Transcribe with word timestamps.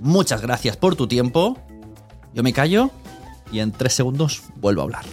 Muchas 0.00 0.42
gracias 0.42 0.76
por 0.76 0.96
tu 0.96 1.06
tiempo. 1.06 1.56
Yo 2.34 2.42
me 2.42 2.52
callo 2.52 2.90
y 3.50 3.60
en 3.60 3.72
tres 3.72 3.94
segundos 3.94 4.42
vuelvo 4.56 4.82
a 4.82 4.84
hablar. 4.84 5.04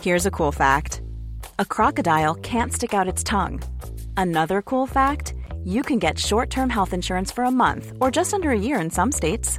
Here's 0.00 0.26
a 0.26 0.30
cool 0.30 0.52
fact 0.52 1.02
a 1.58 1.64
crocodile 1.64 2.34
can't 2.36 2.72
stick 2.72 2.94
out 2.94 3.08
its 3.08 3.24
tongue. 3.24 3.60
Another 4.16 4.62
cool 4.62 4.86
fact 4.86 5.34
you 5.64 5.82
can 5.82 5.98
get 5.98 6.18
short 6.18 6.50
term 6.50 6.70
health 6.70 6.92
insurance 6.94 7.32
for 7.32 7.44
a 7.44 7.50
month 7.50 7.92
or 8.00 8.10
just 8.10 8.32
under 8.32 8.50
a 8.50 8.58
year 8.58 8.80
in 8.80 8.90
some 8.90 9.12
states. 9.12 9.58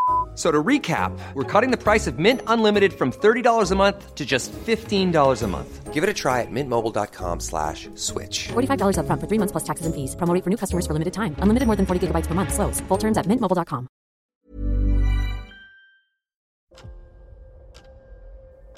F- 0.31 0.37
So 0.37 0.49
to 0.49 0.63
recap, 0.63 1.11
we're 1.35 1.43
cutting 1.43 1.71
the 1.71 1.77
price 1.77 2.07
of 2.07 2.17
Mint 2.17 2.41
Unlimited 2.47 2.93
from 2.93 3.11
$30 3.11 3.71
a 3.71 3.75
month 3.75 4.15
to 4.15 4.25
just 4.25 4.51
$15 4.65 5.43
a 5.43 5.47
month. 5.47 5.93
Give 5.93 6.03
it 6.05 6.09
a 6.09 6.13
try 6.13 6.39
at 6.41 6.49
mintmobile.com 6.49 7.41
slash 7.41 7.89
switch. 7.95 8.47
$45 8.53 8.95
upfront 8.97 9.19
for 9.19 9.27
three 9.27 9.37
months 9.37 9.51
plus 9.51 9.65
taxes 9.65 9.85
and 9.85 9.93
fees. 9.93 10.15
Promo 10.15 10.33
for 10.41 10.49
new 10.49 10.55
customers 10.57 10.87
for 10.87 10.93
limited 10.93 11.11
time. 11.13 11.35
Unlimited 11.43 11.67
more 11.67 11.75
than 11.75 11.85
40 11.85 12.07
gigabytes 12.07 12.27
per 12.27 12.33
month. 12.33 12.53
Slows. 12.53 12.79
Full 12.87 12.97
terms 12.97 13.17
at 13.17 13.27
mintmobile.com. 13.27 13.87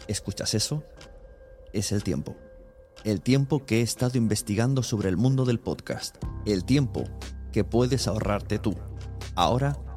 ¿Escuchas 0.08 0.54
eso? 0.54 0.84
Es 1.72 1.92
el 1.92 2.04
tiempo. 2.04 2.36
El 3.04 3.22
tiempo 3.22 3.66
que 3.66 3.80
he 3.80 3.82
estado 3.82 4.18
investigando 4.18 4.84
sobre 4.84 5.10
el 5.10 5.18
mundo 5.18 5.46
del 5.46 5.60
podcast. 5.60 6.18
El 6.46 6.66
tiempo 6.66 7.04
que 7.52 7.64
puedes 7.64 8.08
ahorrarte 8.08 8.60
tú. 8.60 8.76
Ahora 9.36 9.78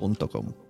podcaster.com. 0.00 0.69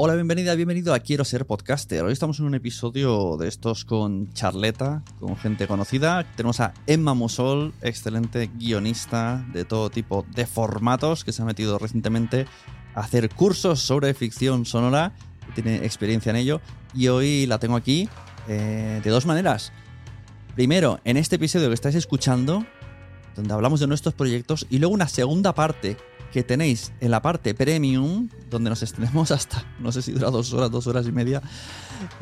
Hola, 0.00 0.14
bienvenida, 0.14 0.54
bienvenido 0.54 0.94
a 0.94 1.00
Quiero 1.00 1.24
ser 1.24 1.44
podcaster. 1.44 2.04
Hoy 2.04 2.12
estamos 2.12 2.38
en 2.38 2.44
un 2.44 2.54
episodio 2.54 3.36
de 3.36 3.48
estos 3.48 3.84
con 3.84 4.32
charleta, 4.32 5.02
con 5.18 5.36
gente 5.36 5.66
conocida. 5.66 6.24
Tenemos 6.36 6.60
a 6.60 6.72
Emma 6.86 7.14
Musol, 7.14 7.74
excelente 7.82 8.48
guionista 8.54 9.44
de 9.52 9.64
todo 9.64 9.90
tipo 9.90 10.24
de 10.36 10.46
formatos, 10.46 11.24
que 11.24 11.32
se 11.32 11.42
ha 11.42 11.44
metido 11.44 11.80
recientemente 11.80 12.46
a 12.94 13.00
hacer 13.00 13.28
cursos 13.28 13.80
sobre 13.80 14.14
ficción 14.14 14.66
sonora, 14.66 15.14
tiene 15.56 15.84
experiencia 15.84 16.30
en 16.30 16.36
ello. 16.36 16.60
Y 16.94 17.08
hoy 17.08 17.46
la 17.46 17.58
tengo 17.58 17.74
aquí 17.74 18.08
eh, 18.46 19.00
de 19.02 19.10
dos 19.10 19.26
maneras. 19.26 19.72
Primero, 20.54 21.00
en 21.02 21.16
este 21.16 21.34
episodio 21.34 21.66
que 21.66 21.74
estáis 21.74 21.96
escuchando, 21.96 22.64
donde 23.34 23.52
hablamos 23.52 23.80
de 23.80 23.88
nuestros 23.88 24.14
proyectos, 24.14 24.64
y 24.70 24.78
luego 24.78 24.94
una 24.94 25.08
segunda 25.08 25.56
parte 25.56 25.96
que 26.32 26.42
tenéis 26.42 26.92
en 27.00 27.10
la 27.10 27.22
parte 27.22 27.54
premium, 27.54 28.28
donde 28.50 28.70
nos 28.70 28.82
extendemos 28.82 29.30
hasta, 29.32 29.64
no 29.80 29.92
sé 29.92 30.02
si 30.02 30.12
dura 30.12 30.30
dos 30.30 30.52
horas, 30.52 30.70
dos 30.70 30.86
horas 30.86 31.06
y 31.06 31.12
media, 31.12 31.42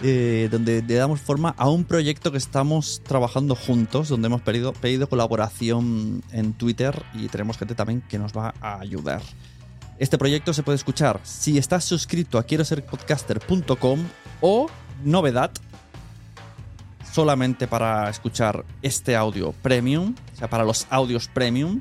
eh, 0.03 0.49
donde 0.50 0.82
le 0.82 0.94
damos 0.94 1.20
forma 1.20 1.55
a 1.56 1.69
un 1.69 1.85
proyecto 1.85 2.32
que 2.32 2.38
estamos 2.38 3.03
trabajando 3.05 3.55
juntos, 3.55 4.08
donde 4.08 4.26
hemos 4.26 4.43
pedido, 4.43 4.73
pedido 4.73 5.08
colaboración 5.08 6.23
en 6.32 6.53
Twitter 6.53 7.03
y 7.14 7.29
tenemos 7.29 7.58
gente 7.58 7.75
también 7.75 8.03
que 8.03 8.19
nos 8.19 8.32
va 8.32 8.55
a 8.61 8.81
ayudar. 8.81 9.23
Este 9.99 10.19
proyecto 10.19 10.52
se 10.52 10.62
puede 10.62 10.76
escuchar 10.76 11.20
si 11.23 11.56
estás 11.56 11.85
suscrito 11.85 12.38
a 12.38 12.43
quiero 12.43 12.64
ser 12.64 12.85
podcaster.com 12.85 14.00
o, 14.43 14.69
novedad, 15.05 15.50
solamente 17.12 17.67
para 17.67 18.11
escuchar 18.11 18.64
este 18.82 19.17
audio 19.17 19.52
premium, 19.62 20.14
o 20.35 20.37
sea, 20.37 20.50
para 20.50 20.64
los 20.64 20.87
audios 20.91 21.29
premium 21.29 21.81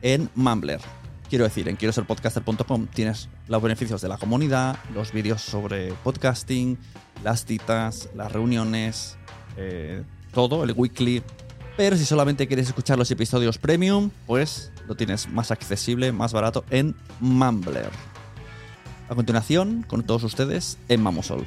en 0.00 0.30
Mumbler. 0.36 0.80
Quiero 1.28 1.44
decir, 1.44 1.68
en 1.68 1.74
quiero 1.74 1.92
ser 1.92 2.04
podcaster.com 2.04 2.86
tienes 2.86 3.28
los 3.48 3.60
beneficios 3.60 4.00
de 4.00 4.08
la 4.08 4.16
comunidad, 4.16 4.76
los 4.94 5.12
vídeos 5.12 5.42
sobre 5.42 5.92
podcasting, 6.04 6.78
las 7.24 7.44
citas, 7.44 8.08
las 8.14 8.30
reuniones, 8.30 9.16
eh, 9.56 10.04
todo, 10.32 10.62
el 10.62 10.72
weekly. 10.72 11.22
Pero 11.76 11.96
si 11.96 12.04
solamente 12.04 12.46
quieres 12.46 12.68
escuchar 12.68 12.96
los 12.96 13.10
episodios 13.10 13.58
premium, 13.58 14.10
pues 14.26 14.70
lo 14.86 14.94
tienes 14.94 15.28
más 15.28 15.50
accesible, 15.50 16.12
más 16.12 16.32
barato 16.32 16.64
en 16.70 16.94
Mumbler. 17.18 17.90
A 19.08 19.14
continuación, 19.14 19.84
con 19.86 20.04
todos 20.04 20.22
ustedes, 20.22 20.78
en 20.88 21.02
Mamosol. 21.02 21.44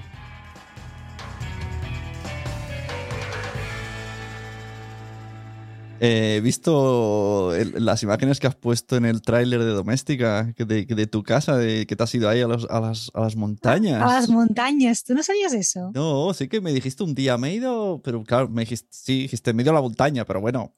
Eh, 6.02 6.36
He 6.38 6.42
visto 6.42 7.54
el- 7.56 7.84
las 7.86 8.04
imágenes 8.04 8.40
que 8.40 8.48
has 8.48 8.56
puesto 8.56 8.96
en 8.96 9.06
el 9.06 9.22
tráiler 9.22 9.60
de 9.64 9.72
Doméstica, 9.72 10.54
de, 10.58 10.86
de 10.86 11.08
tu 11.08 11.24
casa, 11.24 11.58
de 11.58 11.86
que 11.86 11.96
te 11.96 12.04
has 12.04 12.14
ido 12.16 12.30
ahí 12.30 12.42
a, 12.42 12.48
los- 12.48 12.68
a 12.70 12.80
las, 12.80 13.12
a 13.14 13.22
las 13.22 13.36
montañas. 13.36 14.02
A 14.02 14.06
las 14.20 14.30
montañas. 14.30 15.04
¿Tú 15.04 15.14
no 15.14 15.24
sabías 15.24 15.54
eso? 15.54 15.92
No, 15.94 16.34
sí 16.34 16.48
que 16.48 16.62
me 16.62 16.72
dijiste 16.74 17.04
un 17.04 17.14
día, 17.16 17.38
me 17.38 17.50
he 17.50 17.54
ido, 17.56 18.02
pero 18.04 18.24
claro, 18.24 18.48
me 18.50 18.62
dijiste, 18.62 18.88
sí, 18.92 19.22
dijiste, 19.24 19.54
me 19.54 19.62
he 19.62 19.64
ido 19.64 19.72
a 19.72 19.76
la 19.76 19.82
montaña, 19.82 20.26
pero 20.26 20.42
bueno, 20.42 20.76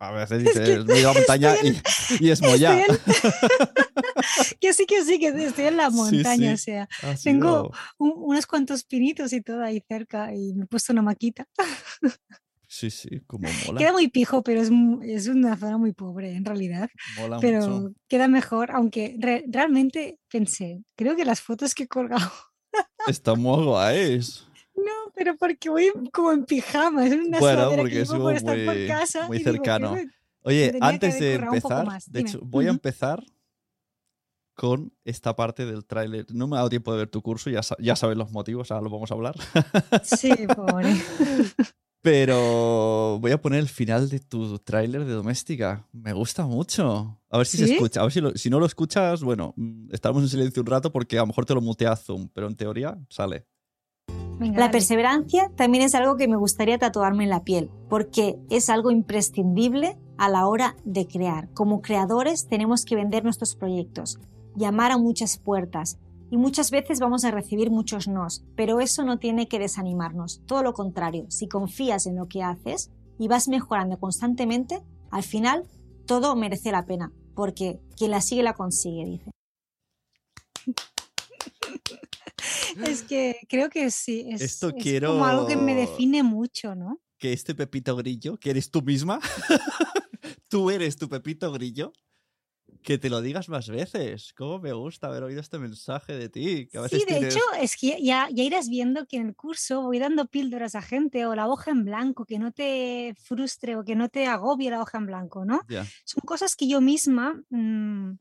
a 0.00 0.10
veces 0.12 0.42
dices, 0.42 0.60
que 0.68 0.84
me 0.84 0.96
he 0.96 1.00
ido 1.00 1.10
a 1.10 1.14
la 1.14 1.18
montaña 1.20 1.54
estoy 1.54 1.70
y, 2.18 2.26
y 2.26 2.30
es. 2.30 2.40
Estoy 2.42 2.64
en- 2.64 2.86
que 4.60 4.72
sí, 4.74 4.86
que 4.86 5.04
sí, 5.04 5.18
que 5.18 5.28
estoy 5.28 5.66
en 5.66 5.76
la 5.76 5.90
Sí, 5.90 5.96
montaña. 5.96 6.56
sí. 6.56 6.70
O 6.72 6.74
sea, 6.74 6.88
Ha 7.02 7.14
tengo 7.22 7.70
un- 7.98 8.12
unos 8.16 8.46
cuantos 8.46 8.84
pinitos 8.84 9.32
y 9.32 9.40
todo 9.42 9.62
ahí 9.62 9.82
cerca 9.88 10.34
y 10.34 10.54
me 10.54 10.64
he 10.64 10.66
puesto 10.66 10.92
una 10.92 11.02
maquita. 11.02 11.46
Sí, 12.74 12.90
sí, 12.90 13.20
como 13.26 13.48
mola. 13.66 13.78
Queda 13.78 13.92
muy 13.92 14.08
pijo, 14.08 14.42
pero 14.42 14.62
es, 14.62 14.70
es 15.02 15.28
una 15.28 15.58
zona 15.58 15.76
muy 15.76 15.92
pobre 15.92 16.32
en 16.34 16.42
realidad. 16.46 16.88
mola 17.18 17.38
Pero 17.38 17.68
mucho. 17.68 17.94
queda 18.08 18.28
mejor, 18.28 18.70
aunque 18.70 19.14
re- 19.20 19.44
realmente 19.46 20.18
pensé, 20.30 20.82
creo 20.96 21.14
que 21.14 21.26
las 21.26 21.42
fotos 21.42 21.74
que 21.74 21.82
he 21.82 21.86
colgado, 21.86 22.32
Está 23.06 23.34
muy 23.34 23.62
guays. 23.66 24.46
no, 24.74 25.12
pero 25.14 25.36
porque 25.36 25.68
voy 25.68 25.92
como 26.14 26.32
en 26.32 26.46
pijama, 26.46 27.04
es 27.06 27.12
una 27.12 27.40
Bueno, 27.40 27.70
porque 27.76 27.90
que 27.92 28.06
por 28.06 28.34
estar 28.34 28.56
por 28.64 28.74
muy- 28.74 28.86
casa. 28.86 29.26
muy 29.28 29.36
digo, 29.38 29.52
cercano. 29.52 29.94
Oye, 30.40 30.72
antes 30.80 31.18
de 31.20 31.34
empezar, 31.34 31.86
de 32.06 32.20
hecho, 32.20 32.40
voy 32.42 32.68
a 32.68 32.70
empezar 32.70 33.22
con 34.54 34.94
esta 35.04 35.36
parte 35.36 35.66
del 35.66 35.84
tráiler. 35.84 36.24
No 36.32 36.46
me 36.48 36.56
ha 36.56 36.60
dado 36.60 36.70
tiempo 36.70 36.90
de 36.92 36.98
ver 37.00 37.08
tu 37.10 37.20
curso, 37.20 37.50
ya, 37.50 37.60
ya 37.78 37.96
sabes 37.96 38.16
los 38.16 38.32
motivos, 38.32 38.70
ahora 38.70 38.84
lo 38.84 38.90
vamos 38.90 39.10
a 39.10 39.14
hablar. 39.14 39.34
Sí, 40.04 40.32
pobre. 40.56 40.88
Pero 42.02 43.18
voy 43.20 43.30
a 43.30 43.40
poner 43.40 43.60
el 43.60 43.68
final 43.68 44.08
de 44.08 44.18
tu 44.18 44.58
tráiler 44.58 45.04
de 45.04 45.12
Doméstica. 45.12 45.86
Me 45.92 46.12
gusta 46.12 46.44
mucho. 46.46 47.16
A 47.30 47.38
ver 47.38 47.46
si 47.46 47.58
se 47.58 47.72
escucha. 47.74 48.00
A 48.00 48.02
ver 48.02 48.12
si, 48.12 48.20
lo- 48.20 48.32
si 48.36 48.50
no 48.50 48.58
lo 48.58 48.66
escuchas, 48.66 49.22
bueno, 49.22 49.54
estamos 49.92 50.22
en 50.24 50.28
silencio 50.28 50.62
un 50.62 50.66
rato 50.66 50.90
porque 50.92 51.16
a 51.16 51.22
lo 51.22 51.28
mejor 51.28 51.46
te 51.46 51.54
lo 51.54 51.60
mutea 51.60 51.94
Zoom, 51.94 52.28
pero 52.34 52.48
en 52.48 52.56
teoría 52.56 52.98
sale. 53.08 53.46
Venga, 54.38 54.58
La 54.58 54.70
perseverancia 54.72 55.50
también 55.56 55.84
es 55.84 55.94
algo 55.94 56.16
que 56.16 56.26
me 56.26 56.36
gustaría 56.36 56.76
tatuarme 56.76 57.22
en 57.22 57.30
la 57.30 57.44
piel, 57.44 57.70
porque 57.88 58.36
es 58.50 58.68
algo 58.68 58.90
imprescindible 58.90 59.96
a 60.18 60.28
la 60.28 60.48
hora 60.48 60.74
de 60.84 61.06
crear. 61.06 61.48
Como 61.54 61.80
creadores 61.82 62.48
tenemos 62.48 62.84
que 62.84 62.96
vender 62.96 63.22
nuestros 63.22 63.54
proyectos, 63.54 64.18
llamar 64.56 64.90
a 64.90 64.98
muchas 64.98 65.38
puertas 65.38 65.98
y 66.32 66.38
muchas 66.38 66.70
veces 66.70 66.98
vamos 66.98 67.26
a 67.26 67.30
recibir 67.30 67.70
muchos 67.70 68.08
nos, 68.08 68.42
pero 68.56 68.80
eso 68.80 69.04
no 69.04 69.18
tiene 69.18 69.48
que 69.48 69.58
desanimarnos. 69.58 70.40
Todo 70.46 70.62
lo 70.62 70.72
contrario, 70.72 71.26
si 71.30 71.46
confías 71.46 72.06
en 72.06 72.16
lo 72.16 72.26
que 72.26 72.42
haces 72.42 72.90
y 73.18 73.28
vas 73.28 73.48
mejorando 73.48 74.00
constantemente, 74.00 74.82
al 75.10 75.24
final 75.24 75.68
todo 76.06 76.34
merece 76.34 76.72
la 76.72 76.86
pena, 76.86 77.12
porque 77.34 77.80
quien 77.98 78.12
la 78.12 78.22
sigue 78.22 78.42
la 78.42 78.54
consigue, 78.54 79.04
dice. 79.04 79.30
Es 82.86 83.02
que 83.02 83.36
creo 83.48 83.68
que 83.68 83.90
sí. 83.90 84.26
Es, 84.30 84.40
Esto 84.40 84.70
es 84.74 85.00
como 85.02 85.26
algo 85.26 85.46
que 85.46 85.56
me 85.56 85.74
quiero- 85.74 85.90
define 85.90 86.22
mucho, 86.22 86.74
¿no? 86.74 86.98
Que 87.18 87.34
este 87.34 87.54
Pepito 87.54 87.94
Grillo, 87.94 88.38
que 88.38 88.48
eres 88.50 88.70
tú 88.70 88.80
misma, 88.80 89.20
tú 90.48 90.70
eres 90.70 90.96
tu 90.96 91.10
Pepito 91.10 91.52
Grillo, 91.52 91.92
que 92.82 92.98
te 92.98 93.08
lo 93.10 93.20
digas 93.20 93.48
más 93.48 93.68
veces. 93.68 94.32
¿Cómo 94.36 94.58
me 94.58 94.72
gusta 94.72 95.06
haber 95.08 95.22
oído 95.22 95.40
este 95.40 95.58
mensaje 95.58 96.12
de 96.14 96.28
ti? 96.28 96.66
Que 96.70 96.78
a 96.78 96.82
veces 96.82 97.00
Sí, 97.00 97.06
de 97.06 97.18
tienes- 97.20 97.34
hecho, 97.36 97.44
es 97.60 97.76
que 97.76 98.02
ya, 98.02 98.28
ya 98.30 98.42
irás 98.44 98.68
viendo 98.68 99.06
que 99.06 99.16
en 99.18 99.28
el 99.28 99.34
curso 99.36 99.82
voy 99.82 99.98
dando 99.98 100.26
píldoras 100.26 100.74
a 100.74 100.82
gente 100.82 101.24
o 101.26 101.34
la 101.34 101.48
hoja 101.48 101.70
en 101.70 101.84
blanco, 101.84 102.24
que 102.26 102.38
no 102.38 102.52
te 102.52 103.14
frustre 103.18 103.76
o 103.76 103.84
que 103.84 103.94
no 103.94 104.08
te 104.08 104.26
agobie 104.26 104.70
la 104.70 104.80
hoja 104.80 104.98
en 104.98 105.06
blanco, 105.06 105.44
¿no? 105.44 105.60
Son 106.04 106.20
cosas 106.26 106.56
que 106.56 106.66
yo 106.68 106.80
misma 106.80 107.40
mm, 107.50 108.12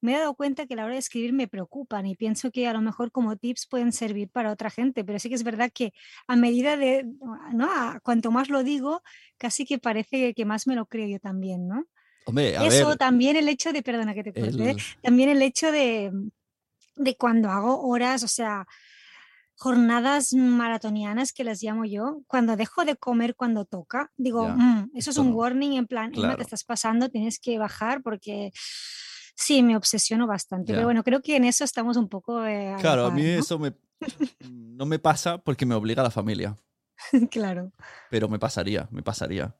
me 0.00 0.14
he 0.14 0.18
dado 0.18 0.34
cuenta 0.34 0.66
que 0.66 0.74
a 0.74 0.76
la 0.76 0.84
hora 0.84 0.92
de 0.94 1.00
escribir 1.00 1.32
me 1.32 1.48
preocupan 1.48 2.06
y 2.06 2.14
pienso 2.14 2.50
que 2.52 2.68
a 2.68 2.72
lo 2.72 2.80
mejor 2.80 3.10
como 3.10 3.36
tips 3.36 3.66
pueden 3.66 3.90
servir 3.92 4.28
para 4.28 4.52
otra 4.52 4.70
gente, 4.70 5.04
pero 5.04 5.18
sí 5.18 5.28
que 5.28 5.34
es 5.34 5.42
verdad 5.42 5.70
que 5.74 5.92
a 6.28 6.36
medida 6.36 6.76
de, 6.76 7.04
¿no? 7.52 7.66
A- 7.68 7.98
cuanto 8.00 8.30
más 8.30 8.48
lo 8.48 8.62
digo, 8.62 9.02
casi 9.38 9.64
que 9.64 9.78
parece 9.78 10.34
que 10.34 10.44
más 10.44 10.66
me 10.68 10.76
lo 10.76 10.86
creo 10.86 11.08
yo 11.08 11.18
también, 11.18 11.66
¿no? 11.66 11.84
Hombre, 12.24 12.56
a 12.56 12.64
Eso 12.66 12.88
ver. 12.90 12.96
también 12.98 13.36
el 13.36 13.48
hecho 13.48 13.72
de, 13.72 13.82
perdona 13.82 14.14
que 14.14 14.22
te 14.24 14.32
corté, 14.32 14.70
el- 14.70 14.76
también 15.02 15.28
el 15.28 15.42
hecho 15.42 15.72
de, 15.72 16.12
de 16.96 17.16
cuando 17.16 17.48
hago 17.50 17.82
horas, 17.88 18.22
o 18.22 18.28
sea, 18.28 18.66
jornadas 19.56 20.32
maratonianas 20.34 21.32
que 21.32 21.44
las 21.44 21.62
llamo 21.62 21.84
yo, 21.84 22.22
cuando 22.26 22.56
dejo 22.56 22.84
de 22.84 22.96
comer 22.96 23.34
cuando 23.36 23.64
toca, 23.64 24.10
digo, 24.16 24.48
"Mm, 24.48 24.90
eso 24.94 25.10
es 25.10 25.18
un 25.18 25.30
no". 25.30 25.36
warning 25.36 25.74
en 25.74 25.86
plan, 25.86 26.10
Claro. 26.10 26.36
te 26.36 26.42
estás 26.42 26.64
pasando, 26.64 27.08
tienes 27.10 27.38
que 27.38 27.58
bajar 27.58 28.02
porque 28.02 28.50
sí, 29.36 29.62
me 29.62 29.76
obsesiono 29.76 30.26
bastante. 30.26 30.72
Pero 30.74 30.86
bueno, 30.86 31.02
creo 31.04 31.22
que 31.22 31.36
en 31.36 31.44
eso 31.44 31.64
estamos 31.64 31.96
un 31.96 32.08
poco... 32.08 32.44
eh, 32.44 32.72
a 32.74 32.76
Claro, 32.76 33.06
a 33.06 33.10
mí 33.10 33.24
eso 33.24 33.58
me, 33.58 33.72
no 34.40 34.84
me 34.86 34.98
pasa 34.98 35.38
porque 35.38 35.64
me 35.66 35.74
obliga 35.74 36.02
la 36.02 36.10
familia. 36.10 36.56
claro. 37.30 37.72
pero 38.10 38.28
me 38.28 38.38
pasaría, 38.38 38.88
me 38.90 39.02
pasaría. 39.02 39.54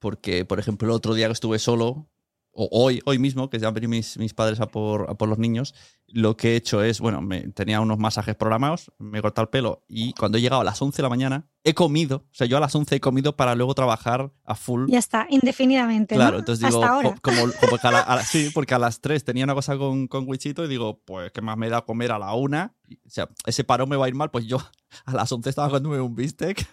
Porque, 0.00 0.44
por 0.44 0.58
ejemplo, 0.58 0.88
el 0.88 0.92
otro 0.94 1.14
día 1.14 1.26
que 1.28 1.32
estuve 1.34 1.58
solo, 1.60 2.08
o 2.52 2.68
hoy, 2.72 3.00
hoy 3.04 3.20
mismo, 3.20 3.48
que 3.48 3.60
ya 3.60 3.68
han 3.68 3.74
venido 3.74 3.90
mis, 3.90 4.18
mis 4.18 4.34
padres 4.34 4.58
a 4.60 4.66
por, 4.66 5.08
a 5.08 5.14
por 5.14 5.28
los 5.28 5.38
niños, 5.38 5.72
lo 6.08 6.36
que 6.36 6.52
he 6.52 6.56
hecho 6.56 6.82
es, 6.82 6.98
bueno, 6.98 7.20
me, 7.22 7.42
tenía 7.52 7.80
unos 7.80 7.98
masajes 7.98 8.34
programados, 8.34 8.90
me 8.98 9.20
he 9.20 9.22
cortado 9.22 9.44
el 9.44 9.50
pelo 9.50 9.84
y 9.86 10.12
cuando 10.14 10.36
he 10.36 10.40
llegado 10.40 10.60
a 10.60 10.64
las 10.64 10.82
11 10.82 10.96
de 10.96 11.02
la 11.04 11.08
mañana, 11.10 11.48
he 11.62 11.74
comido, 11.74 12.24
o 12.28 12.34
sea, 12.34 12.48
yo 12.48 12.56
a 12.56 12.60
las 12.60 12.74
11 12.74 12.96
he 12.96 13.00
comido 13.00 13.36
para 13.36 13.54
luego 13.54 13.72
trabajar 13.74 14.32
a 14.44 14.56
full. 14.56 14.90
Ya 14.90 14.98
está, 14.98 15.28
indefinidamente. 15.30 16.16
Claro, 16.16 16.32
¿no? 16.32 16.38
entonces 16.40 16.66
digo, 16.66 16.82
Hasta 16.82 16.88
jo- 16.88 16.94
ahora. 17.08 17.14
como, 17.22 17.42
como 17.60 17.76
a 17.80 17.90
la- 17.92 18.00
a 18.00 18.16
la- 18.16 18.24
sí, 18.24 18.50
porque 18.52 18.74
a 18.74 18.80
las 18.80 19.00
3 19.00 19.22
tenía 19.24 19.44
una 19.44 19.54
cosa 19.54 19.78
con, 19.78 20.08
con 20.08 20.28
Wichito 20.28 20.64
y 20.64 20.68
digo, 20.68 21.00
pues, 21.04 21.30
¿qué 21.30 21.42
más 21.42 21.56
me 21.56 21.68
da 21.68 21.82
comer 21.82 22.10
a 22.10 22.18
la 22.18 22.34
1? 22.34 22.74
O 23.06 23.10
sea, 23.10 23.28
ese 23.46 23.62
paro 23.62 23.86
me 23.86 23.96
va 23.96 24.06
a 24.06 24.08
ir 24.08 24.14
mal, 24.16 24.30
pues 24.32 24.46
yo 24.46 24.58
a 25.04 25.12
las 25.14 25.30
11 25.30 25.50
estaba 25.50 25.68
comiéndome 25.68 26.00
un 26.00 26.16
bistec. 26.16 26.66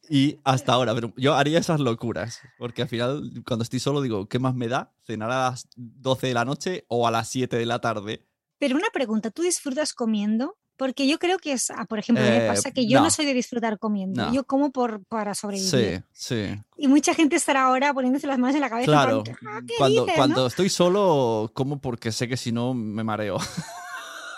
y 0.08 0.38
hasta 0.44 0.72
ahora, 0.72 0.94
pero 0.94 1.12
yo 1.16 1.34
haría 1.34 1.58
esas 1.58 1.80
locuras, 1.80 2.40
porque 2.58 2.82
al 2.82 2.88
final, 2.88 3.30
cuando 3.46 3.62
estoy 3.62 3.80
solo, 3.80 4.00
digo, 4.02 4.28
¿qué 4.28 4.38
más 4.38 4.54
me 4.54 4.68
da? 4.68 4.92
¿Cenar 5.06 5.30
a 5.30 5.50
las 5.50 5.68
12 5.76 6.26
de 6.28 6.34
la 6.34 6.44
noche 6.44 6.84
o 6.88 7.06
a 7.06 7.10
las 7.10 7.28
7 7.28 7.56
de 7.56 7.66
la 7.66 7.78
tarde? 7.80 8.24
Pero 8.58 8.76
una 8.76 8.88
pregunta, 8.92 9.30
¿tú 9.30 9.42
disfrutas 9.42 9.92
comiendo? 9.92 10.56
Porque 10.76 11.06
yo 11.06 11.20
creo 11.20 11.38
que 11.38 11.52
es, 11.52 11.70
ah, 11.70 11.84
por 11.84 12.00
ejemplo, 12.00 12.24
mí 12.24 12.30
me 12.30 12.46
Eh, 12.46 12.48
pasa 12.48 12.72
que 12.72 12.88
yo 12.88 12.98
no. 12.98 13.04
no. 13.04 13.10
soy 13.10 13.26
de 13.26 13.34
disfrutar 13.34 13.78
comiendo, 13.78 14.26
No. 14.26 14.32
yo 14.34 14.42
como 14.44 14.72
por, 14.72 15.04
para 15.04 15.32
sobrevivir. 15.34 16.02
Sí, 16.12 16.34
sí. 16.34 16.60
Y 16.76 16.88
mucha 16.88 17.14
gente 17.14 17.36
estará 17.36 17.64
ahora 17.64 17.94
poniéndose 17.94 18.26
las 18.26 18.38
manos 18.40 18.56
en 18.56 18.60
la 18.60 18.70
cabeza. 18.70 18.86
plan, 18.90 19.22
Claro, 19.22 19.24
"Ah, 19.46 19.60
¿qué 19.66 19.74
cuando, 19.78 20.00
dices, 20.02 20.16
cuando 20.16 20.40
no?". 20.40 20.46
estoy 20.48 20.68
solo, 20.68 21.50
como 21.54 21.80
porque 21.80 22.10
sé 22.10 22.26
que 22.26 22.36
si 22.36 22.50
no 22.50 22.74
me 22.74 23.04
mareo. 23.04 23.36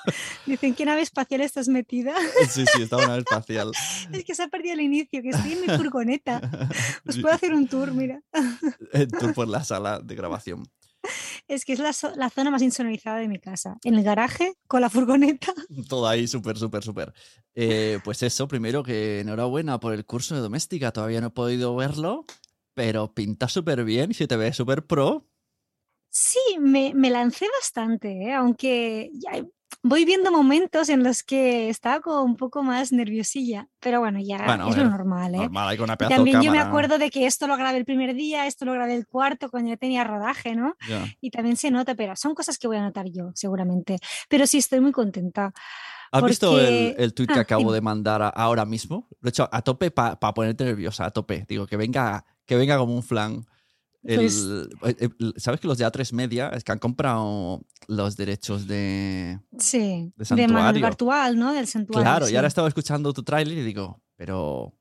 Dicen, 0.47 0.75
¿qué 0.75 0.85
nave 0.85 1.03
espacial 1.03 1.41
estás 1.41 1.69
metida? 1.69 2.15
Sí, 2.51 2.65
sí, 2.75 2.83
estaba 2.83 3.03
en 3.05 3.09
una 3.11 3.19
espacial. 3.19 3.73
es 4.13 4.25
que 4.25 4.35
se 4.35 4.43
ha 4.43 4.49
perdido 4.49 4.75
el 4.75 4.81
inicio, 4.81 5.23
que 5.23 5.31
estoy 5.31 5.53
en 5.55 5.61
mi 5.63 5.69
furgoneta. 5.69 6.41
Os 7.07 7.19
puedo 7.21 7.35
hacer 7.35 7.53
un 7.55 7.67
tour, 7.69 7.93
mira. 7.93 8.21
El 8.93 9.09
tour 9.09 9.35
por 9.35 9.49
la 9.49 9.65
sala 9.65 10.01
de 10.01 10.15
grabación. 10.15 10.65
Es 11.47 11.65
que 11.65 11.73
es 11.73 11.79
la, 11.79 11.91
zo- 11.91 12.15
la 12.17 12.31
zona 12.31 12.51
más 12.51 12.63
insonorizada 12.63 13.19
de 13.19 13.29
mi 13.29 13.39
casa. 13.39 13.77
En 13.85 13.95
el 13.95 14.03
garaje, 14.03 14.55
con 14.67 14.81
la 14.81 14.91
furgoneta. 14.91 15.55
Todo 15.89 16.09
ahí 16.09 16.27
súper, 16.27 16.57
súper, 16.59 16.83
súper. 16.83 17.13
Eh, 17.55 18.01
pues 18.03 18.23
eso, 18.25 18.49
primero 18.49 18.83
que 18.83 19.21
enhorabuena 19.21 19.79
por 19.79 19.93
el 19.95 20.05
curso 20.05 20.35
de 20.35 20.41
doméstica. 20.41 20.93
Todavía 20.93 21.21
no 21.21 21.29
he 21.29 21.31
podido 21.31 21.77
verlo, 21.77 22.25
pero 22.75 23.15
pinta 23.15 23.49
súper 23.49 23.85
bien 23.85 24.11
y 24.11 24.15
se 24.15 24.27
te 24.27 24.37
ve 24.37 24.53
súper 24.53 24.85
pro. 24.87 25.29
Sí, 26.11 26.41
me, 26.59 26.93
me 26.95 27.11
lancé 27.11 27.47
bastante, 27.61 28.11
¿eh? 28.29 28.33
aunque 28.33 29.11
ya 29.13 29.45
voy 29.89 30.05
viendo 30.05 30.31
momentos 30.33 30.89
en 30.89 31.03
los 31.03 31.23
que 31.23 31.69
estaba 31.69 32.01
como 32.01 32.23
un 32.23 32.37
poco 32.37 32.63
más 32.63 32.93
nerviosilla. 32.93 33.69
Pero 33.81 34.01
bueno, 34.01 34.19
ya 34.21 34.39
Bueno, 34.45 34.69
es 34.69 34.75
a 34.75 34.79
lo 34.79 34.83
ver, 34.85 34.93
normal, 34.93 35.35
¿eh? 35.35 35.39
Normal, 35.39 35.69
hay 35.69 35.79
una 35.79 35.97
También 35.97 36.43
yo 36.43 36.51
me 36.53 36.59
acuerdo 36.59 36.99
de 36.99 37.11
que 37.11 37.27
esto 37.27 37.47
lo 37.47 37.57
grabé 37.57 37.79
el 37.79 37.85
primer 37.85 38.15
día, 38.15 38.47
esto 38.47 38.65
lo 38.65 38.73
grabé 38.73 38.95
el 38.97 39.07
cuarto 39.07 39.51
cuando 39.51 39.71
ya 39.71 39.77
tenía 39.77 40.05
rodaje, 40.05 40.55
¿no? 40.57 40.75
Ya. 40.89 41.07
Y 41.21 41.31
también 41.31 41.57
se 41.57 41.71
nota, 41.71 41.95
pero 41.95 42.17
son 42.17 42.35
cosas 42.35 42.59
que 42.59 42.67
voy 42.67 42.77
a 42.79 42.83
notar 42.83 43.07
yo, 43.09 43.31
seguramente. 43.35 43.99
Pero 44.29 44.47
sí 44.47 44.59
estoy 44.59 44.81
muy 44.81 44.93
contenta. 44.93 45.53
¿Has 46.13 46.23
visto 46.25 46.59
el, 46.61 46.91
porque- 46.91 47.03
el 47.05 47.15
tuit 47.15 47.31
que 47.33 47.39
Ah, 47.39 47.43
acabo 47.43 47.61
dime. 47.63 47.73
de 47.75 47.81
mandar 47.81 48.23
a- 48.23 48.29
ahora 48.29 48.65
mismo? 48.65 49.09
Lo 49.21 49.29
he 49.29 49.31
hecho 49.31 49.49
a 49.51 49.63
tope 49.63 49.91
para 49.91 50.17
ponerte 50.19 50.65
nerviosa, 50.65 51.05
a 51.05 51.11
tope. 51.11 51.45
Digo, 51.49 51.67
que 51.67 51.77
venga, 51.77 52.25
que 52.45 52.57
venga 52.57 52.79
como 52.79 52.95
un 52.95 53.03
flan. 53.03 53.45
El- 54.07 54.17
Pues- 54.19 54.47
eh, 55.01 55.09
eh, 55.19 55.33
¿Sabes 55.37 55.61
que 55.61 55.67
los 55.67 55.79
de 55.79 55.85
A3 55.85 56.13
Media 56.13 56.49
es 56.51 56.63
que 56.65 56.73
han 56.73 56.79
comprado 56.79 57.61
los 57.89 58.17
derechos 58.17 58.67
de, 58.67 59.41
Sí, 59.59 60.13
De 60.17 60.37
de 60.37 60.49
Manuel. 60.49 60.81
Bartual, 60.83 61.39
¿no? 61.39 61.53
Del 61.53 61.67
santuario. 61.67 62.03
Claro, 62.03 62.27
y 62.27 62.31
sí. 62.31 62.37
ahora 62.37 62.49
estaba 62.49 62.69
escuchando 62.69 63.13
tu 63.13 63.23
tráiler 63.23 63.59
y 63.59 63.63
digo, 63.63 64.01
pero 64.17 64.73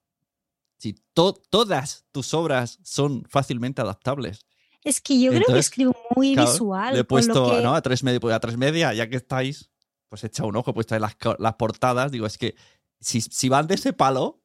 si 0.77 0.94
to- 1.13 1.34
todas 1.50 2.05
tus 2.12 2.34
obras 2.34 2.79
son 2.84 3.24
fácilmente 3.29 3.82
adaptables. 3.82 4.46
Es 4.84 5.01
que 5.01 5.20
yo 5.20 5.29
creo 5.32 5.39
que 5.39 5.46
Entonces, 5.48 5.65
escribo 5.65 5.96
muy 6.15 6.34
Claro, 6.36 6.51
visual. 6.51 6.94
Le 6.94 7.00
he 7.00 7.03
puesto 7.03 7.50
que- 7.55 7.62
¿no? 7.63 7.74
a, 7.74 7.82
tres 7.82 8.03
media, 8.03 8.20
pues 8.20 8.36
a 8.36 8.39
tres 8.39 8.55
media, 8.58 8.94
ya 8.94 9.10
que 9.10 9.15
estáis, 9.15 9.72
pues 10.10 10.24
echa 10.24 10.46
un 10.46 10.55
ojo, 10.55 10.70
he 10.70 10.74
puesto 10.75 10.94
ahí 10.94 11.01
las, 11.01 11.15
las 11.39 11.53
portadas. 11.55 12.12
Digo, 12.12 12.27
es 12.27 12.38
que 12.38 12.55
si, 13.00 13.22
si 13.22 13.50
van 13.50 13.65
de 13.65 13.74
ese 13.75 13.94
palo, 13.94 14.44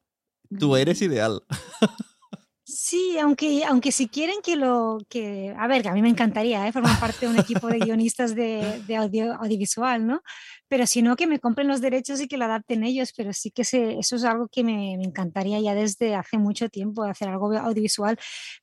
tú 0.58 0.76
eres 0.76 1.02
ideal. 1.02 1.42
Sí, 2.72 3.18
aunque, 3.18 3.64
aunque 3.64 3.90
si 3.90 4.08
quieren 4.08 4.36
que 4.44 4.54
lo 4.54 4.98
que, 5.08 5.52
a 5.58 5.66
ver, 5.66 5.82
que 5.82 5.88
a 5.88 5.92
mí 5.92 6.02
me 6.02 6.08
encantaría 6.08 6.68
¿eh? 6.68 6.72
formar 6.72 7.00
parte 7.00 7.26
de 7.26 7.32
un 7.32 7.38
equipo 7.38 7.66
de 7.66 7.78
guionistas 7.80 8.36
de, 8.36 8.96
audio, 8.96 9.34
audiovisual, 9.34 10.06
¿no? 10.06 10.22
Pero 10.68 10.86
si 10.86 11.02
no, 11.02 11.16
que 11.16 11.26
me 11.26 11.40
compren 11.40 11.66
los 11.66 11.80
derechos 11.80 12.20
y 12.20 12.28
que 12.28 12.36
lo 12.36 12.44
adapten 12.44 12.84
ellos, 12.84 13.12
pero 13.16 13.32
sí 13.32 13.50
que 13.50 13.64
se, 13.64 13.98
eso 13.98 14.14
es 14.14 14.24
algo 14.24 14.46
que 14.46 14.62
me, 14.62 14.96
me 14.98 15.04
encantaría 15.04 15.58
ya 15.60 15.74
desde 15.74 16.14
hace 16.14 16.38
mucho 16.38 16.68
tiempo, 16.68 17.02
hacer 17.02 17.28
algo 17.28 17.52
audiovisual. 17.58 18.16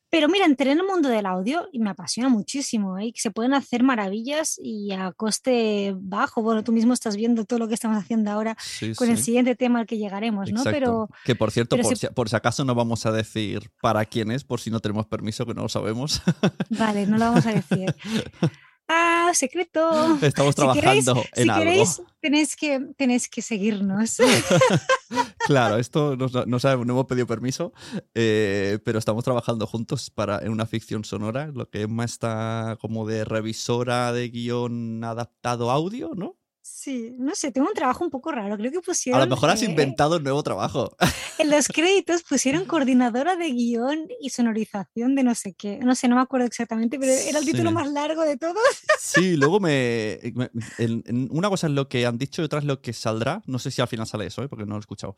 Pero 0.10 0.30
mira, 0.30 0.46
entré 0.46 0.72
en 0.72 0.80
el 0.80 0.86
mundo 0.86 1.10
del 1.10 1.26
audio 1.26 1.68
y 1.72 1.80
me 1.80 1.90
apasiona 1.90 2.30
muchísimo, 2.30 2.98
¿eh? 2.98 3.12
se 3.16 3.32
pueden 3.32 3.54
hacer 3.54 3.84
maravillas 3.84 4.60
y 4.62 4.92
a 4.94 5.12
coste 5.12 5.94
bajo. 5.98 6.42
Bueno, 6.42 6.64
tú 6.64 6.72
mismo 6.72 6.94
estás 6.94 7.16
viendo 7.18 7.46
todo 7.46 7.60
lo 7.60 7.68
que 7.68 7.74
estamos 7.74 7.98
haciendo 7.98 8.32
ahora 8.32 8.56
Sí, 8.60 8.94
con 8.96 9.10
el 9.10 9.18
siguiente 9.18 9.56
tema 9.56 9.80
al 9.80 9.86
que 9.86 9.98
llegaremos, 9.98 10.52
¿no? 10.52 10.64
Pero 10.64 11.10
que 11.26 11.36
por 11.36 11.52
cierto, 11.52 11.78
por, 11.78 11.96
si, 11.96 12.08
por 12.08 12.30
si 12.30 12.36
acaso 12.36 12.64
no 12.64 12.76
vamos 12.76 13.06
a 13.06 13.12
decir 13.12 13.70
para 13.82 14.06
quién 14.06 14.32
es, 14.32 14.44
por 14.44 14.60
si 14.60 14.72
no 14.72 14.80
tenemos 14.80 15.08
permiso, 15.08 15.46
que 15.46 15.54
no 15.54 15.64
lo 15.64 15.70
sabemos. 15.70 16.22
vale, 16.70 17.06
no 17.06 17.18
lo 17.18 17.26
vamos 17.26 17.46
a 17.46 17.54
decir. 17.54 17.96
Ah, 18.90 19.32
secreto. 19.34 20.18
Estamos 20.22 20.56
Si 20.56 20.62
queréis- 20.62 21.04
trabajando 21.06 21.24
en 21.34 21.44
si 21.44 21.50
algo. 21.50 21.60
queréis, 21.64 22.02
tenéis 22.22 22.56
que, 22.56 22.80
tenéis 22.98 23.28
que 23.30 23.42
seguirnos. 23.42 24.18
Claro, 25.46 25.78
esto 25.78 26.18
no, 26.18 26.28
no 26.28 26.46
no 26.46 26.58
hemos 26.94 27.06
pedido 27.06 27.26
permiso, 27.26 27.72
eh, 28.14 28.80
pero 28.84 29.00
estamos 29.00 29.24
trabajando 29.24 29.66
juntos 29.66 30.10
para, 30.10 30.40
en 30.40 30.50
una 30.52 30.66
ficción 30.66 31.06
sonora, 31.06 31.48
lo 31.54 31.70
que 31.70 31.84
Emma 31.84 32.04
está 32.04 32.78
como 32.82 33.08
de 33.08 33.24
revisora 33.24 34.12
de 34.12 34.28
guion 34.28 35.02
adaptado 35.06 35.72
audio, 35.72 36.12
¿no? 36.16 36.36
Sí, 36.70 37.14
no 37.18 37.34
sé, 37.34 37.52
tengo 37.52 37.68
un 37.68 37.74
trabajo 37.74 38.04
un 38.04 38.10
poco 38.10 38.32
raro. 38.32 38.56
Creo 38.58 38.72
que 38.72 38.78
A 38.78 38.82
pusieron. 38.82 39.20
lo 39.22 39.28
mejor 39.28 39.50
has 39.50 39.62
eh, 39.62 39.66
inventado 39.66 40.18
un 40.18 40.24
nuevo 40.24 40.44
trabajo. 40.44 40.96
En 41.38 41.50
los 41.50 41.68
créditos 41.74 42.24
pusieron 42.24 42.66
coordinadora 42.66 43.36
de 43.36 43.50
guion 43.52 44.08
y 44.22 44.30
sonorización 44.30 45.16
de 45.16 45.24
no 45.24 45.34
sé 45.36 45.54
qué. 45.54 45.80
No 45.80 45.96
sé, 45.96 46.08
no 46.08 46.16
me 46.16 46.22
acuerdo 46.22 46.46
exactamente, 46.46 47.00
pero 47.00 47.12
era 47.12 47.40
el 47.40 47.46
título 47.46 47.72
más 47.72 47.92
largo 47.92 48.22
de 48.24 48.38
todos. 48.38 48.58
Sí, 49.00 49.36
luego 49.38 49.60
me, 49.60 50.20
me- 50.36 50.50
en- 50.78 51.04
en- 51.08 51.28
una 51.32 51.50
cosa 51.50 51.68
es 51.68 51.74
lo 51.74 51.88
que 51.90 52.06
han 52.06 52.18
dicho 52.18 52.42
y 52.42 52.46
otra 52.46 52.60
es 52.60 52.66
lo 52.66 52.82
que 52.82 52.94
saldrá. 52.94 53.42
No 53.48 53.60
sé 53.60 53.72
si 53.72 53.82
al 53.82 53.88
final 53.88 54.06
sale 54.08 54.26
eso, 54.28 54.44
¿eh? 54.44 54.48
porque 54.48 54.66
no 54.66 54.72
lo 54.72 54.78
he 54.78 54.80
escuchado. 54.82 55.16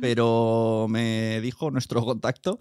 Pero 0.00 0.86
me 0.88 1.40
dijo 1.40 1.70
nuestro 1.70 2.04
contacto 2.04 2.58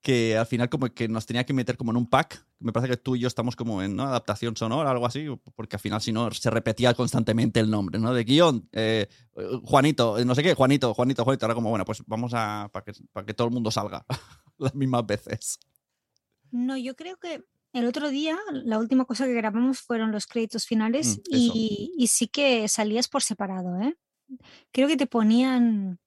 que 0.00 0.36
al 0.36 0.46
final 0.46 0.70
como 0.70 0.86
que 0.88 1.08
nos 1.08 1.26
tenía 1.26 1.44
que 1.44 1.52
meter 1.52 1.76
como 1.76 1.90
en 1.90 1.98
un 1.98 2.08
pack. 2.08 2.46
Me 2.58 2.72
parece 2.72 2.90
que 2.90 2.96
tú 2.96 3.16
y 3.16 3.20
yo 3.20 3.28
estamos 3.28 3.54
como 3.54 3.82
en 3.82 3.96
¿no? 3.96 4.04
adaptación 4.04 4.56
sonora, 4.56 4.90
algo 4.90 5.06
así, 5.06 5.26
porque 5.54 5.76
al 5.76 5.80
final 5.80 6.00
si 6.00 6.10
no 6.10 6.30
se 6.30 6.50
repetía 6.50 6.94
constantemente 6.94 7.60
el 7.60 7.70
nombre, 7.70 7.98
¿no? 7.98 8.14
De 8.14 8.24
guion, 8.24 8.68
eh, 8.72 9.08
eh, 9.36 9.60
Juanito, 9.62 10.18
eh, 10.18 10.24
no 10.24 10.34
sé 10.34 10.42
qué, 10.42 10.54
Juanito, 10.54 10.94
Juanito, 10.94 11.24
Juanito. 11.24 11.46
Ahora 11.46 11.54
como, 11.54 11.70
bueno, 11.70 11.84
pues 11.84 12.02
vamos 12.06 12.32
a, 12.34 12.70
para 12.72 12.84
que, 12.84 12.92
para 13.12 13.26
que 13.26 13.34
todo 13.34 13.48
el 13.48 13.54
mundo 13.54 13.70
salga 13.70 14.06
las 14.58 14.74
mismas 14.74 15.06
veces. 15.06 15.58
No, 16.50 16.76
yo 16.76 16.96
creo 16.96 17.18
que 17.18 17.44
el 17.72 17.86
otro 17.86 18.08
día 18.08 18.38
la 18.52 18.78
última 18.78 19.04
cosa 19.04 19.26
que 19.26 19.34
grabamos 19.34 19.80
fueron 19.80 20.12
los 20.12 20.26
créditos 20.26 20.66
finales 20.66 21.18
Mm, 21.18 21.36
y, 21.36 21.92
y 21.96 22.06
sí 22.06 22.26
que 22.26 22.68
salías 22.68 23.08
por 23.08 23.22
separado, 23.22 23.78
¿eh? 23.80 23.96
Creo 24.72 24.88
que 24.88 24.96
te 24.96 25.06
ponían 25.06 25.98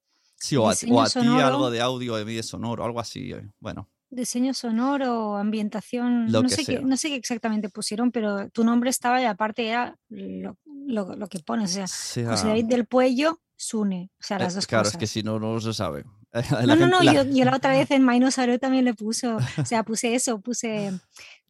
Sí, 0.44 0.58
o 0.58 0.70
a, 0.70 0.74
o 0.90 1.02
a 1.02 1.10
ti 1.10 1.20
algo 1.42 1.72
de 1.72 1.80
audio, 1.80 2.18
de 2.18 2.26
vídeo 2.26 2.44
sonoro, 2.44 2.84
algo 2.84 3.00
así. 3.00 3.32
eh, 3.32 3.50
Bueno, 3.62 3.90
diseño 4.10 4.54
sonoro, 4.54 5.38
ambientación, 5.38 6.26
no 6.28 6.50
sé 6.50 6.66
qué, 6.66 6.82
no 6.82 6.98
sé 6.98 7.08
qué 7.10 7.16
exactamente 7.16 7.70
pusieron, 7.70 8.12
pero 8.12 8.50
tu 8.50 8.64
nombre 8.66 8.90
estaba 8.90 9.22
y 9.22 9.26
aparte 9.26 9.68
era 9.70 9.98
lo, 10.10 10.58
lo- 10.86 11.16
lo 11.16 11.28
que 11.28 11.40
pones, 11.40 11.72
o 11.72 11.74
sea, 11.76 11.88
sea- 11.88 12.30
José 12.32 12.48
David 12.48 12.66
del 12.66 12.86
Puello, 12.86 13.40
Sune, 13.56 14.12
o 14.20 14.24
sea, 14.24 14.36
Eh, 14.38 14.42
las 14.42 14.56
dos 14.56 14.68
claro, 14.68 14.84
cosas. 14.84 14.96
es 14.96 15.00
que 15.00 15.08
si 15.08 15.24
no, 15.24 15.40
no 15.40 15.60
se 15.62 15.74
sabe. 15.74 16.04
No, 16.52 16.62
La 16.68 16.76
no, 16.76 16.82
gente- 16.82 16.88
no, 16.88 17.02
la- 17.04 17.14
yo, 17.14 17.24
yo 17.24 17.46
la 17.46 17.56
otra 17.56 17.72
vez 17.88 17.90
en 17.92 18.04
Mainosaro 18.04 18.60
también 18.60 18.84
le 18.86 18.94
puso, 18.94 19.38
o 19.38 19.66
sea, 19.66 19.84
puse 19.84 20.14
eso, 20.14 20.42
puse 20.42 20.92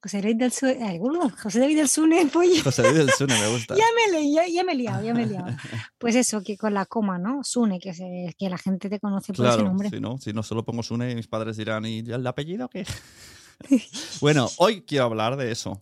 José 0.03 0.21
David 0.21 0.35
del 0.35 0.51
Sune, 0.51 0.83
ay, 0.83 0.99
uh, 0.99 1.29
José 1.41 1.59
David 1.61 1.77
del 1.77 1.87
Sune, 1.87 2.25
pollo. 2.25 2.61
José 2.61 2.81
Luis 2.83 2.95
del 2.97 3.09
Sune 3.11 3.39
me 3.39 3.47
gusta. 3.47 3.73
Ya 3.77 3.85
me, 4.11 4.31
ya, 4.33 4.45
ya 4.49 4.63
me 4.65 4.73
he 4.73 4.75
liado, 4.75 5.01
ya 5.01 5.13
me 5.13 5.23
he 5.23 5.27
liado. 5.27 5.45
Pues 5.97 6.15
eso, 6.15 6.41
que 6.43 6.57
con 6.57 6.73
la 6.73 6.85
coma, 6.85 7.17
¿no? 7.17 7.41
Sune, 7.45 7.79
que, 7.79 7.93
se- 7.93 8.35
que 8.37 8.49
la 8.49 8.57
gente 8.57 8.89
te 8.89 8.99
conoce 8.99 9.31
por 9.31 9.45
ese 9.45 9.55
Claro, 9.55 9.69
nombre. 9.69 9.89
si 9.89 10.01
no, 10.01 10.17
si 10.17 10.33
no 10.33 10.43
solo 10.43 10.65
pongo 10.65 10.83
Sune, 10.83 11.15
mis 11.15 11.27
padres 11.29 11.55
dirán, 11.55 11.85
¿y 11.85 11.99
el 11.99 12.27
apellido 12.27 12.67
qué? 12.69 12.85
bueno, 14.21 14.49
hoy 14.57 14.81
quiero 14.81 15.05
hablar 15.05 15.37
de 15.37 15.51
eso. 15.53 15.81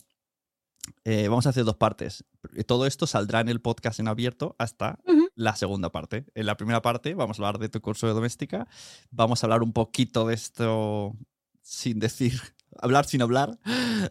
Eh, 1.04 1.26
vamos 1.28 1.46
a 1.46 1.50
hacer 1.50 1.64
dos 1.64 1.76
partes. 1.76 2.24
Todo 2.66 2.86
esto 2.86 3.06
saldrá 3.08 3.40
en 3.40 3.48
el 3.48 3.60
podcast 3.60 3.98
en 4.00 4.06
abierto 4.08 4.54
hasta 4.58 4.98
la 5.34 5.56
segunda 5.56 5.90
parte. 5.90 6.26
En 6.34 6.46
la 6.46 6.56
primera 6.56 6.80
parte 6.82 7.14
vamos 7.14 7.38
a 7.38 7.42
hablar 7.42 7.58
de 7.58 7.68
tu 7.68 7.80
curso 7.80 8.06
de 8.06 8.12
doméstica. 8.12 8.68
Vamos 9.10 9.42
a 9.42 9.46
hablar 9.46 9.62
un 9.62 9.72
poquito 9.72 10.26
de 10.26 10.34
esto 10.34 11.16
sin 11.62 11.98
decir, 11.98 12.40
hablar 12.80 13.04
sin 13.06 13.22
hablar, 13.22 13.58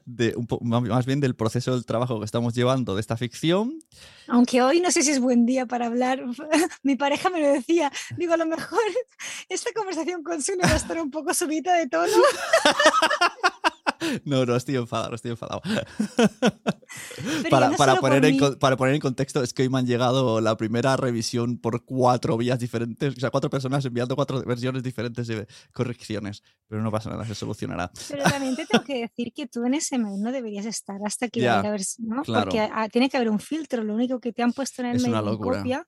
de 0.06 0.36
un 0.36 0.48
más 0.90 1.06
bien 1.06 1.20
del 1.20 1.36
proceso 1.36 1.74
del 1.74 1.86
trabajo 1.86 2.20
que 2.20 2.26
estamos 2.26 2.54
llevando 2.54 2.96
de 2.96 3.02
esta 3.02 3.18
ficción. 3.18 3.80
Aunque 4.28 4.62
hoy 4.62 4.80
no 4.80 4.92
sé 4.92 5.04
si 5.04 5.12
es 5.12 5.20
buen 5.20 5.46
día 5.46 5.66
para 5.66 5.88
hablar. 5.88 6.24
Mi 6.84 6.96
pareja 6.96 7.30
me 7.30 7.42
lo 7.42 7.52
decía. 7.52 7.92
Digo, 8.18 8.34
a 8.34 8.38
lo 8.38 8.46
mejor 8.46 8.80
esta 9.50 9.72
conversación 9.74 10.24
con 10.24 10.42
Sune 10.42 10.64
va 10.64 10.74
a 10.74 10.78
estar 10.78 11.00
un 11.02 11.12
poco 11.12 11.34
subida 11.34 11.76
de 11.76 11.88
tono. 11.88 12.14
No, 14.26 14.46
no, 14.46 14.56
estoy 14.56 14.76
enfadado, 14.78 15.16
estoy 15.16 15.32
enfadado. 15.32 15.62
Para, 17.50 17.70
no 17.70 17.78
para 17.78 17.96
poner 17.98 18.26
en, 18.26 18.38
para 18.60 18.76
poner 18.78 18.96
en 18.96 19.02
contexto, 19.02 19.42
es 19.44 19.54
que 19.54 19.64
hoy 19.64 19.70
me 19.70 19.80
han 19.80 19.86
llegado 19.88 20.42
la 20.42 20.58
primera 20.58 20.98
revisión 20.98 21.58
por 21.58 21.86
cuatro 21.86 22.38
vías 22.38 22.60
diferentes, 22.60 23.16
o 23.16 23.20
sea, 23.20 23.30
cuatro 23.30 23.50
personas 23.50 23.86
enviando 23.86 24.16
cuatro 24.16 24.44
versiones 24.44 24.84
diferentes 24.84 25.28
de 25.28 25.48
correcciones. 25.74 26.44
Pero 26.68 26.82
no 26.82 26.92
pasa 26.92 27.10
nada, 27.10 27.26
se 27.26 27.36
solucionará. 27.36 27.92
Pero 28.10 28.24
también 28.24 28.56
te 28.56 28.66
tengo 28.66 28.84
que 28.84 29.02
decir 29.02 29.32
que 29.34 29.48
tú 29.48 29.64
en 29.66 29.74
ese 29.76 29.98
mail 29.98 30.22
no 30.22 30.32
deberías 30.32 30.66
estar 30.66 30.98
hasta 31.06 31.28
que 31.30 31.42
Ya, 31.42 31.58
vaya 31.58 31.70
a 31.70 31.72
ver, 31.72 31.84
si- 31.84 32.02
¿no? 32.04 32.24
claro. 32.24 32.46
Porque 32.46 32.60
ah, 32.60 32.90
tiene 32.90 33.10
que 33.10 33.18
haber 33.18 33.30
un 33.30 33.40
filtro. 33.40 33.84
Lo 33.84 33.94
único 33.94 34.20
que 34.20 34.34
te 34.34 34.42
han 34.44 34.54
puesto 34.54 34.82
en 34.82 34.90
el 34.90 34.96
Es 34.98 35.02
mail 35.04 35.12
una 35.14 35.20
en 35.20 35.26
locura. 35.26 35.58
copia 35.60 35.88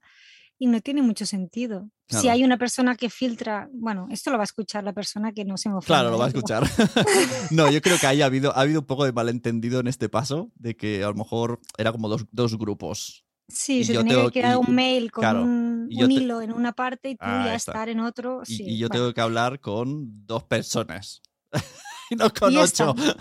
y 0.60 0.67
no 0.67 0.81
tiene 0.81 1.01
mucho 1.01 1.25
sentido. 1.25 1.89
Si 2.07 2.29
hay 2.29 2.43
una 2.43 2.57
persona 2.57 2.95
que 2.95 3.10
filtra, 3.10 3.69
bueno, 3.74 4.07
esto 4.12 4.29
lo 4.29 4.38
va 4.38 4.43
a 4.43 4.45
escuchar 4.45 4.83
la 4.83 4.93
persona 4.93 5.31
que 5.31 5.45
no 5.45 5.57
se 5.57 5.67
me 5.69 5.75
ofenda. 5.75 5.88
Claro, 6.00 6.12
lo 6.12 6.17
va 6.19 6.25
a 6.25 6.27
escuchar. 6.27 6.63
no, 7.51 7.72
yo 7.72 7.81
creo 7.81 7.98
que 7.98 8.05
ahí 8.07 8.22
ha 8.22 8.25
habido, 8.27 8.55
ha 8.55 8.62
habido 8.62 8.81
un 8.81 8.86
poco 8.86 9.03
de 9.05 9.12
malentendido 9.13 9.79
en 9.79 9.88
este 9.88 10.10
paso, 10.10 10.51
de 10.55 10.75
que 10.75 11.03
a 11.03 11.07
lo 11.07 11.15
mejor 11.15 11.60
era 11.77 11.91
como 11.91 12.10
dos, 12.10 12.25
dos 12.31 12.57
grupos. 12.57 13.25
Sí, 13.48 13.83
se 13.83 13.93
yo 13.93 14.00
tenía 14.01 14.15
tengo 14.15 14.27
que 14.29 14.33
que- 14.33 14.39
crear 14.41 14.55
y- 14.55 14.69
un 14.69 14.75
mail 14.75 15.12
con 15.12 15.22
claro, 15.22 15.43
un, 15.43 15.89
un 15.91 16.07
te- 16.07 16.13
hilo 16.13 16.41
en 16.41 16.53
una 16.53 16.72
parte 16.72 17.10
y 17.10 17.13
tú 17.15 17.25
Ah, 17.25 17.43
ya 17.48 17.55
está. 17.55 17.72
estar 17.72 17.89
en 17.89 18.00
otro. 18.00 18.41
Y, 18.48 18.55
sí, 18.57 18.63
y 18.65 18.77
yo 18.77 18.89
tengo 18.89 19.13
que 19.13 19.22
hablar 19.22 19.60
con 19.60 20.25
dos 20.27 20.43
personas. 20.43 21.22
y 22.10 22.15
no 22.15 22.29
con 22.33 22.51
Y 22.51 22.57
ocho. 22.57 22.93
No, 22.95 23.12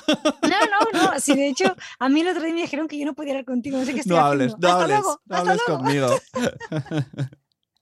no, 0.92 1.12
no. 1.12 1.20
Sí, 1.20 1.34
de 1.34 1.48
hecho, 1.48 1.76
a 1.98 2.08
mí 2.08 2.20
el 2.20 2.28
otro 2.28 2.42
día 2.42 2.54
me 2.54 2.62
dijeron 2.62 2.88
que 2.88 2.98
yo 2.98 3.06
no 3.06 3.14
podía 3.14 3.32
hablar 3.32 3.44
contigo. 3.44 3.78
No 3.78 3.84
sé 3.84 3.94
qué 3.94 4.00
estoy 4.00 4.16
No 4.16 4.24
hables, 4.24 4.54
haciendo. 4.54 4.68
no 4.68 4.72
Hasta 4.72 4.82
hables, 4.84 4.98
luego, 5.00 5.20
no 5.26 5.36
hasta 5.36 5.50
hables 5.50 5.62
luego. 5.66 5.82
conmigo. 5.84 7.26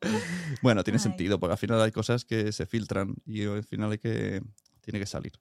bueno, 0.62 0.84
tiene 0.84 0.98
Ay. 0.98 1.02
sentido, 1.02 1.38
porque 1.38 1.52
al 1.52 1.58
final 1.58 1.80
hay 1.82 1.92
cosas 1.92 2.24
que 2.24 2.52
se 2.52 2.66
filtran 2.66 3.14
y 3.26 3.44
al 3.46 3.64
final 3.64 3.92
hay 3.92 3.98
que, 3.98 4.42
tiene 4.80 4.98
que 4.98 5.06
salir. 5.06 5.32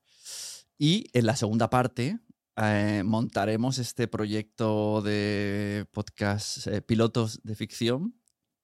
Y 0.77 1.05
en 1.13 1.25
la 1.25 1.35
segunda 1.35 1.69
parte 1.69 2.19
eh, 2.57 3.03
montaremos 3.05 3.77
este 3.79 4.07
proyecto 4.07 5.01
de 5.01 5.85
podcast 5.91 6.67
eh, 6.67 6.81
pilotos 6.81 7.39
de 7.43 7.55
ficción. 7.55 8.15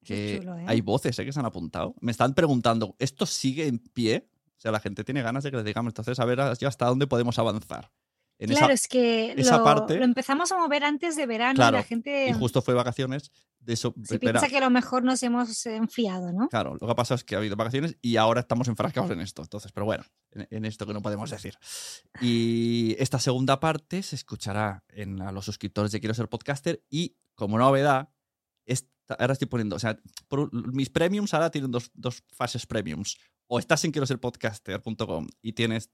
Que 0.03 0.37
chulo, 0.39 0.57
¿eh? 0.59 0.65
hay 0.67 0.81
voces 0.81 1.17
eh, 1.17 1.25
que 1.25 1.33
se 1.33 1.39
han 1.39 1.45
apuntado. 1.45 1.95
Me 1.99 2.11
están 2.11 2.33
preguntando, 2.35 2.95
¿esto 2.99 3.25
sigue 3.25 3.67
en 3.67 3.79
pie? 3.79 4.29
O 4.57 4.59
sea, 4.59 4.71
la 4.71 4.79
gente 4.79 5.03
tiene 5.03 5.21
ganas 5.21 5.43
de 5.43 5.51
que 5.51 5.57
les 5.57 5.65
digamos, 5.65 5.91
entonces 5.91 6.19
a 6.19 6.25
ver 6.25 6.39
hasta 6.39 6.85
dónde 6.85 7.07
podemos 7.07 7.37
avanzar. 7.39 7.91
En 8.37 8.51
esa- 8.51 8.59
Claro, 8.61 8.73
es 8.73 8.87
que 8.89 9.31
esa 9.37 9.57
lo, 9.59 9.63
parte- 9.63 9.97
lo 9.97 10.03
empezamos 10.03 10.51
a 10.51 10.57
mover 10.57 10.83
antes 10.83 11.15
de 11.15 11.25
verano 11.25 11.55
Claro, 11.55 11.77
y 11.77 11.79
la 11.79 11.83
gente 11.85 12.27
y 12.29 12.33
justo 12.33 12.61
fue 12.61 12.73
vacaciones. 12.73 13.31
De 13.59 13.73
eso, 13.73 13.95
se 14.03 14.19
piensa 14.19 14.47
que 14.47 14.57
a 14.57 14.59
lo 14.59 14.69
mejor 14.69 15.03
nos 15.03 15.23
hemos 15.23 15.65
enfriado, 15.65 16.31
¿no? 16.31 16.49
Claro, 16.49 16.73
lo 16.79 16.85
que 16.85 16.91
ha 16.91 16.95
pasado 16.95 17.15
es 17.15 17.23
que 17.23 17.33
ha 17.33 17.39
habido 17.39 17.55
vacaciones 17.55 17.97
y 18.01 18.17
ahora 18.17 18.41
estamos 18.41 18.67
enfrascados 18.67 19.09
en 19.09 19.21
esto. 19.21 19.41
Entonces, 19.41 19.71
pero 19.71 19.85
bueno, 19.85 20.03
en, 20.31 20.47
en 20.51 20.65
esto 20.65 20.85
que 20.85 20.93
no 20.93 21.01
podemos 21.01 21.31
decir. 21.31 21.57
Y 22.21 22.95
esta 22.99 23.19
segunda 23.19 23.59
parte 23.59 24.03
se 24.03 24.15
escuchará 24.15 24.83
en 24.89 25.21
a 25.21 25.31
los 25.31 25.45
suscriptores 25.45 25.91
de 25.91 25.99
Quiero 25.99 26.13
ser 26.13 26.29
podcaster 26.29 26.83
y 26.89 27.15
como 27.35 27.57
novedad, 27.57 28.09
esta- 28.65 29.15
ahora 29.19 29.33
estoy 29.33 29.47
poniendo, 29.47 29.75
o 29.75 29.79
sea, 29.79 29.97
por- 30.27 30.51
mis 30.73 30.89
premiums 30.89 31.33
ahora 31.33 31.49
tienen 31.49 31.71
dos, 31.71 31.89
dos 31.93 32.23
fases 32.33 32.65
premiums. 32.67 33.17
O 33.47 33.59
estás 33.59 33.83
en 33.85 33.91
quiero 33.91 34.05
ser 34.07 34.19
podcaster.com 34.19 35.27
y 35.41 35.53
tienes 35.53 35.91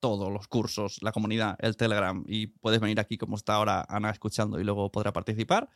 todos 0.00 0.32
los 0.32 0.48
cursos, 0.48 0.98
la 1.00 1.12
comunidad, 1.12 1.56
el 1.60 1.76
Telegram 1.76 2.24
y 2.26 2.48
puedes 2.48 2.80
venir 2.80 2.98
aquí 3.00 3.16
como 3.18 3.36
está 3.36 3.54
ahora 3.54 3.84
Ana 3.88 4.10
escuchando 4.10 4.58
y 4.60 4.64
luego 4.64 4.90
podrá 4.90 5.12
participar. 5.12 5.68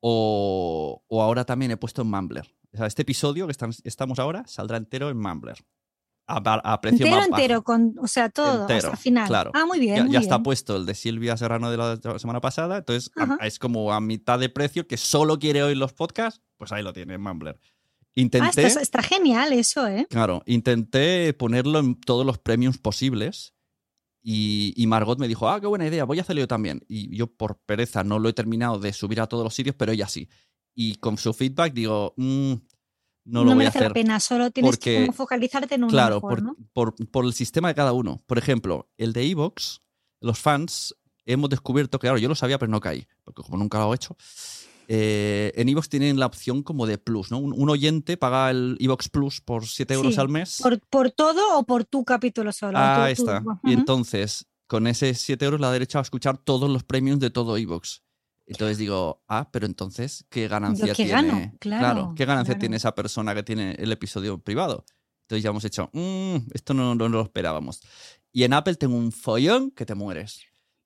O, 0.00 1.02
o 1.08 1.22
ahora 1.22 1.44
también 1.44 1.70
he 1.72 1.76
puesto 1.76 2.02
en 2.02 2.10
Mumbler. 2.10 2.46
O 2.72 2.76
sea, 2.76 2.86
este 2.86 3.02
episodio 3.02 3.46
que 3.46 3.52
están- 3.52 3.72
estamos 3.84 4.18
ahora 4.18 4.44
saldrá 4.46 4.76
entero 4.76 5.10
en 5.10 5.18
Mumbler. 5.18 5.56
A, 6.30 6.78
precio 6.82 7.06
Entero, 7.06 7.16
más 7.22 7.30
bajo. 7.30 7.40
entero, 7.42 7.62
con, 7.64 7.94
o 8.02 8.06
sea, 8.06 8.28
todo, 8.28 8.60
Entero, 8.62 8.76
hasta 8.78 8.90
el 8.90 8.96
final. 8.98 9.26
claro. 9.28 9.50
Ah, 9.54 9.64
muy 9.64 9.80
bien, 9.80 9.96
Ya, 9.96 10.04
muy 10.04 10.12
ya 10.12 10.18
está 10.20 10.42
puesto 10.42 10.76
el 10.76 10.84
de 10.84 10.94
Silvia 10.94 11.38
Serrano 11.38 11.70
de 11.70 11.78
la 11.78 12.18
semana 12.18 12.42
pasada. 12.42 12.76
Entonces 12.76 13.10
a- 13.16 13.46
es 13.46 13.58
como 13.58 13.94
a 13.94 14.00
mitad 14.02 14.38
de 14.38 14.50
precio 14.50 14.86
que 14.86 14.98
solo 14.98 15.38
quiere 15.38 15.62
oír 15.62 15.78
los 15.78 15.94
podcasts. 15.94 16.42
Pues 16.58 16.70
ahí 16.70 16.82
lo 16.82 16.92
tiene 16.92 17.14
en 17.14 17.22
Mumbler. 17.22 17.58
Ah, 18.18 18.20
Intenté. 18.22 18.66
está, 18.66 18.80
está 18.80 19.02
genial 19.02 19.52
eso, 19.52 19.86
¿eh? 19.86 20.06
Claro, 20.10 20.42
intenté 20.46 21.32
ponerlo 21.34 21.78
en 21.78 21.94
todos 22.00 22.26
los 22.26 22.38
premiums 22.38 22.78
posibles, 22.78 23.54
Y, 24.20 24.74
y 24.76 24.86
Margot 24.88 25.18
me 25.18 25.28
dijo, 25.28 25.48
ah, 25.48 25.60
qué 25.60 25.66
buena 25.68 25.86
idea, 25.86 26.04
voy 26.04 26.18
a 26.18 26.22
hacerlo 26.22 26.40
yo 26.40 26.48
también. 26.48 26.82
Y 26.88 27.16
yo 27.16 27.28
por 27.28 27.56
pereza 27.60 28.02
no 28.04 28.18
lo 28.18 28.28
he 28.28 28.32
terminado 28.32 28.78
de 28.78 28.92
subir 28.92 29.20
a 29.20 29.26
todos 29.28 29.44
los 29.44 29.54
sitios, 29.54 29.74
pero 29.78 29.92
ella 29.92 30.08
sí. 30.08 30.28
Y 30.74 30.96
con 30.96 31.16
su 31.16 31.32
feedback 31.32 31.72
digo, 31.72 32.12
"Mm, 32.16 32.54
no 33.26 33.40
lo 33.44 33.44
voy 33.44 33.52
a 33.52 33.54
merece 33.56 33.78
hacer. 33.78 33.90
la 33.90 33.94
pena, 33.94 34.20
solo 34.20 34.50
tienes 34.50 34.70
porque- 34.70 34.94
que 34.96 35.00
como 35.06 35.12
focalizarte 35.12 35.76
en 35.76 35.84
uno 35.84 35.90
Claro, 35.90 36.16
mejor, 36.16 36.30
por, 36.30 36.42
¿no? 36.42 36.56
por- 36.74 36.94
por 37.10 37.24
el 37.24 37.32
sistema 37.32 37.68
de 37.68 37.74
cada 37.76 37.92
uno. 37.92 38.22
Por 38.26 38.36
ejemplo, 38.38 38.90
el 38.98 39.12
de 39.12 39.22
Evox, 39.30 39.80
los 40.20 40.38
fans, 40.38 40.94
hemos 41.24 41.48
descubierto 41.48 41.98
que, 41.98 42.06
claro, 42.08 42.18
yo 42.18 42.28
lo 42.28 42.34
sabía, 42.34 42.58
pero 42.58 42.70
no 42.70 42.80
caí, 42.80 43.06
porque 43.24 43.42
como 43.42 43.56
nunca 43.56 43.78
lo 43.78 43.92
he 43.92 43.96
hecho. 43.96 44.16
Eh, 44.90 45.52
en 45.54 45.68
Evox 45.68 45.90
tienen 45.90 46.18
la 46.18 46.24
opción 46.26 46.62
como 46.62 46.86
de 46.86 46.96
plus, 46.96 47.30
¿no? 47.30 47.38
Un, 47.38 47.52
un 47.52 47.68
oyente 47.68 48.16
paga 48.16 48.50
el 48.50 48.76
Evox 48.80 49.10
Plus 49.10 49.42
por 49.42 49.66
7 49.66 49.92
euros 49.92 50.14
Sí, 50.14 50.20
al 50.20 50.30
mes. 50.30 50.60
¿Por, 50.62 50.80
por 50.88 51.10
todo 51.10 51.58
o 51.58 51.64
por 51.64 51.84
tu 51.84 52.04
capítulo 52.04 52.50
solo? 52.52 52.78
Ah, 52.78 53.04
ahí 53.04 53.12
está. 53.12 53.42
Y 53.64 53.74
entonces, 53.74 54.46
con 54.66 54.86
ese 54.86 55.12
7 55.12 55.44
euros, 55.44 55.60
la 55.60 55.70
derecha 55.70 55.98
a 55.98 56.02
escuchar 56.02 56.38
todos 56.38 56.70
los 56.70 56.84
premiums 56.84 57.20
de 57.20 57.28
todo 57.30 57.58
Evox. 57.58 58.02
Entonces 58.46 58.78
digo, 58.78 59.22
ah, 59.28 59.50
pero 59.52 59.66
entonces, 59.66 60.24
¿qué 60.30 60.48
ganancia 60.48 60.86
qué 60.86 60.94
tiene? 60.94 61.10
gano? 61.12 61.52
Claro, 61.60 62.14
¿qué 62.16 62.24
ganancia 62.24 62.54
claro. 62.54 62.60
tiene 62.60 62.76
esa 62.76 62.94
persona 62.94 63.34
que 63.34 63.42
tiene 63.42 63.72
el 63.78 63.92
episodio 63.92 64.38
privado? 64.38 64.86
Entonces 65.26 65.42
ya 65.42 65.50
hemos 65.50 65.66
hecho, 65.66 65.90
"Mm, 65.92 66.36
esto 66.54 66.72
no, 66.72 66.94
no 66.94 67.10
lo 67.10 67.20
esperábamos. 67.20 67.82
Y 68.32 68.44
en 68.44 68.54
Apple 68.54 68.76
tengo 68.76 68.96
un 68.96 69.12
follón 69.12 69.70
que 69.70 69.84
te 69.84 69.94
mueres. 69.94 70.44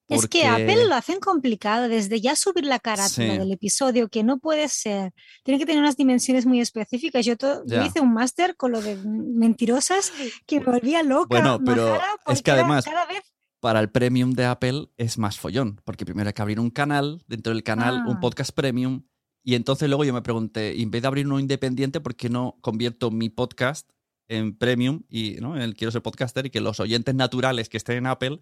Es 0.08 0.26
que 0.26 0.44
Apple 0.46 0.86
lo 0.88 0.94
hacen 0.94 1.20
complicado, 1.20 1.88
desde 1.88 2.20
ya 2.20 2.36
subir 2.36 2.64
la 2.66 2.78
carátula 2.78 3.32
Sí. 3.32 3.38
del 3.38 3.52
episodio, 3.52 4.08
que 4.08 4.22
no 4.22 4.38
puede 4.38 4.68
ser. 4.68 5.12
Tiene 5.42 5.58
que 5.58 5.64
tener 5.66 5.80
unas 5.80 5.96
dimensiones 5.96 6.44
muy 6.44 6.60
específicas. 6.60 7.24
Yo, 7.24 7.34
yo 7.66 7.82
hice 7.84 8.00
un 8.00 8.12
máster 8.12 8.56
con 8.56 8.72
lo 8.72 8.82
de 8.82 8.96
mentirosas 8.96 10.12
que 10.46 10.60
me 10.60 10.66
volvía 10.66 11.02
loca. 11.02 11.26
Bueno, 11.30 11.60
pero 11.64 11.98
es 12.26 12.42
que 12.42 12.50
además- 12.50 12.84
Cada 12.84 13.06
vez 13.06 13.22
Para 13.60 13.78
el 13.78 13.90
premium 13.90 14.32
de 14.32 14.44
Apple 14.44 14.88
es 14.96 15.18
más 15.18 15.38
follón, 15.38 15.80
porque 15.84 16.04
primero 16.04 16.26
hay 16.28 16.32
que 16.34 16.42
abrir 16.42 16.58
un 16.58 16.70
canal, 16.70 17.22
dentro 17.28 17.52
del 17.52 17.62
canal 17.62 18.04
un 18.08 18.16
Ah. 18.16 18.20
podcast 18.20 18.50
premium, 18.52 19.04
y 19.44 19.54
entonces 19.54 19.88
luego 19.88 20.04
yo 20.04 20.12
me 20.12 20.20
pregunté, 20.20 20.82
en 20.82 20.90
vez 20.90 21.02
de 21.02 21.06
abrir 21.08 21.26
uno 21.26 21.38
independiente, 21.38 22.00
¿por 22.00 22.16
qué 22.16 22.28
no 22.28 22.58
convierto 22.60 23.12
mi 23.12 23.28
podcast 23.28 23.88
en 24.28 24.56
premium 24.58 25.02
y 25.08 25.36
¿no? 25.40 25.54
en 25.54 25.62
el 25.62 25.76
quiero 25.76 25.92
ser 25.92 26.02
podcaster 26.02 26.44
y 26.46 26.50
que 26.50 26.60
los 26.60 26.80
oyentes 26.80 27.14
naturales 27.14 27.68
que 27.68 27.76
estén 27.76 27.98
en 27.98 28.06
Apple 28.08 28.40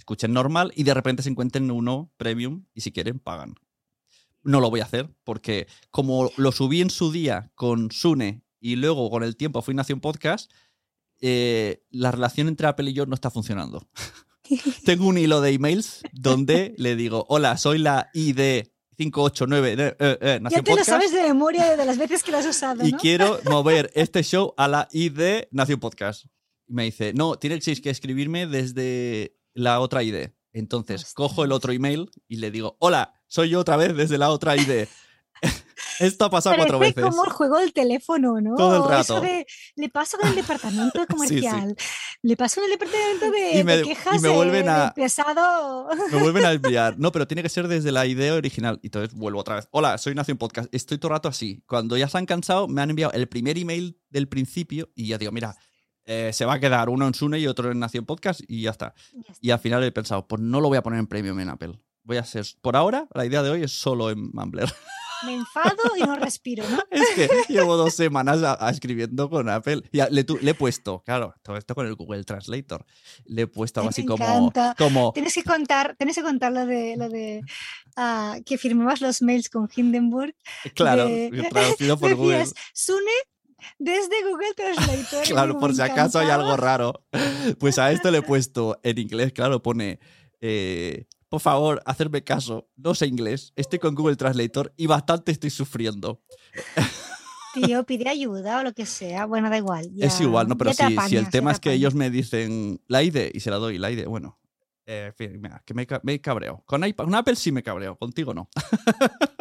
escuchen 0.00 0.32
normal 0.32 0.72
y 0.74 0.82
de 0.82 0.94
repente 0.94 1.22
se 1.22 1.30
encuentren 1.30 1.70
uno 1.70 2.12
premium 2.16 2.64
y 2.74 2.80
si 2.80 2.92
quieren 2.92 3.18
pagan? 3.18 3.54
No 4.42 4.60
lo 4.60 4.70
voy 4.70 4.80
a 4.80 4.84
hacer 4.84 5.14
porque 5.24 5.66
como 5.90 6.30
lo 6.36 6.52
subí 6.52 6.80
en 6.80 6.90
su 6.90 7.12
día 7.12 7.52
con 7.54 7.90
Sune 7.90 8.42
y 8.58 8.76
luego 8.76 9.10
con 9.10 9.22
el 9.22 9.36
tiempo 9.36 9.62
fui 9.62 9.74
Nación 9.74 10.00
Podcast, 10.00 10.50
eh, 11.20 11.84
la 11.90 12.10
relación 12.10 12.48
entre 12.48 12.66
Apple 12.66 12.90
y 12.90 12.94
yo 12.94 13.06
no 13.06 13.14
está 13.14 13.30
funcionando. 13.30 13.88
Tengo 14.84 15.06
un 15.06 15.18
hilo 15.18 15.40
de 15.40 15.52
emails 15.52 16.02
donde 16.12 16.74
le 16.78 16.96
digo, 16.96 17.26
hola, 17.28 17.56
soy 17.56 17.78
la 17.78 18.10
ID 18.14 18.64
589 18.96 19.72
eh, 19.72 19.96
eh, 19.98 20.18
eh, 20.20 20.32
ya 20.34 20.40
Nación 20.40 20.64
te 20.64 20.76
lo 20.76 20.84
sabes 20.84 21.12
de 21.12 21.22
memoria 21.22 21.74
de 21.74 21.86
las 21.86 21.96
veces 21.96 22.22
que 22.22 22.30
lo 22.30 22.38
has 22.38 22.46
usado, 22.46 22.86
y 22.86 22.92
¿no? 22.92 22.98
quiero 22.98 23.40
mover 23.50 23.90
este 23.94 24.22
show 24.22 24.52
a 24.58 24.68
la 24.68 24.88
ID 24.92 25.44
Nación 25.50 25.80
Podcast. 25.80 26.26
Y 26.66 26.74
me 26.74 26.84
dice, 26.84 27.12
no, 27.14 27.36
tienes 27.36 27.64
que 27.80 27.90
escribirme 27.90 28.46
desde 28.46 29.36
la 29.54 29.80
otra 29.80 30.02
ID. 30.02 30.30
Entonces, 30.52 31.12
cojo 31.14 31.44
el 31.44 31.52
otro 31.52 31.72
email 31.72 32.10
y 32.28 32.36
le 32.36 32.50
digo, 32.50 32.76
hola, 32.80 33.14
soy 33.28 33.50
yo 33.50 33.60
otra 33.60 33.76
vez 33.76 33.96
desde 33.96 34.18
la 34.18 34.30
otra 34.30 34.56
ID. 34.56 34.86
Esto 36.00 36.24
ha 36.26 36.30
pasado 36.30 36.56
cuatro 36.56 36.78
Parece 36.78 37.00
veces. 37.00 37.10
como 37.10 37.24
el 37.26 37.30
juego 37.32 37.58
del 37.58 37.72
teléfono, 37.72 38.40
¿no? 38.40 38.54
Todo 38.56 38.76
el 38.90 39.00
Eso 39.00 39.14
rato. 39.14 39.20
de, 39.26 39.46
le 39.76 39.88
paso 39.90 40.18
con 40.18 40.28
el 40.30 40.34
departamento 40.34 40.98
sí. 41.00 41.06
comercial, 41.06 41.76
le 42.22 42.36
paso 42.36 42.56
con 42.60 42.64
el 42.64 42.70
departamento 42.78 43.30
de, 43.30 43.58
Y 43.60 43.64
me- 43.64 43.76
de 43.76 43.82
y 43.82 43.84
quejas 43.88 44.20
me 44.20 44.28
de- 44.28 44.34
vuelven 44.34 44.64
de 44.64 44.70
a- 44.70 44.92
pesado. 44.94 45.88
Me 46.10 46.18
vuelven 46.18 46.44
a 46.46 46.52
enviar. 46.52 46.98
No, 46.98 47.12
pero 47.12 47.26
tiene 47.26 47.42
que 47.42 47.48
ser 47.48 47.68
desde 47.68 47.92
la 47.92 48.06
idea 48.06 48.34
original. 48.34 48.78
Y 48.82 48.86
entonces 48.88 49.14
vuelvo 49.14 49.40
otra 49.40 49.56
vez. 49.56 49.68
Hola, 49.72 49.98
soy 49.98 50.14
Nación 50.14 50.38
Podcast. 50.38 50.68
Estoy 50.74 50.98
todo 50.98 51.08
el 51.08 51.16
rato 51.16 51.28
así. 51.28 51.62
Cuando 51.66 51.96
ya 51.96 52.08
se 52.08 52.16
han 52.18 52.26
cansado, 52.26 52.66
me 52.66 52.80
han 52.82 52.90
enviado 52.90 53.12
el 53.12 53.28
primer 53.28 53.56
email 53.58 53.98
del 54.10 54.26
principio 54.28 54.90
y 54.94 55.08
ya 55.08 55.18
digo, 55.18 55.32
mira, 55.32 55.56
eh, 56.06 56.30
se 56.32 56.44
va 56.44 56.54
a 56.54 56.60
quedar 56.60 56.88
uno 56.88 57.06
en 57.06 57.14
Sune 57.14 57.38
y 57.38 57.46
otro 57.46 57.70
en 57.70 57.78
Nación 57.78 58.04
Podcast 58.06 58.40
y 58.48 58.62
ya 58.62 58.70
está. 58.70 58.94
Y 59.40 59.50
al 59.50 59.58
final 59.58 59.82
he 59.84 59.92
pensado, 59.92 60.26
pues 60.26 60.40
no 60.42 60.60
lo 60.60 60.68
voy 60.68 60.78
a 60.78 60.82
poner 60.82 60.98
en 60.98 61.06
premium 61.06 61.38
en 61.40 61.48
Apple. 61.50 61.80
Voy 62.02 62.16
a 62.16 62.24
ser, 62.24 62.46
por 62.62 62.76
ahora, 62.76 63.06
la 63.14 63.26
idea 63.26 63.42
de 63.42 63.50
hoy 63.50 63.62
es 63.62 63.72
solo 63.72 64.10
en 64.10 64.30
Mumbler. 64.32 64.72
Me 65.26 65.34
enfado 65.34 65.76
y 65.98 66.00
no 66.00 66.16
respiro, 66.16 66.64
¿no? 66.70 66.78
es 66.90 67.06
que 67.14 67.28
llevo 67.52 67.76
dos 67.76 67.92
semanas 67.92 68.42
a- 68.42 68.56
a 68.66 68.70
escribiendo 68.70 69.28
con 69.28 69.50
Apple. 69.50 69.82
Y 69.92 70.00
a- 70.00 70.08
le, 70.08 70.24
tu- 70.24 70.38
le 70.40 70.52
he 70.52 70.54
puesto, 70.54 71.02
claro, 71.04 71.34
todo 71.42 71.58
esto 71.58 71.74
con 71.74 71.86
el 71.86 71.94
Google 71.94 72.24
Translator. 72.24 72.86
Le 73.26 73.42
he 73.42 73.46
puesto 73.46 73.80
algo 73.80 73.90
así 73.90 74.06
como, 74.06 74.50
como 74.78 75.12
Tienes 75.12 75.34
que 75.34 75.44
contar, 75.44 75.94
tienes 75.98 76.16
que 76.16 76.22
contar 76.22 76.52
lo 76.52 76.64
de 76.64 76.96
lo 76.96 77.10
de 77.10 77.42
ah, 77.96 78.38
que 78.46 78.56
firmabas 78.56 79.02
los 79.02 79.20
mails 79.20 79.50
con 79.50 79.68
Hindenburg. 79.76 80.34
claro, 80.74 81.04
de- 81.06 81.46
traducido 81.50 81.98
por 82.00 82.14
Google. 82.14 82.46
Sune 82.72 83.12
desde 83.78 84.22
Google 84.28 84.54
Translator. 84.56 85.22
Claro, 85.24 85.58
por 85.58 85.74
si 85.74 85.82
acaso 85.82 86.18
hay 86.18 86.28
algo 86.30 86.56
raro. 86.56 87.04
Pues 87.58 87.78
a 87.78 87.90
esto 87.92 88.10
le 88.10 88.18
he 88.18 88.22
puesto 88.22 88.78
en 88.82 88.98
inglés, 88.98 89.32
claro, 89.32 89.62
pone, 89.62 89.98
eh, 90.40 91.06
por 91.28 91.40
favor, 91.40 91.80
hacerme 91.86 92.24
caso, 92.24 92.68
no 92.76 92.94
sé 92.94 93.06
inglés, 93.06 93.52
estoy 93.56 93.78
con 93.78 93.94
Google 93.94 94.16
Translator 94.16 94.72
y 94.76 94.86
bastante 94.86 95.32
estoy 95.32 95.50
sufriendo. 95.50 96.22
Tío, 97.54 97.84
pide 97.84 98.08
ayuda 98.08 98.60
o 98.60 98.62
lo 98.62 98.72
que 98.72 98.86
sea. 98.86 99.26
Bueno, 99.26 99.50
da 99.50 99.56
igual. 99.58 99.90
es 99.98 100.18
ya- 100.18 100.24
igual, 100.24 100.46
¿no? 100.46 100.56
Pero 100.56 100.72
si, 100.72 100.96
si 101.08 101.16
el 101.16 101.28
tema 101.30 101.50
te 101.50 101.54
es 101.54 101.60
que 101.60 101.72
ellos 101.72 101.94
me 101.96 102.08
dicen 102.08 102.80
la 102.86 103.02
ID 103.02 103.30
y 103.34 103.40
se 103.40 103.50
la 103.50 103.56
doy, 103.56 103.76
la 103.76 103.90
ID, 103.90 104.06
bueno. 104.06 104.38
eh, 104.86 105.06
en 105.08 105.14
fin, 105.14 105.40
mira, 105.42 105.60
que 105.66 105.74
me, 105.74 105.84
me 106.04 106.20
cabreo. 106.20 106.62
Con, 106.64 106.82
iPad- 106.82 107.04
con 107.06 107.14
Apple 107.16 107.34
sí 107.34 107.50
me 107.50 107.62
cabreo, 107.64 107.96
contigo 107.96 108.32
no. 108.34 108.48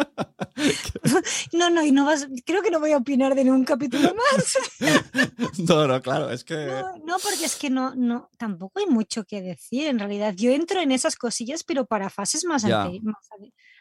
No, 1.69 1.75
no, 1.81 1.85
y 1.85 1.91
no 1.91 2.05
vas. 2.05 2.27
Creo 2.45 2.61
que 2.61 2.71
no 2.71 2.79
voy 2.79 2.91
a 2.91 2.97
opinar 2.97 3.35
de 3.35 3.43
ningún 3.43 3.63
capítulo 3.65 4.13
más. 4.33 4.57
no, 5.67 5.87
no, 5.87 6.01
claro, 6.01 6.29
es 6.31 6.43
que... 6.43 6.55
No, 6.55 6.97
no, 7.05 7.17
porque 7.21 7.45
es 7.45 7.55
que 7.55 7.69
no, 7.69 7.95
no, 7.95 8.29
tampoco 8.37 8.79
hay 8.79 8.87
mucho 8.87 9.23
que 9.25 9.41
decir. 9.41 9.87
En 9.87 9.99
realidad, 9.99 10.33
yo 10.35 10.51
entro 10.51 10.81
en 10.81 10.91
esas 10.91 11.15
cosillas, 11.15 11.63
pero 11.63 11.85
para 11.85 12.09
fases 12.09 12.45
más, 12.45 12.63
ante- 12.65 13.01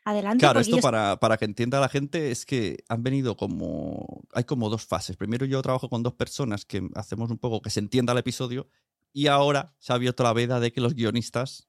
adelante. 0.04 0.40
Claro, 0.40 0.60
esto 0.60 0.76
ellos- 0.76 0.82
para, 0.82 1.18
para 1.18 1.36
que 1.36 1.44
entienda 1.44 1.80
la 1.80 1.88
gente 1.88 2.30
es 2.30 2.44
que 2.46 2.78
han 2.88 3.02
venido 3.02 3.36
como. 3.36 4.22
Hay 4.32 4.44
como 4.44 4.68
dos 4.70 4.84
fases. 4.84 5.16
Primero, 5.16 5.46
yo 5.46 5.60
trabajo 5.62 5.88
con 5.88 6.02
dos 6.02 6.14
personas 6.14 6.64
que 6.64 6.88
hacemos 6.94 7.30
un 7.30 7.38
poco 7.38 7.60
que 7.62 7.70
se 7.70 7.80
entienda 7.80 8.12
el 8.12 8.18
episodio. 8.18 8.68
Y 9.12 9.26
ahora 9.26 9.74
se 9.78 9.92
ha 9.92 9.96
abierto 9.96 10.22
la 10.22 10.32
veda 10.34 10.60
de 10.60 10.70
que 10.72 10.80
los 10.82 10.94
guionistas 10.94 11.68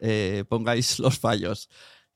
eh, 0.00 0.44
pongáis 0.48 0.98
los 0.98 1.18
fallos. 1.18 1.68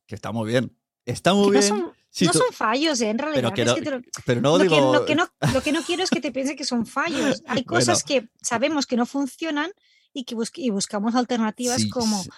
Que 0.07 0.14
está 0.14 0.33
muy 0.33 0.48
bien. 0.48 0.77
Está 1.05 1.33
muy 1.33 1.46
no 1.46 1.51
bien. 1.53 1.62
son, 1.62 1.92
si 2.11 2.25
no 2.27 2.33
tú- 2.33 2.38
son 2.38 2.53
fallos, 2.53 3.01
¿eh? 3.01 3.11
en 3.11 3.18
realidad. 3.18 3.53
pero 3.53 3.55
que 3.55 3.62
es 3.62 3.68
no, 3.68 3.75
que 3.75 3.83
te 3.83 3.90
lo- 3.90 4.01
pero 4.25 4.40
no 4.40 4.59
lo, 4.59 4.64
digo. 4.64 4.75
que, 4.75 4.99
lo, 4.99 5.05
que 5.05 5.14
no, 5.14 5.29
lo 5.55 5.62
que 5.62 5.73
no 5.73 5.83
quiero 5.83 6.03
es 6.03 6.11
que 6.11 6.21
te 6.21 6.33
piense 6.33 6.57
que 6.57 6.64
son 6.64 6.87
fallos. 6.87 7.42
Hay 7.47 7.62
Bueno. 7.66 7.66
cosas 7.66 8.03
que 8.05 8.29
sabemos 8.42 8.87
que 8.87 8.97
no 8.97 9.07
funcionan 9.07 9.71
y 10.14 10.25
que 10.25 10.35
bus- 10.35 10.51
y 10.57 10.71
buscamos 10.71 11.14
alternativas 11.14 11.83
Sí, 11.83 11.90
como 11.90 12.23
sí. 12.23 12.31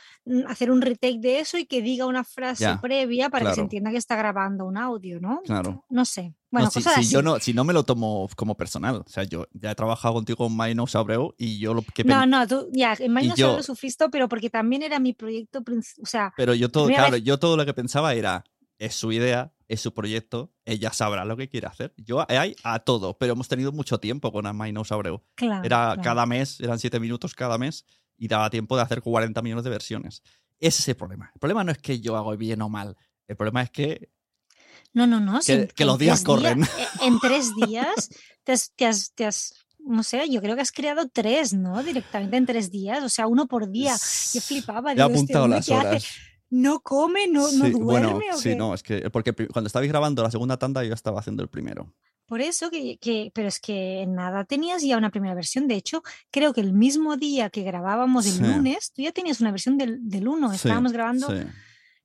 hacer 0.49 0.71
un 0.73 0.83
retake 0.83 1.21
de 1.21 1.39
eso 1.39 1.57
y 1.57 1.67
que 1.67 1.81
diga 1.83 2.05
una 2.05 2.25
frase 2.25 2.65
Ya, 2.65 2.81
previa 2.81 3.31
para 3.31 3.45
que 3.45 3.51
se 3.51 3.55
claro. 3.55 3.63
entienda 3.63 3.91
que 3.93 3.97
está 3.97 4.17
grabando 4.17 4.67
un 4.67 4.77
audio, 4.77 5.21
¿no? 5.21 5.41
Claro. 5.45 5.85
No 5.89 6.05
sé. 6.05 6.35
No, 6.53 6.59
Bueno, 6.59 6.71
si, 6.71 6.81
cosas 6.81 6.95
si 6.95 7.01
así. 7.03 7.11
yo 7.13 7.23
no, 7.23 7.39
si 7.39 7.55
no 7.55 7.63
me 7.63 7.73
lo 7.73 7.85
tomo 7.85 8.29
como 8.35 8.57
personal. 8.57 8.97
O 9.07 9.09
sea, 9.09 9.23
yo 9.23 9.47
ya 9.53 9.71
he 9.71 9.75
trabajado 9.77 10.15
contigo 10.15 10.37
con 10.39 10.55
Maino 10.57 10.85
Abreu 10.93 11.33
y 11.39 11.61
yo 11.61 11.73
lo 11.73 11.83
que 11.83 12.03
No, 12.03 12.27
no, 12.27 12.47
tú 12.49 12.69
ya, 12.73 12.95
en 12.99 13.15
solo 13.37 13.59
lo 13.59 13.63
sufriste, 13.63 14.09
pero 14.11 14.29
porque 14.29 14.51
también 14.51 14.83
era 14.83 14.99
mi 14.99 15.13
proyecto, 15.15 15.63
o 16.03 16.07
sea, 16.07 16.35
Pero 16.37 16.55
yo 16.55 16.69
todo, 16.73 16.89
claro, 16.89 17.13
vez- 17.13 17.23
yo 17.23 17.39
todo 17.39 17.57
lo 17.57 17.65
que 17.65 17.73
pensaba 17.73 18.13
era, 18.15 18.45
es 18.81 18.97
su 18.97 19.13
idea, 19.13 19.53
es 19.69 19.81
su 19.81 19.95
proyecto, 19.95 20.53
ella 20.65 20.93
sabrá 20.93 21.25
lo 21.25 21.37
que 21.37 21.49
quiere 21.49 21.69
hacer. 21.69 21.95
Yo 21.97 22.25
hay 22.29 22.57
a 22.65 22.81
todo, 22.81 23.17
pero 23.19 23.35
hemos 23.35 23.47
tenido 23.47 23.71
mucho 23.71 23.99
tiempo 23.99 24.33
con 24.33 24.47
Amainous 24.47 24.91
Abreu. 24.91 25.23
claro. 25.37 25.63
Era 25.65 25.77
claro. 25.93 26.03
cada 26.03 26.27
mes, 26.27 26.59
eran 26.61 26.79
siete 26.81 26.99
minutos 26.99 27.35
cada 27.35 27.57
mes 27.59 27.85
y 28.17 28.27
daba 28.27 28.51
tiempo 28.51 28.77
de 28.77 28.83
hacer 28.83 29.01
40 29.03 29.41
millones 29.43 29.63
de 29.65 29.71
versiones. 29.71 30.23
Ese 30.59 30.83
es 30.83 30.89
el 30.89 30.97
problema. 30.97 31.31
El 31.35 31.39
problema 31.39 31.63
no 31.63 31.71
es 31.73 31.79
que 31.79 32.01
yo 32.01 32.17
hago 32.17 32.37
bien 32.37 32.61
o 32.63 32.69
mal. 32.69 32.97
El 33.29 33.37
problema 33.37 33.63
es 33.63 33.71
que 33.71 34.11
No, 34.93 35.07
no, 35.07 35.21
no. 35.21 35.39
que- 35.41 35.85
los 35.85 35.99
días 35.99 36.23
corren. 36.25 36.65
eh, 36.65 36.67
en 37.03 37.21
tres 37.21 37.53
días 37.55 38.09
te 38.45 38.53
has, 38.53 38.73
te 38.75 38.87
has- 38.87 39.13
te 39.15 39.25
has- 39.27 39.55
no 39.79 40.03
sé, 40.03 40.29
yo 40.31 40.41
creo 40.43 40.57
que 40.57 40.63
has 40.63 40.73
creado 40.73 41.09
tres, 41.09 41.53
¿no? 41.55 41.83
Directamente 41.83 42.37
en 42.37 42.45
tres 42.47 42.71
días, 42.71 43.03
o 43.05 43.09
sea, 43.09 43.27
uno 43.27 43.47
por 43.47 43.71
día. 43.71 43.95
Yo 44.35 44.41
flipaba. 44.41 44.93
he 44.93 44.95
digo, 44.97 45.07
¿este 45.09 45.17
apuntado 45.19 45.49
las 45.49 45.71
hace? 45.71 46.07
¿No 46.51 46.81
come? 46.81 47.27
¿No, 47.29 47.43
no 47.43 47.49
Sí, 47.49 47.59
duerme? 47.71 47.85
bueno, 47.85 48.19
o 48.35 48.37
sí, 48.37 48.51
qué? 48.51 48.57
no, 48.57 48.75
es 48.75 48.83
que 48.83 49.09
porque 49.11 49.33
pri- 49.33 49.47
cuando 49.49 49.67
estabais 49.69 49.89
grabando 49.91 50.23
la 50.23 50.31
segunda 50.31 50.57
tanda 50.59 50.83
yo 50.85 50.93
estaba 50.95 51.21
haciendo 51.21 51.43
el 51.43 51.49
primero. 51.49 51.95
Por 52.27 52.41
eso 52.41 52.71
que, 52.71 52.99
que- 52.99 53.31
pero 53.35 53.49
es 53.49 53.59
que 53.61 54.05
nada 54.09 54.45
tenías 54.45 54.83
ya 54.83 54.97
una 54.97 55.11
primera 55.11 55.35
versión. 55.35 55.67
De 55.69 55.75
hecho, 55.75 56.03
creo 56.31 56.53
que 56.53 56.61
el 56.61 56.73
mismo 56.73 57.17
día 57.17 57.51
que 57.51 57.63
grabábamos 57.63 58.27
el 58.27 58.33
Sí. 58.35 58.43
lunes, 58.43 58.93
tú 58.93 59.03
ya 59.03 59.13
tenías 59.13 59.41
una 59.41 59.51
versión 59.51 59.79
del, 59.79 59.99
del 60.09 60.29
1. 60.29 60.49
Sí, 60.51 60.57
Estábamos 60.57 60.93
grabando 60.93 61.29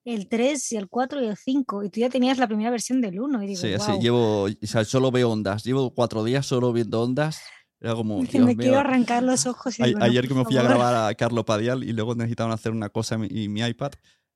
el 0.03 0.27
3, 0.27 0.71
y 0.71 0.77
el 0.77 0.87
4 0.87 1.21
y 1.23 1.27
el 1.27 1.37
5. 1.37 1.83
Y 1.83 1.89
tú 1.89 1.99
ya 1.99 2.09
tenías 2.09 2.37
la 2.37 2.47
primera 2.47 2.69
versión 2.69 3.01
del 3.01 3.19
1. 3.19 3.43
Y 3.43 3.47
digo, 3.47 3.61
Sí, 3.61 3.69
llevo, 3.99 4.43
o 4.43 4.49
sea, 4.61 4.83
solo 4.85 5.11
veo 5.11 5.31
ondas. 5.31 5.63
Llevo 5.63 5.93
cuatro 5.93 6.23
días 6.23 6.45
solo 6.45 6.71
viendo 6.73 7.01
ondas 7.01 7.41
Era 7.79 7.93
como. 7.95 8.19
Me 8.21 8.27
quiero 8.27 8.45
mío. 8.55 8.79
arrancar 8.79 9.21
los 9.23 9.45
ojos. 9.47 9.77
Y 9.79 9.83
A- 9.83 9.85
digo, 9.87 9.99
no, 9.99 10.05
ayer 10.05 10.27
que 10.27 10.33
me 10.33 10.43
fui 10.45 10.57
a 10.57 10.63
grabar 10.63 11.07
a 11.09 11.13
Carlo 11.15 11.45
Padial 11.45 11.83
y 11.83 11.93
luego 11.93 12.15
necesitaban 12.15 12.51
hacer 12.53 12.71
una 12.71 12.89
cosa 12.89 13.15
en 13.15 13.21
mi, 13.21 13.27
y 13.29 13.47
mi 13.49 13.61
iPad 13.61 13.91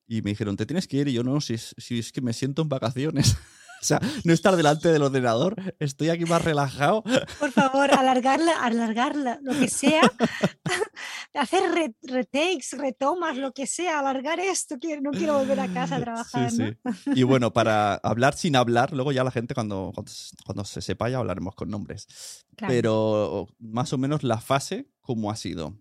y 0.10 0.24
me 0.24 0.32
dijeron, 0.32 0.58
te 0.58 0.65
tienes 0.65 0.88
que 0.88 0.98
ir 0.98 1.08
y 1.08 1.13
yo 1.13 1.24
no, 1.24 1.39
si 1.39 1.54
es, 1.54 1.76
si 1.78 2.00
es 2.00 2.12
que 2.12 2.19
me 2.19 2.34
siento 2.34 2.63
en 2.63 2.69
vacaciones. 2.69 3.38
o 3.82 3.86
sea, 3.86 4.02
no 4.24 4.34
estar 4.34 4.56
delante 4.56 4.89
del 4.91 5.04
ordenador, 5.04 5.56
estoy 5.78 6.10
aquí 6.10 6.26
más 6.26 6.43
relajado. 6.43 7.04
Por 7.39 7.52
favor, 7.52 7.93
alargarla, 7.98 8.60
alargarla, 8.60 9.39
lo 9.43 9.54
que 9.54 9.67
sea. 9.69 10.02
Hacer 11.36 11.62
re- 11.72 11.95
retakes, 12.02 12.76
retomas, 12.76 13.38
lo 13.38 13.52
que 13.52 13.67
sea, 13.67 14.00
alargar 14.00 14.39
esto. 14.39 14.80
Quiero, 14.80 15.02
no 15.02 15.12
quiero 15.12 15.38
volver 15.38 15.60
a 15.60 15.72
casa 15.72 15.98
a 15.98 16.02
trabajar. 16.02 16.50
Sí, 16.50 16.58
¿no? 16.58 16.93
sí. 16.93 17.12
Y 17.13 17.22
bueno, 17.22 17.54
para 17.54 17.93
hablar 17.95 18.34
sin 18.34 18.56
hablar, 18.56 18.91
luego 18.93 19.12
ya 19.12 19.24
la 19.24 19.30
gente 19.30 19.54
cuando, 19.54 19.91
cuando, 19.93 20.12
cuando 20.43 20.65
se 20.65 20.82
sepa 20.82 21.08
ya 21.08 21.19
hablaremos 21.19 21.54
con 21.54 21.69
nombres. 21.69 22.08
Claro. 22.56 22.74
Pero 22.74 23.48
más 23.60 23.93
o 23.93 24.00
menos 24.00 24.24
la 24.24 24.41
fase, 24.41 24.89
¿cómo 25.02 25.30
ha 25.30 25.36
sido? 25.36 25.80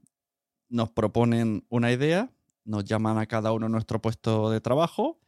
Nos 0.68 0.90
proponen 0.90 1.64
una 1.70 1.90
idea, 1.90 2.30
nos 2.68 2.84
llaman 2.84 3.18
a 3.18 3.26
cada 3.26 3.50
uno 3.52 3.66
a 3.66 3.68
nuestro 3.68 4.00
puesto 4.00 4.50
de 4.50 4.60
trabajo. 4.60 5.18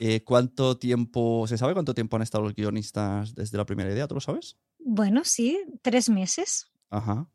eh, 0.00 0.24
¿Cuánto 0.24 0.78
tiempo, 0.78 1.46
se 1.46 1.58
sabe 1.58 1.74
cuánto 1.74 1.92
tiempo 1.94 2.16
han 2.16 2.22
estado 2.22 2.42
los 2.44 2.54
guionistas 2.54 3.34
desde 3.34 3.58
la 3.58 3.66
primera 3.66 3.90
idea? 3.92 4.08
¿Tú 4.08 4.14
lo 4.14 4.20
sabes? 4.22 4.56
Bueno, 4.78 5.22
sí, 5.24 5.60
tres 5.82 6.08
meses. 6.08 6.70
Ajá. 6.88 7.28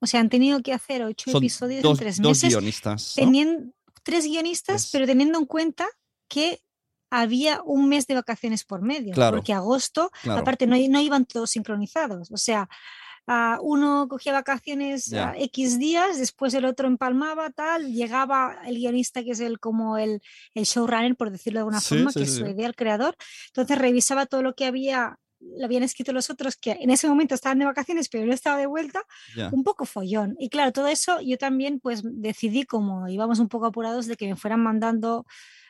O 0.00 0.06
sea, 0.06 0.20
han 0.20 0.30
tenido 0.30 0.62
que 0.62 0.72
hacer 0.72 1.02
ocho 1.04 1.30
Son 1.30 1.42
episodios 1.42 1.82
dos, 1.82 1.98
en 1.98 2.04
tres 2.04 2.16
dos 2.22 2.30
meses. 2.42 2.50
guionistas. 2.50 3.14
¿no? 3.18 3.22
Teniendo 3.24 3.72
tres 4.02 4.24
guionistas, 4.24 4.84
Pues- 4.84 4.92
pero 4.92 5.06
teniendo 5.06 5.38
en 5.38 5.44
cuenta 5.46 5.86
que 6.28 6.62
había 7.10 7.62
un 7.64 7.88
mes 7.88 8.06
de 8.06 8.14
vacaciones 8.14 8.64
por 8.64 8.80
medio. 8.82 9.12
Claro. 9.14 9.36
Porque 9.36 9.52
agosto, 9.52 10.10
Claro. 10.22 10.40
aparte, 10.40 10.66
no, 10.66 10.76
no 10.88 11.00
iban 11.00 11.24
todos 11.26 11.50
sincronizados. 11.50 12.30
O 12.32 12.36
sea, 12.38 12.68
ah, 13.26 13.58
uno 13.62 14.06
cogía 14.08 14.32
vacaciones 14.32 15.06
Ya. 15.06 15.30
ah, 15.30 15.34
X 15.38 15.78
días, 15.78 16.18
después 16.18 16.54
el 16.54 16.64
otro 16.64 16.86
empalmaba, 16.88 17.50
tal, 17.50 17.92
llegaba 17.92 18.58
el 18.66 18.76
guionista, 18.76 19.22
que 19.24 19.32
es 19.32 19.40
el 19.40 19.58
como 19.60 19.98
el, 19.98 20.20
el 20.54 20.64
showrunner, 20.64 21.16
por 21.16 21.30
decirlo 21.30 21.58
de 21.58 21.60
alguna 21.62 21.80
Sí, 21.80 21.94
forma, 21.96 22.12
sí, 22.12 22.20
que 22.20 22.26
sí, 22.26 22.32
es 22.32 22.38
su 22.38 22.46
idea, 22.46 22.66
el 22.66 22.74
creador. 22.76 23.16
Entonces 23.48 23.78
revisaba 23.78 24.26
todo 24.26 24.42
lo 24.42 24.54
que 24.54 24.66
había 24.66 25.18
lo 25.38 25.66
habían 25.66 25.82
escrito 25.82 26.14
los 26.14 26.30
otros 26.30 26.56
que 26.56 26.72
en 26.80 26.88
ese 26.88 27.06
momento 27.08 27.34
estaban 27.34 27.58
de 27.58 27.66
vacaciones 27.66 28.08
pero 28.08 28.24
no 28.24 28.32
estaba 28.32 28.56
de 28.56 28.64
vuelta 28.66 29.02
un 29.52 29.64
poco 29.64 29.84
follón. 29.84 30.34
Y 30.38 30.48
claro, 30.48 30.72
todo 30.72 30.88
eso 30.88 31.20
yo 31.20 31.36
también 31.36 31.78
pues 31.78 32.00
decidí, 32.04 32.64
como 32.64 33.06
íbamos 33.06 33.38
un 33.38 33.48
poco 33.48 33.66
apurados, 33.66 34.06
de 34.06 34.16
que 34.16 34.26
me 34.26 34.34
fueran 34.36 34.62
mandando 34.62 35.26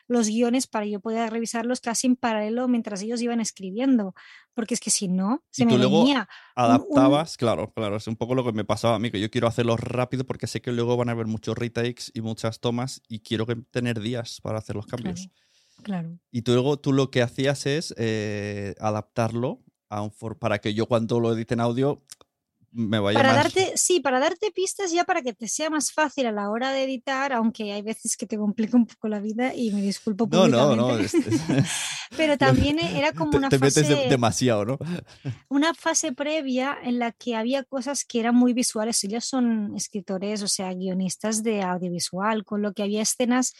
los 0.07 0.27
guiones 0.27 0.67
para 0.67 0.85
yo 0.85 0.99
poder 0.99 1.31
revisarlos 1.31 1.81
casi 1.81 2.07
en 2.07 2.15
paralelo 2.15 2.67
mientras 2.67 3.01
ellos 3.01 3.21
iban 3.21 3.39
escribiendo. 3.41 4.13
Porque 4.53 4.73
es 4.73 4.79
que 4.79 4.89
si 4.89 5.07
no, 5.07 5.43
se 5.51 5.63
Y 5.63 5.65
me 5.67 5.77
luego 5.77 5.99
venía. 5.99 6.27
un- 6.55 6.63
un- 6.63 6.71
Adaptabas, 6.71 7.37
claro, 7.37 7.71
claro, 7.73 7.97
es 7.97 8.07
un 8.07 8.15
poco 8.15 8.33
lo 8.35 8.43
que 8.43 8.53
me 8.53 8.65
pasaba 8.65 8.95
a 8.95 8.99
mí, 8.99 9.11
que 9.11 9.19
yo 9.19 9.29
quiero 9.29 9.47
hacerlo 9.47 9.77
rápido 9.77 10.25
porque 10.25 10.47
sé 10.47 10.61
que 10.61 10.71
luego 10.71 10.97
van 10.97 11.09
a 11.09 11.11
haber 11.11 11.27
muchos 11.27 11.57
retakes 11.57 12.05
y 12.13 12.21
muchas 12.21 12.59
tomas 12.59 13.01
y 13.07 13.19
quiero 13.19 13.45
tener 13.71 13.99
días 13.99 14.39
para 14.41 14.57
hacer 14.59 14.75
los 14.75 14.87
cambios. 14.87 15.29
Claro. 15.83 16.17
Y 16.31 16.41
tú 16.41 16.53
luego 16.53 16.77
tú 16.79 16.91
lo 16.93 17.11
que 17.11 17.21
hacías 17.21 17.65
es 17.67 17.93
eh, 17.97 18.73
adaptarlo 18.79 19.61
a 19.89 20.01
un 20.01 20.11
for- 20.11 20.37
para 20.39 20.59
que 20.59 20.73
yo 20.73 20.87
cuando 20.87 21.19
lo 21.19 21.33
edite 21.33 21.53
en 21.53 21.59
audio 21.61 22.03
me 22.77 22.99
vaya 22.99 23.17
Para 23.19 23.33
más... 23.33 23.43
darte, 23.43 23.73
sí, 23.75 23.99
para 23.99 24.19
darte 24.19 24.51
pistas 24.51 24.91
ya 24.91 25.03
para 25.03 25.21
que 25.21 25.33
te 25.33 25.47
sea 25.47 25.69
más 25.69 25.91
fácil 25.91 26.27
a 26.27 26.31
la 26.31 26.49
hora 26.49 26.71
de 26.71 26.83
editar, 26.83 27.33
aunque 27.33 27.73
hay 27.73 27.81
veces 27.81 28.15
que 28.15 28.27
te 28.27 28.37
complica 28.37 28.77
un 28.77 28.85
poco 28.85 29.07
la 29.07 29.19
vida 29.19 29.53
y 29.55 29.71
me 29.71 29.81
disculpo 29.81 30.27
No, 30.31 30.47
no, 30.47 30.75
no. 30.75 30.97
es- 30.97 31.13
es- 31.15 31.41
Pero 32.15 32.37
también 32.37 32.79
era 32.79 33.11
como 33.13 33.31
te, 33.31 33.37
una 33.37 33.49
te 33.49 33.57
fase 33.59 33.81
metes 33.81 33.97
de- 34.03 34.09
demasiado, 34.09 34.63
¿no? 34.65 34.77
una 35.49 35.73
fase 35.73 36.13
previa 36.13 36.77
en 36.83 36.99
la 36.99 37.11
que 37.11 37.35
había 37.35 37.63
cosas 37.63 38.05
que 38.05 38.19
eran 38.19 38.35
muy 38.35 38.53
visuales. 38.53 39.03
Ellos 39.03 39.25
son 39.25 39.75
escritores, 39.75 40.41
o 40.43 40.47
sea, 40.47 40.73
guionistas 40.73 41.43
de 41.43 41.61
audiovisual, 41.63 42.43
con 42.45 42.61
lo 42.61 42.73
que 42.73 42.83
había 42.83 43.01
escenas 43.01 43.53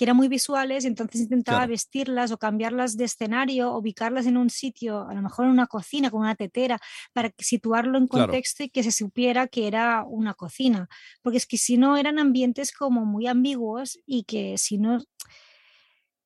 que 0.00 0.04
eran 0.06 0.16
muy 0.16 0.28
visuales, 0.28 0.86
entonces 0.86 1.20
intentaba 1.20 1.58
Claro. 1.58 1.70
vestirlas 1.72 2.32
o 2.32 2.38
cambiarlas 2.38 2.96
de 2.96 3.04
escenario, 3.04 3.76
ubicarlas 3.76 4.24
en 4.24 4.38
un 4.38 4.48
sitio, 4.48 5.06
a 5.06 5.12
lo 5.12 5.20
mejor 5.20 5.44
en 5.44 5.50
una 5.50 5.66
cocina 5.66 6.10
con 6.10 6.22
una 6.22 6.34
tetera, 6.36 6.80
para 7.12 7.30
situarlo 7.38 7.98
en 7.98 8.06
Claro. 8.08 8.32
contexto 8.32 8.64
y 8.64 8.70
que 8.70 8.82
se 8.82 8.92
supiera 8.92 9.46
que 9.46 9.66
era 9.66 10.04
una 10.08 10.32
cocina. 10.32 10.88
Porque 11.20 11.36
es 11.36 11.46
que 11.46 11.58
si 11.58 11.76
no 11.76 11.98
eran 11.98 12.18
ambientes 12.18 12.72
como 12.72 13.04
muy 13.04 13.26
ambiguos 13.26 13.98
y 14.06 14.24
que 14.24 14.56
si 14.56 14.78
no, 14.78 15.00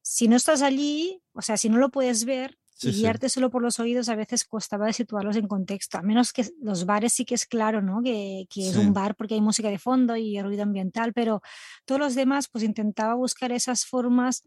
si 0.02 0.28
no 0.28 0.36
estás 0.36 0.62
allí, 0.62 1.22
o 1.32 1.42
sea, 1.42 1.56
si 1.56 1.68
no 1.68 1.78
lo 1.78 1.90
puedes 1.90 2.24
ver, 2.26 2.58
Sí, 2.74 2.88
y 2.88 2.92
sí. 2.92 3.00
guiarte 3.00 3.28
solo 3.28 3.50
por 3.50 3.62
los 3.62 3.78
oídos 3.78 4.08
a 4.08 4.16
veces 4.16 4.44
costaba 4.44 4.86
de 4.86 4.92
situarlos 4.92 5.36
en 5.36 5.46
contexto, 5.46 5.96
a 5.96 6.02
menos 6.02 6.32
que 6.32 6.44
los 6.60 6.86
bares 6.86 7.12
sí 7.12 7.24
que 7.24 7.36
es 7.36 7.46
claro, 7.46 7.80
¿no? 7.82 8.02
Que, 8.02 8.46
que 8.50 8.68
es 8.68 8.76
un 8.76 8.92
bar 8.92 9.14
porque 9.14 9.34
hay 9.34 9.40
música 9.40 9.70
de 9.70 9.78
fondo 9.78 10.16
y 10.16 10.40
ruido 10.42 10.64
ambiental, 10.64 11.12
pero 11.12 11.40
todos 11.84 12.00
los 12.00 12.14
demás 12.14 12.48
pues 12.48 12.64
intentaba 12.64 13.14
buscar 13.14 13.52
esas 13.52 13.86
formas, 13.86 14.42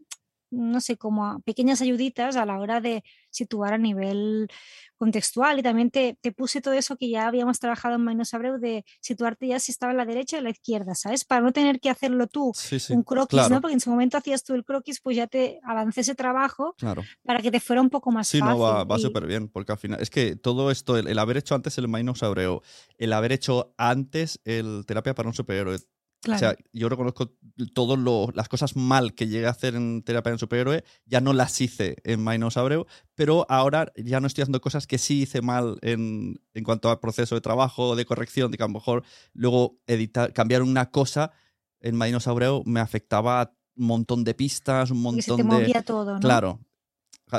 no 0.50 0.80
sé, 0.80 0.96
como 0.96 1.26
a- 1.26 1.38
pequeñas 1.40 1.80
ayuditas 1.82 2.36
a 2.36 2.46
la 2.46 2.58
hora 2.58 2.80
de 2.80 3.02
situar 3.30 3.74
a 3.74 3.78
nivel 3.78 4.48
contextual 4.96 5.58
y 5.58 5.62
también 5.62 5.90
te, 5.90 6.18
te 6.20 6.32
puse 6.32 6.60
todo 6.60 6.74
eso 6.74 6.96
que 6.96 7.08
ya 7.08 7.26
habíamos 7.28 7.58
trabajado 7.60 7.94
en 7.94 8.02
Mainos 8.02 8.34
Abreu 8.34 8.58
de 8.58 8.84
situarte 9.00 9.46
ya 9.46 9.60
si 9.60 9.72
estaba 9.72 9.92
a 9.92 9.94
la 9.94 10.04
derecha 10.04 10.36
o 10.36 10.40
a 10.40 10.42
la 10.42 10.50
izquierda, 10.50 10.94
¿sabes? 10.94 11.24
Para 11.24 11.40
no 11.42 11.52
tener 11.52 11.78
que 11.80 11.90
hacerlo 11.90 12.26
tú 12.26 12.52
Sí, 12.54 12.78
sí. 12.80 12.94
un 12.94 13.02
croquis, 13.02 13.28
claro, 13.28 13.54
¿no? 13.54 13.60
Porque 13.60 13.74
en 13.74 13.80
su 13.80 13.90
momento 13.90 14.16
hacías 14.16 14.42
tú 14.42 14.54
el 14.54 14.64
croquis, 14.64 15.00
pues 15.00 15.16
ya 15.16 15.26
te 15.26 15.60
avancé 15.62 16.00
ese 16.00 16.14
trabajo 16.14 16.74
claro. 16.78 17.02
para 17.24 17.40
que 17.40 17.50
te 17.50 17.60
fuera 17.60 17.80
un 17.82 17.90
poco 17.90 18.10
más 18.10 18.26
Sí, 18.28 18.40
fácil. 18.40 18.54
no, 18.54 18.58
va, 18.58 18.84
va 18.84 18.98
y- 18.98 19.02
súper 19.02 19.26
bien, 19.26 19.48
porque 19.48 19.72
al 19.72 19.78
final 19.78 20.00
es 20.00 20.10
que 20.10 20.34
todo 20.36 20.70
esto, 20.70 20.96
el, 20.96 21.06
el 21.06 21.18
haber 21.18 21.36
hecho 21.36 21.54
antes 21.54 21.78
el 21.78 21.88
Mainos 21.88 22.22
Abreu, 22.22 22.62
el 22.96 23.12
haber 23.12 23.32
hecho 23.32 23.74
antes 23.78 24.40
el 24.44 24.84
Terapia 24.86 25.14
para 25.14 25.28
un 25.28 25.34
Superhéroe, 25.34 25.78
claro. 26.20 26.36
O 26.36 26.38
sea, 26.38 26.56
yo 26.72 26.88
reconozco 26.88 27.34
todas 27.74 27.98
las 28.34 28.48
cosas 28.48 28.76
mal 28.76 29.14
que 29.14 29.26
llegué 29.26 29.46
a 29.46 29.50
hacer 29.50 29.74
en 29.74 30.02
terapia 30.02 30.32
en 30.32 30.38
superhéroe, 30.38 30.84
ya 31.06 31.20
no 31.20 31.32
las 31.32 31.60
hice 31.60 31.96
en 32.04 32.22
Mainos 32.22 32.56
Abreu, 32.56 32.86
pero 33.14 33.46
ahora 33.48 33.92
ya 33.96 34.20
no 34.20 34.26
estoy 34.26 34.42
haciendo 34.42 34.60
cosas 34.60 34.86
que 34.86 34.98
sí 34.98 35.22
hice 35.22 35.42
mal 35.42 35.78
en, 35.82 36.40
en 36.54 36.64
cuanto 36.64 36.90
al 36.90 37.00
proceso 37.00 37.34
de 37.34 37.40
trabajo, 37.40 37.96
de 37.96 38.04
corrección, 38.04 38.50
de 38.50 38.56
que 38.56 38.64
a 38.64 38.68
lo 38.68 38.74
mejor 38.74 39.04
luego 39.32 39.78
editar, 39.86 40.32
cambiar 40.32 40.62
una 40.62 40.90
cosa 40.90 41.32
en 41.80 41.96
Mainos 41.96 42.26
Abreu 42.26 42.62
me 42.66 42.80
afectaba 42.80 43.40
a 43.40 43.52
un 43.76 43.86
montón 43.86 44.24
de 44.24 44.34
pistas, 44.34 44.90
un 44.90 45.02
porque 45.02 45.22
se 45.22 45.30
montón 45.30 45.48
te 45.48 45.56
de... 45.56 45.62
movía 45.62 45.82
todo, 45.82 46.14
¿no? 46.14 46.20
Claro. 46.20 46.60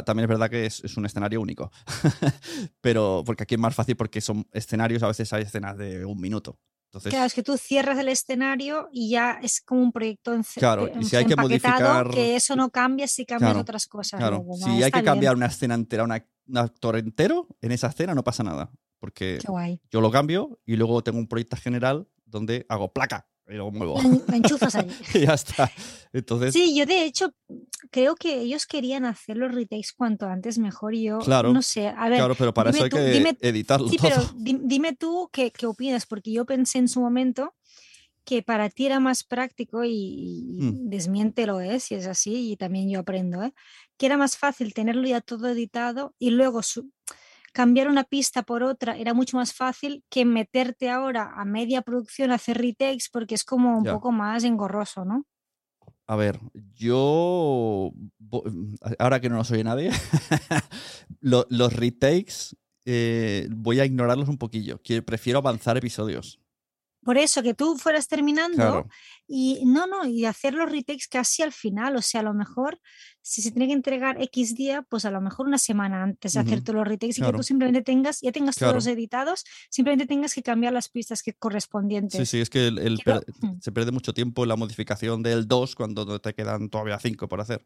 También 0.05 0.25
es 0.25 0.29
verdad 0.29 0.49
que 0.49 0.65
es, 0.65 0.83
es 0.83 0.97
un 0.97 1.05
escenario 1.05 1.41
único. 1.41 1.71
pero 2.81 3.23
porque 3.25 3.43
aquí 3.43 3.55
es 3.55 3.59
más 3.59 3.73
fácil 3.73 3.95
porque 3.95 4.21
son 4.21 4.47
escenarios, 4.51 5.01
a 5.03 5.07
veces 5.07 5.33
hay 5.33 5.43
escenas 5.43 5.77
de 5.77 6.05
un 6.05 6.19
minuto. 6.19 6.59
Entonces, 6.89 7.11
Claro, 7.11 7.27
es 7.27 7.33
que 7.35 7.43
tú 7.43 7.55
cierras 7.55 7.99
el 7.99 8.07
escenario 8.07 8.89
y 8.91 9.11
ya 9.11 9.39
es 9.43 9.61
como 9.61 9.83
un 9.83 9.91
proyecto 9.91 10.33
en 10.33 10.41
Claro, 10.43 10.89
y 10.99 11.03
si 11.03 11.15
hay 11.15 11.25
que 11.25 11.35
modificar- 11.35 12.09
que 12.09 12.35
eso 12.35 12.55
no 12.55 12.71
cambia 12.71 13.07
si 13.07 13.25
cambias 13.27 13.51
Claro, 13.51 13.61
otras 13.61 13.85
cosas. 13.85 14.17
Claro, 14.17 14.37
luego, 14.37 14.55
si 14.57 14.81
hay 14.81 14.89
que 14.91 14.97
bien, 14.97 15.05
cambiar 15.05 15.35
una 15.35 15.45
escena 15.45 15.75
entera, 15.75 16.03
una- 16.03 16.25
un 16.47 16.57
actor 16.57 16.97
entero, 16.97 17.47
en 17.61 17.71
esa 17.71 17.87
escena 17.87 18.15
no 18.15 18.23
pasa 18.23 18.41
nada. 18.43 18.71
Porque 18.97 19.37
yo 19.91 20.01
lo 20.01 20.09
cambio 20.09 20.59
y 20.65 20.75
luego 20.77 21.03
tengo 21.03 21.19
un 21.19 21.27
proyecto 21.27 21.55
general 21.57 22.07
donde 22.25 22.65
hago 22.69 22.91
placa 22.91 23.29
y 23.49 23.53
lo 23.55 23.71
muevo. 23.71 23.99
Enchufas 24.31 24.75
allí. 24.75 24.91
y 25.13 25.25
ya 25.25 25.33
está. 25.33 25.71
Entonces, 26.13 26.53
Sí, 26.53 26.75
yo 26.77 26.85
de 26.85 27.03
hecho 27.05 27.31
creo 27.91 28.15
que 28.15 28.39
ellos 28.41 28.65
querían 28.65 29.05
hacer 29.05 29.37
los 29.37 29.53
retakes 29.53 29.89
cuanto 29.95 30.27
antes 30.27 30.57
mejor 30.57 30.93
y 30.95 31.03
yo 31.03 31.19
Claro, 31.19 31.51
no 31.53 31.61
sé, 31.61 31.87
a 31.87 32.09
ver, 32.09 32.17
claro, 32.19 32.35
pero 32.35 32.53
para 32.53 32.69
eso 32.71 32.83
hay 32.83 32.89
tú- 32.89 32.97
que 32.97 33.11
dime- 33.11 33.37
editarlo 33.41 33.89
sí, 33.89 33.97
todo. 33.97 34.09
pero 34.09 34.23
di- 34.35 34.59
dime 34.63 34.95
tú 34.95 35.29
qué, 35.31 35.51
qué 35.51 35.65
opinas, 35.65 36.05
porque 36.05 36.31
yo 36.31 36.45
pensé 36.45 36.77
en 36.79 36.87
su 36.87 36.99
momento 37.01 37.53
que 38.25 38.43
para 38.43 38.69
ti 38.69 38.85
era 38.85 38.99
más 38.99 39.23
práctico 39.23 39.83
y, 39.83 39.91
y 39.91 40.61
Mm. 40.61 40.89
desmiéntelo, 40.89 41.61
¿eh? 41.61 41.79
si 41.79 41.95
es 41.95 42.05
así, 42.05 42.51
y 42.51 42.57
también 42.57 42.89
yo 42.89 42.99
aprendo, 42.99 43.41
¿eh? 43.43 43.53
que 43.97 44.05
era 44.05 44.17
más 44.17 44.37
fácil 44.37 44.73
tenerlo 44.73 45.07
ya 45.07 45.21
todo 45.21 45.47
editado 45.49 46.13
y 46.19 46.29
luego 46.29 46.61
su- 46.61 46.91
cambiar 47.53 47.87
una 47.87 48.03
pista 48.03 48.43
por 48.43 48.63
otra 48.63 48.97
era 48.97 49.13
mucho 49.13 49.37
más 49.37 49.53
fácil 49.53 50.03
que 50.09 50.25
meterte 50.25 50.89
ahora 50.89 51.31
a 51.35 51.45
media 51.45 51.81
producción 51.81 52.31
a 52.31 52.35
hacer 52.35 52.57
retakes 52.57 53.05
porque 53.11 53.35
es 53.35 53.43
como 53.43 53.77
un 53.77 53.83
Ya. 53.85 53.93
poco 53.93 54.11
más 54.11 54.43
engorroso, 54.43 55.05
¿no? 55.05 55.25
A 56.07 56.15
ver, 56.15 56.39
yo. 56.73 57.91
vo- 58.19 58.43
Ahora 58.97 59.19
que 59.19 59.29
no 59.29 59.35
nos 59.35 59.51
oye 59.51 59.63
nadie, 59.63 59.91
lo- 61.21 61.45
los 61.49 61.73
retakes 61.73 62.55
eh, 62.85 63.47
voy 63.51 63.79
a 63.79 63.85
ignorarlos 63.85 64.29
un 64.29 64.37
poquillo. 64.37 64.81
que 64.81 65.01
Prefiero 65.01 65.39
avanzar 65.39 65.77
episodios. 65.77 66.39
Por 67.09 67.17
eso, 67.17 67.41
que 67.41 67.55
tú 67.55 67.75
fueras 67.75 68.07
terminando 68.07 68.55
Claro. 68.55 68.89
y 69.27 69.63
no, 69.65 69.87
no, 69.87 70.05
y 70.05 70.25
hacer 70.25 70.53
los 70.53 70.71
retakes 70.71 71.07
casi 71.09 71.41
al 71.41 71.51
final, 71.51 71.95
o 71.95 72.03
sea, 72.03 72.19
a 72.21 72.23
lo 72.23 72.35
mejor 72.35 72.79
si 73.23 73.41
se 73.41 73.49
tiene 73.49 73.65
que 73.65 73.73
entregar 73.73 74.21
X 74.21 74.53
día, 74.55 74.83
pues 74.83 75.05
a 75.05 75.09
lo 75.09 75.19
mejor 75.19 75.47
una 75.47 75.57
semana 75.57 76.03
antes 76.03 76.33
de 76.33 76.39
hacer 76.41 76.53
Ujú, 76.59 76.63
todos 76.65 76.75
los 76.75 76.87
retakes 76.87 77.13
y 77.13 77.15
que 77.15 77.21
claro. 77.21 77.37
tú 77.39 77.43
simplemente 77.43 77.81
tengas, 77.81 78.21
ya 78.21 78.31
tengas 78.31 78.57
Claro. 78.57 78.73
todos 78.73 78.85
editados, 78.85 79.43
simplemente 79.71 80.05
tengas 80.05 80.35
que 80.35 80.43
cambiar 80.43 80.71
las 80.71 80.87
pistas 80.89 81.23
que 81.23 81.33
correspondientes. 81.33 82.19
Sí, 82.19 82.25
sí, 82.27 82.41
es 82.41 82.49
que 82.51 82.67
el- 82.67 82.77
el 82.77 82.99
per- 83.03 83.25
se 83.59 83.71
pierde 83.71 83.91
mucho 83.91 84.13
tiempo 84.13 84.43
en 84.43 84.49
la 84.49 84.55
modificación 84.55 85.23
del 85.23 85.47
2 85.47 85.73
cuando 85.73 86.21
te 86.21 86.35
quedan 86.35 86.69
todavía 86.69 86.99
5 86.99 87.27
por 87.27 87.41
hacer. 87.41 87.65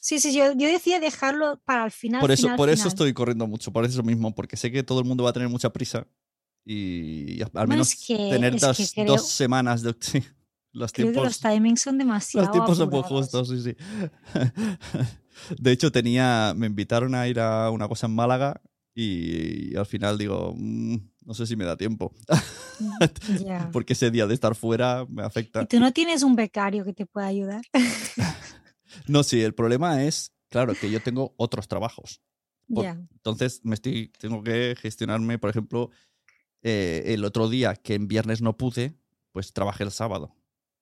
Sí, 0.00 0.18
sí, 0.18 0.32
yo, 0.34 0.54
yo 0.56 0.66
decía 0.66 0.98
dejarlo 0.98 1.60
para 1.64 1.84
el 1.84 1.92
final. 1.92 2.20
por 2.20 2.32
eso, 2.32 2.42
final, 2.42 2.56
por 2.56 2.68
eso 2.68 2.78
final. 2.82 2.88
estoy 2.88 3.12
corriendo 3.12 3.46
mucho, 3.46 3.72
por 3.72 3.84
eso 3.84 4.02
mismo, 4.02 4.34
porque 4.34 4.56
sé 4.56 4.72
que 4.72 4.82
todo 4.82 4.98
el 4.98 5.04
mundo 5.04 5.22
va 5.22 5.30
a 5.30 5.32
tener 5.32 5.48
mucha 5.48 5.72
prisa 5.72 6.08
y 6.68 7.40
al 7.42 7.50
Bueno, 7.52 7.68
menos 7.68 7.92
es 7.92 8.04
que- 8.06 8.16
tener 8.30 8.54
es 8.54 8.60
que 8.60 8.66
dos, 8.66 8.92
creo- 8.94 9.06
dos 9.06 9.28
semanas 9.28 9.82
de... 9.82 9.94
sí, 10.00 10.20
los 10.72 10.92
Creo 10.92 11.06
que 11.06 11.12
tiempos... 11.12 11.24
los 11.24 11.40
timings 11.40 11.80
son 11.80 11.96
demasiado 11.96 12.44
Los 12.46 12.52
tiempos 12.52 12.76
son 12.76 12.90
muy 12.90 12.98
apurados. 12.98 13.30
justos, 13.30 13.48
sí, 13.48 13.62
sí. 13.62 13.76
De 15.58 15.70
hecho, 15.72 15.92
tenía, 15.92 16.54
me 16.56 16.66
invitaron 16.66 17.14
a 17.14 17.28
ir 17.28 17.38
a 17.40 17.70
una 17.70 17.88
cosa 17.88 18.06
en 18.06 18.14
Málaga 18.14 18.60
y, 18.94 19.76
al 19.76 19.84
final 19.86 20.16
digo, 20.18 20.54
"Mm, 20.56 20.96
no 21.26 21.34
sé 21.34 21.46
si 21.46 21.54
me 21.56 21.64
da 21.64 21.76
tiempo, 21.76 22.14
Ya. 23.44 23.70
porque 23.72 23.92
ese 23.92 24.10
día 24.10 24.26
de 24.26 24.34
estar 24.34 24.54
fuera 24.54 25.04
me 25.08 25.22
¿Y 25.22 25.26
afecta. 25.26 25.66
tú 25.66 25.78
no 25.78 25.92
tienes 25.92 26.22
un 26.22 26.34
becario 26.36 26.84
que 26.84 26.92
te 26.94 27.04
pueda 27.06 27.26
ayudar? 27.26 27.62
No, 29.06 29.22
sí, 29.22 29.40
el 29.42 29.54
problema 29.54 30.02
es, 30.04 30.32
claro, 30.48 30.74
que 30.74 30.90
yo 30.90 31.00
tengo 31.00 31.34
otros 31.36 31.68
trabajos. 31.68 32.22
Por- 32.72 32.84
Ya. 32.84 32.98
Entonces, 33.12 33.60
me 33.64 33.74
estoy, 33.74 34.10
tengo 34.18 34.42
que 34.42 34.74
gestionarme, 34.80 35.38
por 35.38 35.50
ejemplo, 35.50 35.90
eh, 36.68 37.14
el 37.14 37.24
otro 37.24 37.48
día 37.48 37.74
que 37.76 37.94
en 37.94 38.08
viernes 38.08 38.42
no 38.42 38.56
pude, 38.56 38.96
pues 39.30 39.52
trabajé 39.52 39.84
el 39.84 39.92
sábado, 39.92 40.34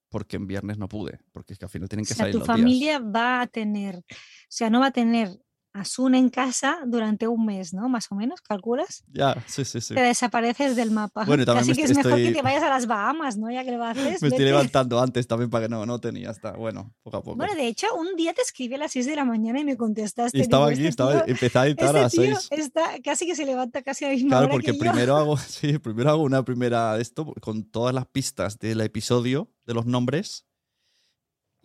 porque 0.08 0.36
en 0.36 0.46
viernes 0.46 0.78
no 0.78 0.88
pude, 0.88 1.20
porque 1.30 1.52
es 1.52 1.58
que 1.58 1.66
al 1.66 1.70
final 1.70 1.90
tienen 1.90 2.04
O 2.04 2.08
que 2.08 2.14
sea, 2.14 2.24
salir 2.24 2.32
tu 2.32 2.38
los 2.38 2.48
días. 2.48 2.58
familia 2.58 2.98
va 3.00 3.42
a 3.42 3.46
tener, 3.46 3.96
o 3.96 4.04
sea, 4.48 4.70
no 4.70 4.80
va 4.80 4.86
a 4.86 4.92
tener 4.92 5.38
a 5.74 5.84
Sun 5.84 6.14
en 6.14 6.30
casa 6.30 6.78
durante 6.86 7.26
un 7.28 7.44
mes, 7.44 7.74
¿no? 7.74 7.88
Más 7.88 8.06
o 8.10 8.14
menos, 8.14 8.40
¿calculas? 8.40 9.04
Ya, 9.12 9.36
sí, 9.46 9.64
sí, 9.64 9.80
sí. 9.80 9.92
Te 9.94 10.00
desapareces 10.00 10.76
del 10.76 10.90
mapa. 10.92 11.24
Bueno, 11.24 11.44
también 11.44 11.66
me 11.66 11.74
que 11.74 11.82
es 11.82 11.96
mejor 11.96 12.14
que 12.14 12.22
estoy- 12.22 12.32
te 12.34 12.42
vayas 12.42 12.62
a 12.62 12.68
las 12.70 12.86
Bahamas, 12.86 13.36
¿no? 13.36 13.50
Ya 13.50 13.64
que 13.64 13.72
lo 13.72 13.82
haces. 13.84 14.22
Me 14.22 14.28
estoy 14.28 14.30
vete. 14.30 14.44
levantando 14.44 15.00
antes 15.00 15.26
también 15.26 15.50
para 15.50 15.66
que 15.66 15.68
no, 15.68 15.84
no 15.84 15.98
tenía 16.00 16.30
hasta, 16.30 16.52
bueno, 16.52 16.94
poco 17.02 17.16
a 17.16 17.22
poco. 17.22 17.36
Bueno, 17.36 17.54
de 17.56 17.66
hecho, 17.66 17.88
un 17.98 18.14
día 18.16 18.32
te 18.32 18.42
escribí 18.42 18.74
a 18.74 18.78
las 18.78 18.92
6 18.92 19.04
de 19.06 19.16
la 19.16 19.24
mañana 19.24 19.58
y 19.60 19.64
me 19.64 19.76
contestaste. 19.76 20.38
y 20.38 20.40
estaba 20.42 20.68
digo, 20.68 20.74
aquí, 20.78 20.86
este 20.86 20.90
estaba, 20.90 21.24
tío- 21.24 21.34
empecé 21.34 21.58
a 21.58 21.66
editar 21.66 21.96
a 21.96 22.06
este 22.06 22.18
tío 22.22 22.30
las 22.30 22.44
seis. 22.44 22.60
está 22.66 22.90
casi 23.02 23.26
que 23.26 23.34
se 23.34 23.44
levanta 23.44 23.82
casi 23.82 24.04
a 24.04 24.08
la 24.08 24.14
misma 24.14 24.28
Claro, 24.30 24.44
hora 24.46 24.52
porque 24.52 24.66
que 24.66 24.72
yo. 24.74 24.78
primero 24.78 25.16
hago, 25.16 25.36
sí, 25.38 25.78
primero 25.78 26.10
hago 26.10 26.22
una 26.22 26.44
primera 26.44 26.94
de 26.94 27.02
esto 27.02 27.26
con 27.40 27.64
todas 27.68 27.92
las 27.92 28.06
pistas 28.06 28.58
del 28.60 28.80
episodio, 28.80 29.50
de 29.66 29.74
los 29.74 29.86
nombres, 29.86 30.46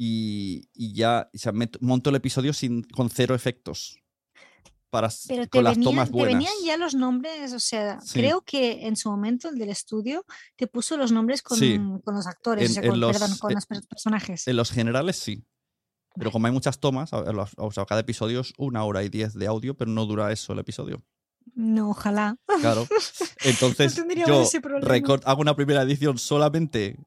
y, 0.01 0.69
y 0.73 0.93
ya, 0.93 1.29
o 1.33 1.37
sea, 1.37 1.51
monto 1.81 2.09
el 2.09 2.15
episodio 2.15 2.53
sin, 2.53 2.83
con 2.83 3.09
cero 3.09 3.35
efectos. 3.35 3.97
Para, 4.89 5.09
Pero 5.27 5.43
te 5.43 5.49
con 5.49 5.63
las 5.65 5.75
venían, 5.75 5.91
tomas 5.91 6.07
te 6.07 6.13
buenas. 6.13 6.33
venían 6.35 6.53
ya 6.65 6.77
los 6.77 6.95
nombres, 6.95 7.51
o 7.53 7.59
sea, 7.59 7.99
Sí. 8.01 8.13
creo 8.21 8.41
que 8.41 8.87
en 8.87 8.95
su 8.95 9.11
momento 9.11 9.49
el 9.49 9.57
del 9.59 9.69
estudio 9.69 10.25
te 10.55 10.67
puso 10.67 10.95
los 10.97 11.11
nombres 11.11 11.41
con, 11.43 11.59
Sí. 11.59 11.77
con 12.03 12.15
los 12.15 12.25
actores, 12.27 12.63
En- 12.65 12.71
o 12.71 12.73
sea, 12.75 12.83
en 12.83 12.89
con, 12.91 12.99
los- 13.01 13.11
perdón, 13.19 13.37
con 13.37 13.53
los 13.53 13.65
per- 13.65 13.83
personajes. 13.87 14.47
En 14.47 14.55
los 14.55 14.71
generales 14.71 15.17
sí. 15.17 15.43
Pero 16.15 16.31
como 16.31 16.47
hay 16.47 16.53
muchas 16.53 16.79
tomas, 16.79 17.11
o 17.13 17.71
sea, 17.71 17.85
cada 17.85 18.01
episodio 18.01 18.39
es 18.39 18.53
una 18.57 18.83
hora 18.85 19.03
y 19.03 19.09
diez 19.09 19.33
de 19.33 19.45
audio, 19.47 19.75
pero 19.77 19.91
no 19.91 20.05
dura 20.05 20.31
eso 20.31 20.53
el 20.53 20.59
episodio. 20.59 21.03
No, 21.53 21.89
ojalá. 21.91 22.37
Claro. 22.61 22.87
Entonces, 23.43 23.93
tendríamos 23.95 24.51
yo 24.51 24.59
hago 25.25 25.41
una 25.41 25.55
primera 25.55 25.81
edición 25.83 26.17
solamente 26.17 26.97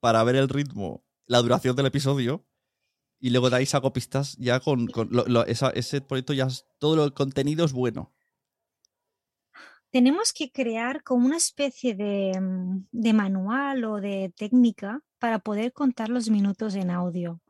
para 0.00 0.24
ver 0.24 0.36
el 0.36 0.48
ritmo, 0.48 1.04
la 1.28 1.40
duración 1.40 1.76
del 1.76 1.86
episodio, 1.86 2.44
y 3.20 3.30
luego 3.30 3.50
de 3.50 3.56
ahí 3.56 3.66
saco 3.66 3.92
pistas 3.92 4.36
ya 4.38 4.58
con, 4.60 4.86
con 4.88 5.08
lo- 5.12 5.26
lo- 5.26 5.44
esa- 5.46 5.70
ese 5.70 6.00
proyecto 6.00 6.32
ya 6.32 6.46
es- 6.46 6.66
todo 6.78 7.04
el 7.04 7.12
contenido 7.14 7.64
es 7.64 7.72
bueno. 7.72 8.12
Tenemos 9.90 10.32
que 10.32 10.50
crear 10.52 11.02
como 11.02 11.24
una 11.26 11.36
especie 11.38 11.94
de, 11.94 12.32
de 12.92 13.12
manual 13.12 13.84
o 13.84 14.00
de 14.00 14.32
técnica 14.36 15.00
para 15.18 15.38
poder 15.38 15.72
contar 15.72 16.10
los 16.10 16.28
minutos 16.28 16.74
en 16.74 16.90
audio. 16.90 17.40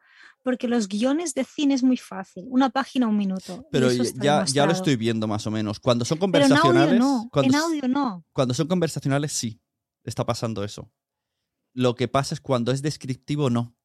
Porque 0.45 0.69
los 0.69 0.87
guiones 0.89 1.35
de 1.35 1.45
cine 1.45 1.75
es 1.75 1.83
muy 1.83 1.97
fácil, 1.97 2.45
una 2.49 2.71
página, 2.71 3.09
un 3.09 3.17
minuto. 3.17 3.67
Pero 3.73 3.91
ya, 3.91 4.45
ya 4.47 4.67
lo 4.67 4.73
estoy 4.73 4.95
viendo 4.97 5.27
más 5.27 5.47
o 5.47 5.51
menos. 5.51 5.81
Cuando 5.81 6.05
son 6.05 6.19
Pero 6.19 6.29
en 6.47 6.53
audio 6.53 6.57
conversacionales, 6.63 7.01
no, 7.01 7.29
cuando, 7.33 7.49
en 7.51 7.55
audio 7.63 7.89
no. 7.89 8.25
cuando 8.33 8.55
son 8.55 8.69
conversacionales 8.69 9.33
sí, 9.33 9.61
está 10.05 10.25
pasando 10.25 10.63
eso. 10.63 10.91
Lo 11.75 11.95
que 11.95 12.09
pasa 12.09 12.35
es 12.35 12.41
cuando 12.41 12.73
es 12.73 12.83
descriptivo 12.83 13.51
no. 13.51 13.77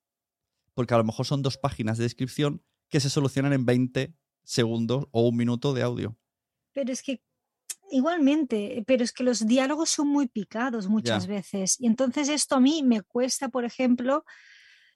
Porque 0.74 0.94
a 0.94 0.98
lo 0.98 1.04
mejor 1.04 1.26
son 1.26 1.42
dos 1.42 1.58
páginas 1.58 1.98
de 1.98 2.04
descripción 2.04 2.64
que 2.90 3.00
se 3.00 3.10
solucionan 3.10 3.54
en 3.54 3.66
20 3.66 4.16
segundos 4.44 5.08
o 5.12 5.28
un 5.28 5.38
minuto 5.38 5.74
de 5.74 5.84
audio. 5.84 6.18
Pero 6.74 6.92
es 6.92 7.02
que 7.04 7.22
igualmente, 7.92 8.84
pero 8.88 9.04
es 9.04 9.12
que 9.12 9.24
los 9.24 9.46
diálogos 9.46 9.90
son 9.90 10.08
muy 10.08 10.28
picados 10.28 10.88
muchas 10.88 11.28
veces. 11.28 11.80
Y 11.80 11.88
entonces 11.88 12.30
esto 12.30 12.56
a 12.56 12.60
mí 12.60 12.82
me 12.84 13.02
cuesta, 13.02 13.50
por 13.50 13.66
ejemplo, 13.66 14.26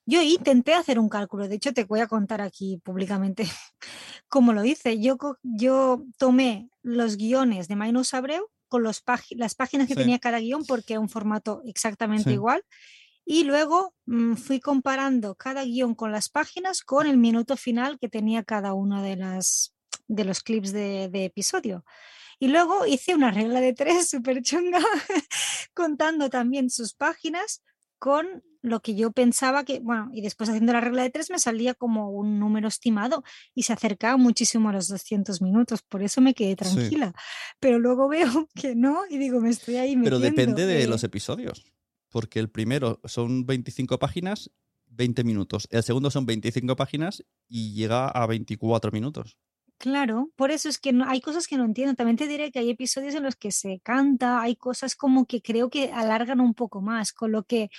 yo 0.06 0.22
intenté 0.22 0.74
hacer 0.74 1.00
un 1.00 1.10
cálculo, 1.10 1.48
de 1.48 1.56
hecho 1.56 1.74
te 1.74 1.84
voy 1.84 2.00
a 2.00 2.08
contar 2.08 2.42
aquí 2.42 2.80
públicamente 2.84 3.44
cómo 4.30 4.54
lo 4.54 4.64
hice. 4.64 5.00
Yo, 5.00 5.18
yo 5.44 6.04
tomé 6.18 6.70
los 6.82 7.18
guiones 7.18 7.68
de 7.68 7.76
Mainus 7.76 8.14
Abreu 8.14 8.50
con 8.68 8.84
los 8.84 9.04
las 9.32 9.56
páginas 9.56 9.88
que 9.88 9.94
Sí. 9.94 10.00
tenía 10.02 10.20
cada 10.20 10.40
guion 10.40 10.66
porque 10.66 10.94
era 10.94 11.00
un 11.00 11.10
formato 11.10 11.62
exactamente 11.66 12.30
Sí. 12.30 12.34
igual. 12.36 12.64
Y 13.26 13.44
luego 13.44 13.94
mm, 14.06 14.36
fui 14.36 14.60
comparando 14.60 15.36
cada 15.36 15.64
guion 15.66 15.96
con 15.96 16.12
las 16.12 16.30
páginas 16.30 16.82
con 16.82 17.08
el 17.08 17.18
minuto 17.18 17.58
final 17.58 18.00
que 18.00 18.08
tenía 18.10 18.44
cada 18.44 18.74
uno 18.74 19.02
de, 19.02 19.18
las, 19.18 19.74
de 20.08 20.24
los 20.24 20.42
clips 20.42 20.72
de, 20.72 21.10
de 21.10 21.26
episodio. 21.26 21.84
Y 22.40 22.48
luego 22.50 22.86
hice 22.86 23.16
una 23.16 23.32
regla 23.32 23.60
de 23.62 23.74
tres 23.74 24.10
súper 24.12 24.42
chunga, 24.44 24.80
contando 25.74 26.30
también 26.30 26.70
sus 26.70 26.94
páginas 26.94 27.64
con 28.00 28.44
lo 28.62 28.82
que 28.82 28.96
yo 28.96 29.12
pensaba 29.12 29.64
que, 29.64 29.80
bueno, 29.80 30.10
y 30.14 30.22
después 30.22 30.50
haciendo 30.50 30.74
la 30.74 30.82
regla 30.82 31.04
de 31.04 31.10
tres 31.10 31.30
me 31.30 31.40
salía 31.40 31.74
como 31.74 32.12
un 32.12 32.40
número 32.40 32.68
estimado 32.68 33.24
y 33.54 33.64
se 33.64 33.74
acercaba 33.74 34.18
muchísimo 34.18 34.70
a 34.70 34.74
los 34.74 34.88
200 34.88 35.42
minutos, 35.42 35.82
por 35.82 36.04
eso 36.04 36.22
me 36.22 36.34
quedé 36.34 36.56
tranquila. 36.56 37.14
Pero 37.60 37.80
luego 37.80 38.08
veo 38.08 38.48
que 38.56 38.76
no 38.76 39.04
y 39.10 39.18
digo, 39.18 39.40
me 39.40 39.50
estoy 39.50 39.78
ahí 39.78 39.96
Pero 39.96 40.20
metiendo. 40.20 40.42
depende 40.42 40.66
de 40.66 40.84
eh, 40.84 40.88
los 40.88 41.04
episodios. 41.04 41.66
Porque 42.10 42.40
el 42.40 42.50
primero 42.50 43.02
son 43.04 43.46
25 43.46 44.00
páginas, 44.00 44.52
20 44.88 45.24
minutos. 45.24 45.68
El 45.72 45.84
segundo 45.84 46.10
son 46.10 46.26
25 46.26 46.76
páginas 46.76 47.24
y 47.48 47.74
llega 47.74 48.08
a 48.08 48.26
24 48.26 48.92
minutos. 48.92 49.38
Claro, 49.80 50.32
por 50.36 50.50
eso 50.50 50.70
es 50.70 50.80
que 50.80 50.92
no, 50.92 51.08
hay 51.08 51.22
cosas 51.22 51.46
que 51.48 51.56
no 51.56 51.66
entiendo. 51.66 51.94
También 51.94 52.18
te 52.18 52.28
diré 52.28 52.52
que 52.52 52.60
hay 52.60 52.72
episodios 52.72 53.14
en 53.14 53.22
los 53.24 53.36
que 53.36 53.52
se 53.52 53.80
canta, 53.82 54.42
hay 54.42 54.56
cosas 54.56 54.96
como 54.96 55.28
que 55.28 55.42
creo 55.42 55.70
que 55.70 55.92
alargan 55.92 56.40
un 56.40 56.56
poco 56.56 56.82
más, 56.82 57.14
con 57.14 57.32
lo 57.32 57.44
que 57.44 57.70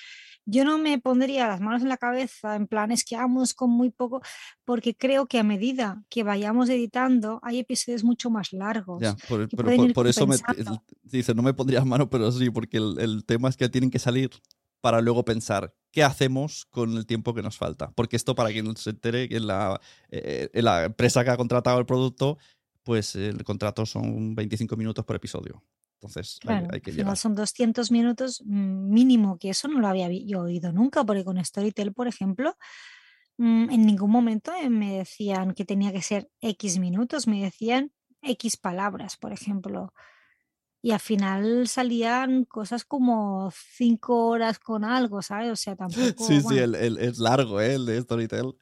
yo 0.50 0.64
no 0.64 0.78
me 0.78 0.98
pondría 0.98 1.46
las 1.46 1.60
manos 1.60 1.82
en 1.82 1.88
la 1.88 1.98
cabeza 1.98 2.56
en 2.56 2.66
plan 2.66 2.90
es 2.90 3.04
que 3.04 3.16
vamos 3.16 3.52
con 3.52 3.70
muy 3.70 3.90
poco, 3.90 4.22
porque 4.64 4.96
creo 4.96 5.26
que 5.26 5.38
a 5.38 5.42
medida 5.42 6.02
que 6.08 6.22
vayamos 6.22 6.70
editando 6.70 7.38
hay 7.42 7.58
episodios 7.58 8.02
mucho 8.02 8.30
más 8.30 8.52
largos. 8.54 9.02
Ya, 9.02 9.14
por, 9.28 9.46
que 9.46 9.56
pero 9.56 9.66
pueden 9.66 9.80
por, 9.80 9.88
ir 9.88 9.94
por 9.94 10.06
eso 10.06 10.26
me 10.26 10.36
dice, 11.02 11.34
no 11.34 11.42
me 11.42 11.52
pondrías 11.52 11.84
mano, 11.84 12.08
pero 12.08 12.32
sí, 12.32 12.48
porque 12.48 12.78
el, 12.78 12.98
el 12.98 13.24
tema 13.26 13.50
es 13.50 13.56
que 13.58 13.68
tienen 13.68 13.90
que 13.90 13.98
salir 13.98 14.30
para 14.80 15.02
luego 15.02 15.24
pensar 15.24 15.74
qué 15.90 16.02
hacemos 16.02 16.64
con 16.70 16.96
el 16.96 17.04
tiempo 17.04 17.34
que 17.34 17.42
nos 17.42 17.58
falta. 17.58 17.90
Porque 17.92 18.16
esto, 18.16 18.34
para 18.34 18.50
quien 18.50 18.74
se 18.76 18.90
entere, 18.90 19.28
en 19.30 19.46
la, 19.46 19.80
eh, 20.10 20.48
en 20.52 20.64
la 20.64 20.84
empresa 20.84 21.24
que 21.24 21.30
ha 21.30 21.36
contratado 21.36 21.78
el 21.78 21.86
producto, 21.86 22.38
pues 22.84 23.16
el 23.16 23.44
contrato 23.44 23.84
son 23.84 24.34
25 24.34 24.76
minutos 24.76 25.04
por 25.04 25.16
episodio. 25.16 25.62
Entonces 26.00 26.38
Claro, 26.40 26.68
hay, 26.70 26.80
que 26.80 26.92
llegar. 26.92 27.16
son 27.16 27.34
200 27.34 27.90
minutos 27.90 28.42
mm, 28.44 28.92
mínimo, 28.92 29.36
que 29.38 29.50
eso 29.50 29.66
no 29.66 29.80
lo 29.80 29.88
había 29.88 30.08
yo 30.10 30.42
oído 30.42 30.72
nunca, 30.72 31.04
porque 31.04 31.24
con 31.24 31.44
Storytel, 31.44 31.92
por 31.92 32.06
ejemplo, 32.06 32.56
mm, 33.36 33.70
en 33.70 33.86
ningún 33.86 34.10
momento 34.10 34.52
eh, 34.54 34.70
me 34.70 34.98
decían 34.98 35.54
que 35.54 35.64
tenía 35.64 35.92
que 35.92 36.02
ser 36.02 36.30
X 36.40 36.78
minutos, 36.78 37.26
me 37.26 37.42
decían 37.42 37.92
X 38.22 38.56
palabras, 38.56 39.16
por 39.16 39.32
ejemplo. 39.32 39.92
Y 40.88 40.92
al 40.92 41.00
final 41.00 41.68
salían 41.68 42.46
cosas 42.46 42.82
como 42.86 43.52
cinco 43.76 44.28
horas 44.28 44.58
con 44.58 44.84
algo, 44.84 45.20
¿sabes? 45.20 45.50
O 45.52 45.56
sea, 45.56 45.76
tampoco. 45.76 46.24
Sí, 46.24 46.36
sí, 46.36 46.40
bueno, 46.44 46.62
el, 46.64 46.74
el- 46.76 46.96
es 46.98 47.18
largo, 47.18 47.60
¿eh? 47.60 47.74
El 47.74 47.84
de 47.84 48.00
Storytel. 48.00 48.54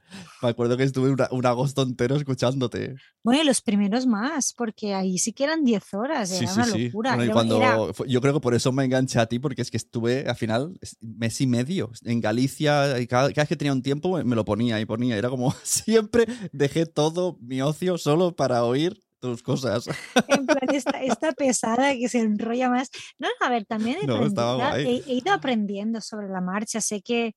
Me 0.42 0.48
acuerdo 0.48 0.76
que 0.76 0.82
estuve 0.82 1.10
una- 1.10 1.28
un 1.30 1.46
agosto 1.46 1.82
entero 1.82 2.16
escuchándote. 2.16 2.96
Bueno, 3.22 3.42
y 3.42 3.46
los 3.46 3.60
primeros 3.60 4.06
más, 4.06 4.52
porque 4.54 4.92
ahí 4.92 5.18
sí 5.18 5.32
que 5.32 5.44
eran 5.44 5.62
10 5.62 5.94
horas, 5.94 6.28
Sí, 6.30 6.42
era 6.42 6.48
sí, 6.48 6.60
una 6.60 6.66
sí. 6.66 6.84
locura. 6.86 7.14
Bueno, 7.14 7.30
y 7.30 7.32
cuando, 7.32 7.56
era- 7.58 7.78
yo 8.08 8.20
creo 8.20 8.34
que 8.34 8.40
por 8.40 8.54
eso 8.54 8.72
me 8.72 8.84
enganché 8.84 9.20
a 9.20 9.26
ti, 9.26 9.38
porque 9.38 9.62
es 9.62 9.70
que 9.70 9.76
estuve 9.76 10.26
al 10.28 10.34
final 10.34 10.76
es- 10.80 10.96
mes 11.00 11.40
y 11.40 11.46
medio 11.46 11.92
en 12.02 12.20
Galicia 12.20 12.98
y 12.98 13.06
cada, 13.06 13.28
cada 13.28 13.42
vez 13.42 13.48
que 13.48 13.56
tenía 13.56 13.72
un 13.72 13.82
tiempo 13.82 14.20
me 14.24 14.34
lo 14.34 14.44
ponía 14.44 14.80
y 14.80 14.84
ponía. 14.84 15.16
Era 15.16 15.28
como 15.30 15.52
siempre 15.62 16.26
dejé 16.52 16.86
todo 16.86 17.38
mi 17.40 17.62
ocio 17.62 17.98
solo 17.98 18.34
para 18.34 18.64
oír 18.64 19.00
tus 19.26 19.42
cosas. 19.42 19.86
En 20.28 20.46
plan, 20.46 20.58
esta, 20.72 21.02
esta 21.02 21.32
pesada 21.32 21.92
que 21.94 22.08
se 22.08 22.20
enrolla 22.20 22.70
más. 22.70 22.90
No, 23.18 23.28
a 23.40 23.48
ver, 23.50 23.64
también 23.66 23.98
he, 24.02 24.06
No, 24.06 24.24
ido 24.26 25.32
aprendiendo 25.32 26.00
sobre 26.00 26.28
la 26.28 26.40
marcha. 26.40 26.80
Sé 26.80 27.02
que 27.02 27.34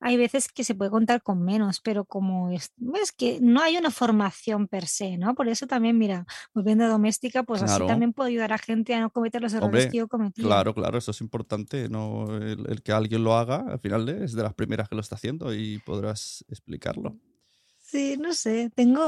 hay 0.00 0.18
veces 0.18 0.48
que 0.52 0.64
se 0.64 0.74
puede 0.74 0.90
contar 0.90 1.22
con 1.22 1.42
menos, 1.42 1.80
pero 1.80 2.04
como 2.04 2.50
es, 2.50 2.72
es 3.00 3.12
que 3.12 3.38
no 3.40 3.62
hay 3.62 3.78
una 3.78 3.90
formación 3.90 4.68
per 4.68 4.86
se, 4.86 5.16
¿no? 5.16 5.34
Por 5.34 5.48
eso 5.48 5.66
también, 5.66 5.96
mira, 5.96 6.26
volviendo 6.52 6.84
a 6.84 6.88
doméstica, 6.88 7.42
pues 7.42 7.62
Claro. 7.62 7.84
así 7.84 7.86
también 7.86 8.12
puedo 8.12 8.28
ayudar 8.28 8.52
a 8.52 8.58
gente 8.58 8.94
a 8.94 9.00
no 9.00 9.10
cometer 9.10 9.40
los 9.40 9.54
errores 9.54 9.84
Hombre, 9.84 9.90
que 9.90 9.96
yo 9.98 10.08
cometí. 10.08 10.42
claro, 10.42 10.74
claro, 10.74 10.98
eso 10.98 11.10
es 11.12 11.20
importante. 11.22 11.88
No, 11.88 12.26
el, 12.36 12.66
el 12.68 12.82
que 12.82 12.92
alguien 12.92 13.24
lo 13.24 13.34
haga, 13.34 13.64
al 13.66 13.78
final 13.78 14.06
es 14.10 14.34
de 14.34 14.42
las 14.42 14.52
primeras 14.52 14.88
que 14.90 14.94
lo 14.94 15.00
está 15.00 15.14
haciendo 15.14 15.54
y 15.54 15.78
podrás 15.78 16.44
explicarlo. 16.48 17.16
Sí, 17.94 18.16
no 18.18 18.34
sé, 18.34 18.70
tengo 18.74 19.02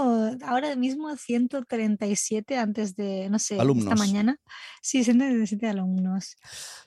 ahora 0.45 0.77
mismo 0.77 1.17
137 1.17 2.57
antes 2.57 2.95
de, 2.95 3.29
no 3.29 3.41
sé, 3.41 3.57
esta 3.57 3.97
mañana. 3.97 4.41
Sí, 4.81 5.03
137 5.03 5.67
alumnos. 5.67 6.37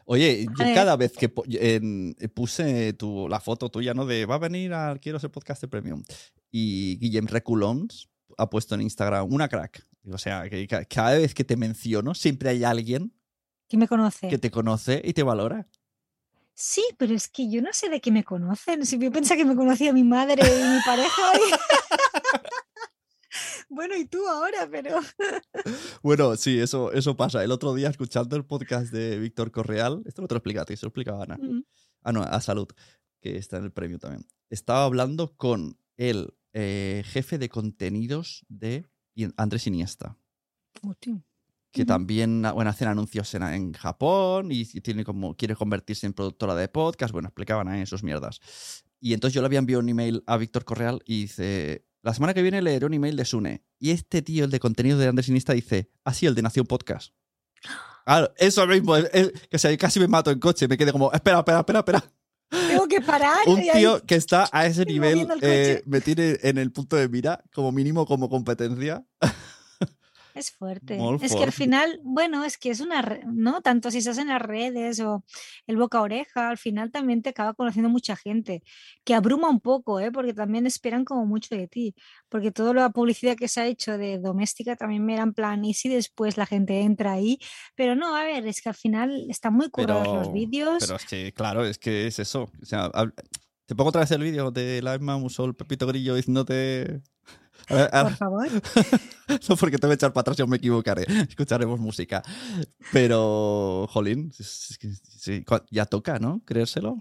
Oye, 0.06 0.46
yo 0.46 0.64
cada 0.74 0.96
vez 0.96 1.12
que 1.12 1.28
puse 2.34 2.94
tu, 2.94 3.28
la 3.28 3.42
foto 3.42 3.70
tuya, 3.70 3.94
¿no? 3.94 4.06
De 4.06 4.26
va 4.26 4.36
a 4.36 4.40
venir 4.40 4.72
al 4.74 5.02
Quiero 5.02 5.20
ser 5.20 5.30
podcast 5.30 5.66
premium. 5.66 6.02
Y 6.52 6.98
Guillem 7.00 7.28
Reculons 7.28 8.10
ha 8.38 8.50
puesto 8.50 8.76
en 8.76 8.82
Instagram 8.82 9.28
una 9.30 9.50
crack. 9.50 9.86
O 10.10 10.18
sea, 10.18 10.50
que 10.50 10.66
ca- 10.68 10.86
cada 10.86 11.18
vez 11.18 11.34
que 11.34 11.44
te 11.44 11.58
menciono, 11.58 12.16
siempre 12.16 12.50
hay 12.50 12.64
alguien 12.64 13.14
¿Quién 13.68 13.82
me 13.82 13.90
conoce? 13.90 14.30
que 14.30 14.38
te 14.38 14.50
conoce 14.50 15.02
y 15.04 15.12
te 15.12 15.24
valora. 15.24 15.68
Sí, 16.62 16.84
pero 16.98 17.15
es 17.15 17.30
que 17.30 17.50
yo 17.50 17.62
no 17.62 17.72
sé 17.72 17.88
de 17.88 18.02
qué 18.02 18.12
me 18.12 18.26
conocen. 18.26 18.86
Si 18.86 19.00
yo 19.00 19.13
pensaba 19.13 19.38
que 19.38 19.45
me 19.45 19.56
conocía 19.56 19.93
mi 19.93 20.04
madre 20.04 20.43
y 20.45 20.62
mi 20.62 20.82
pareja. 20.86 21.32
bueno, 23.69 23.95
y 23.95 24.04
tú 24.04 24.28
ahora, 24.28 24.67
pero. 24.69 25.00
Bueno, 26.04 26.36
sí, 26.36 26.60
eso, 26.60 26.91
eso 26.91 27.15
pasa. 27.15 27.45
El 27.45 27.54
otro 27.54 27.74
día, 27.74 27.88
escuchando 27.88 28.36
el 28.36 28.45
podcast 28.45 28.91
de 28.91 29.17
Víctor 29.19 29.52
Correal, 29.52 30.04
esto 30.06 30.22
no 30.22 30.28
te 30.28 30.34
lo 30.34 30.39
explica 30.39 30.63
a 30.63 30.65
ti, 30.65 30.76
se 30.76 30.86
lo 30.86 30.89
explicaba 30.89 31.24
Ana. 31.24 31.38
Mm. 31.38 31.63
Ah, 32.04 32.12
no, 32.12 32.24
a 32.24 32.41
Salud, 32.41 32.67
que 33.22 33.38
está 33.38 33.56
en 33.56 33.63
el 33.63 33.72
premio 33.72 33.98
también. 33.98 34.28
Estaba 34.50 34.84
hablando 34.84 35.38
con 35.38 35.80
el 35.95 36.34
eh, 36.52 37.04
jefe 37.06 37.38
de 37.38 37.48
contenidos 37.48 38.45
de 38.50 38.86
Andrés 39.38 39.65
Iniesta, 39.65 40.17
Hostia. 40.82 41.24
Que 41.72 41.86
también 41.86 42.46
ah, 42.46 42.52
bueno, 42.52 42.70
hacen 42.72 42.88
anuncios 42.88 43.34
en, 43.36 43.44
en 43.44 43.74
Japón 43.74 44.50
y, 44.52 44.66
tiene 44.66 45.04
como, 45.04 45.36
quiere 45.36 45.56
convertirse 45.56 46.06
en 46.08 46.14
productora 46.14 46.56
de 46.56 46.68
podcast. 46.68 47.12
Bueno, 47.14 47.28
explicaban 47.28 47.68
ahí 47.68 47.86
sus 47.86 48.04
mierdas. 48.04 48.40
Y 49.00 49.14
entonces 49.14 49.34
yo 49.36 49.42
le 49.42 49.46
había 49.48 49.60
enviado 49.60 49.82
un 49.82 49.90
email 49.90 50.24
a 50.28 50.38
Víctor 50.38 50.66
Correal 50.66 51.02
y 51.06 51.22
dice, 51.22 51.86
la 52.02 52.14
semana 52.14 52.34
que 52.34 52.42
viene 52.42 52.62
leeré 52.62 52.86
un 52.86 52.94
email 52.94 53.16
de 53.16 53.26
Sune. 53.26 53.64
Y 53.78 53.92
este 53.92 54.22
tío, 54.22 54.46
el 54.46 54.52
de 54.52 54.60
contenido 54.60 54.98
de 54.98 55.08
Andrés 55.08 55.30
Iniesta, 55.30 55.54
dice, 55.54 55.90
así 56.04 56.26
el 56.26 56.36
de 56.36 56.42
Nación 56.42 56.66
Podcast. 56.66 57.14
Claro, 58.06 58.34
eso 58.38 58.66
mismo, 58.66 58.96
es- 58.96 59.08
es- 59.14 59.32
o 59.54 59.58
sea, 59.60 59.78
casi 59.78 60.00
me 60.00 60.08
mato 60.08 60.32
en 60.32 60.40
coche, 60.40 60.68
me 60.68 60.78
quedé 60.80 60.92
como, 60.92 61.12
espera, 61.14 61.38
espera, 61.40 61.60
espera, 61.60 61.80
espera. 61.80 62.04
Tengo 62.50 62.88
que 62.88 63.02
parar. 63.02 63.38
Un 63.46 63.62
y 63.62 63.70
ahí- 63.70 63.78
tío 63.82 64.04
que 64.04 64.16
está 64.16 64.50
a 64.52 64.66
ese 64.66 64.84
nivel 64.84 65.28
eh, 65.42 65.84
me 65.86 66.02
tiene 66.02 66.40
en 66.42 66.58
el 66.58 66.72
punto 66.72 66.96
de 66.96 67.08
mira, 67.08 67.44
como 67.54 67.72
mínimo 67.72 68.08
como 68.08 68.28
competencia. 68.28 69.06
Es 70.36 70.52
fuerte. 70.52 70.98
Molt 70.98 71.24
es 71.24 71.36
que 71.36 71.44
al 71.44 71.52
final, 71.52 72.00
bueno, 72.04 72.44
es 72.46 72.58
que 72.58 72.70
es 72.70 72.80
una, 72.80 73.02
¿no? 73.26 73.62
Tanto 73.62 73.92
si 73.92 73.98
estás 73.98 74.18
en 74.18 74.28
las 74.28 74.42
redes 74.42 75.00
o 75.00 75.24
el 75.68 75.78
boca 75.78 75.98
a 75.98 76.02
oreja, 76.02 76.50
al 76.50 76.58
final 76.58 76.92
también 76.92 77.22
te 77.22 77.30
acaba 77.30 77.54
conociendo 77.54 77.89
mucha 77.89 78.15
gente, 78.15 78.63
que 79.04 79.13
abruma 79.15 79.50
un 79.50 79.60
poco, 79.60 80.00
¿eh? 80.00 80.12
Porque 80.12 80.34
también 80.34 80.65
esperan 80.65 81.06
como 81.06 81.26
mucho 81.26 81.56
de 81.56 81.68
ti, 81.68 81.96
porque 82.30 82.52
toda 82.52 82.74
la 82.74 82.89
publicidad 82.89 83.36
que 83.36 83.48
se 83.48 83.62
ha 83.62 83.68
hecho 83.68 83.98
de 83.98 84.20
doméstica 84.20 84.76
también 84.76 85.06
me 85.06 85.13
era 85.15 85.24
en 85.24 85.34
plan, 85.34 85.65
y 85.65 85.74
si 85.74 85.89
después 85.89 86.38
la 86.38 86.46
gente 86.46 86.82
entra 86.82 87.13
ahí, 87.13 87.39
pero 87.76 87.96
no, 87.96 88.15
a 88.15 88.24
ver, 88.24 88.46
es 88.48 88.62
que 88.62 88.70
al 88.70 88.76
final 88.76 89.26
están 89.30 89.54
muy 89.54 89.70
currados 89.70 90.08
los 90.08 90.28
Pero, 90.28 90.34
vídeos. 90.34 90.78
pero 90.80 90.96
es 90.96 91.06
que, 91.06 91.34
claro, 91.34 91.65
es 91.65 91.78
que 91.78 92.08
es 92.08 92.20
eso. 92.20 92.52
O 92.62 92.65
sea, 92.65 92.92
te 93.65 93.76
pongo 93.76 93.89
otra 93.89 94.02
vez 94.02 94.12
el 94.12 94.24
vídeo 94.24 94.52
de 94.52 94.82
la 94.82 94.96
Emma 94.96 95.18
Musol, 95.18 95.56
Pepito 95.56 95.86
Grillo 95.88 96.15
diciéndote. 96.15 97.02
A 97.67 97.74
ver, 97.76 97.89
a- 97.93 98.04
Por 98.04 98.15
favor. 98.15 98.48
no 99.50 99.56
porque 99.58 99.78
te 99.78 99.88
voy 99.88 99.91
a 99.91 99.95
echar 99.95 100.13
para 100.13 100.22
atrás, 100.22 100.38
yo 100.38 100.48
me 100.48 100.58
equivocaré. 100.58 101.06
Escucharemos 101.30 101.80
música. 101.80 102.24
Pero, 102.91 103.88
jolín, 103.91 104.32
es- 104.39 104.72
es 104.72 104.78
que 104.78 104.89
sí, 104.93 105.43
cua- 105.45 105.65
ya 105.69 105.86
toca, 105.86 106.19
¿no? 106.19 106.41
Creérselo. 106.45 106.98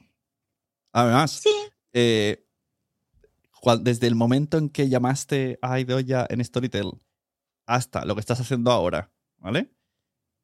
Además, 0.92 1.31
Sí, 1.33 1.51
eh, 1.92 2.44
desde 3.81 4.07
el 4.07 4.14
momento 4.14 4.57
en 4.59 4.68
que 4.71 4.88
llamaste 4.88 5.59
a 5.62 5.81
Idoya 5.81 6.27
en 6.31 6.44
Storytel 6.44 6.92
hasta 7.66 8.05
lo 8.05 8.14
que 8.14 8.21
estás 8.21 8.40
haciendo 8.40 8.71
ahora, 8.71 9.12
¿vale? 9.38 9.71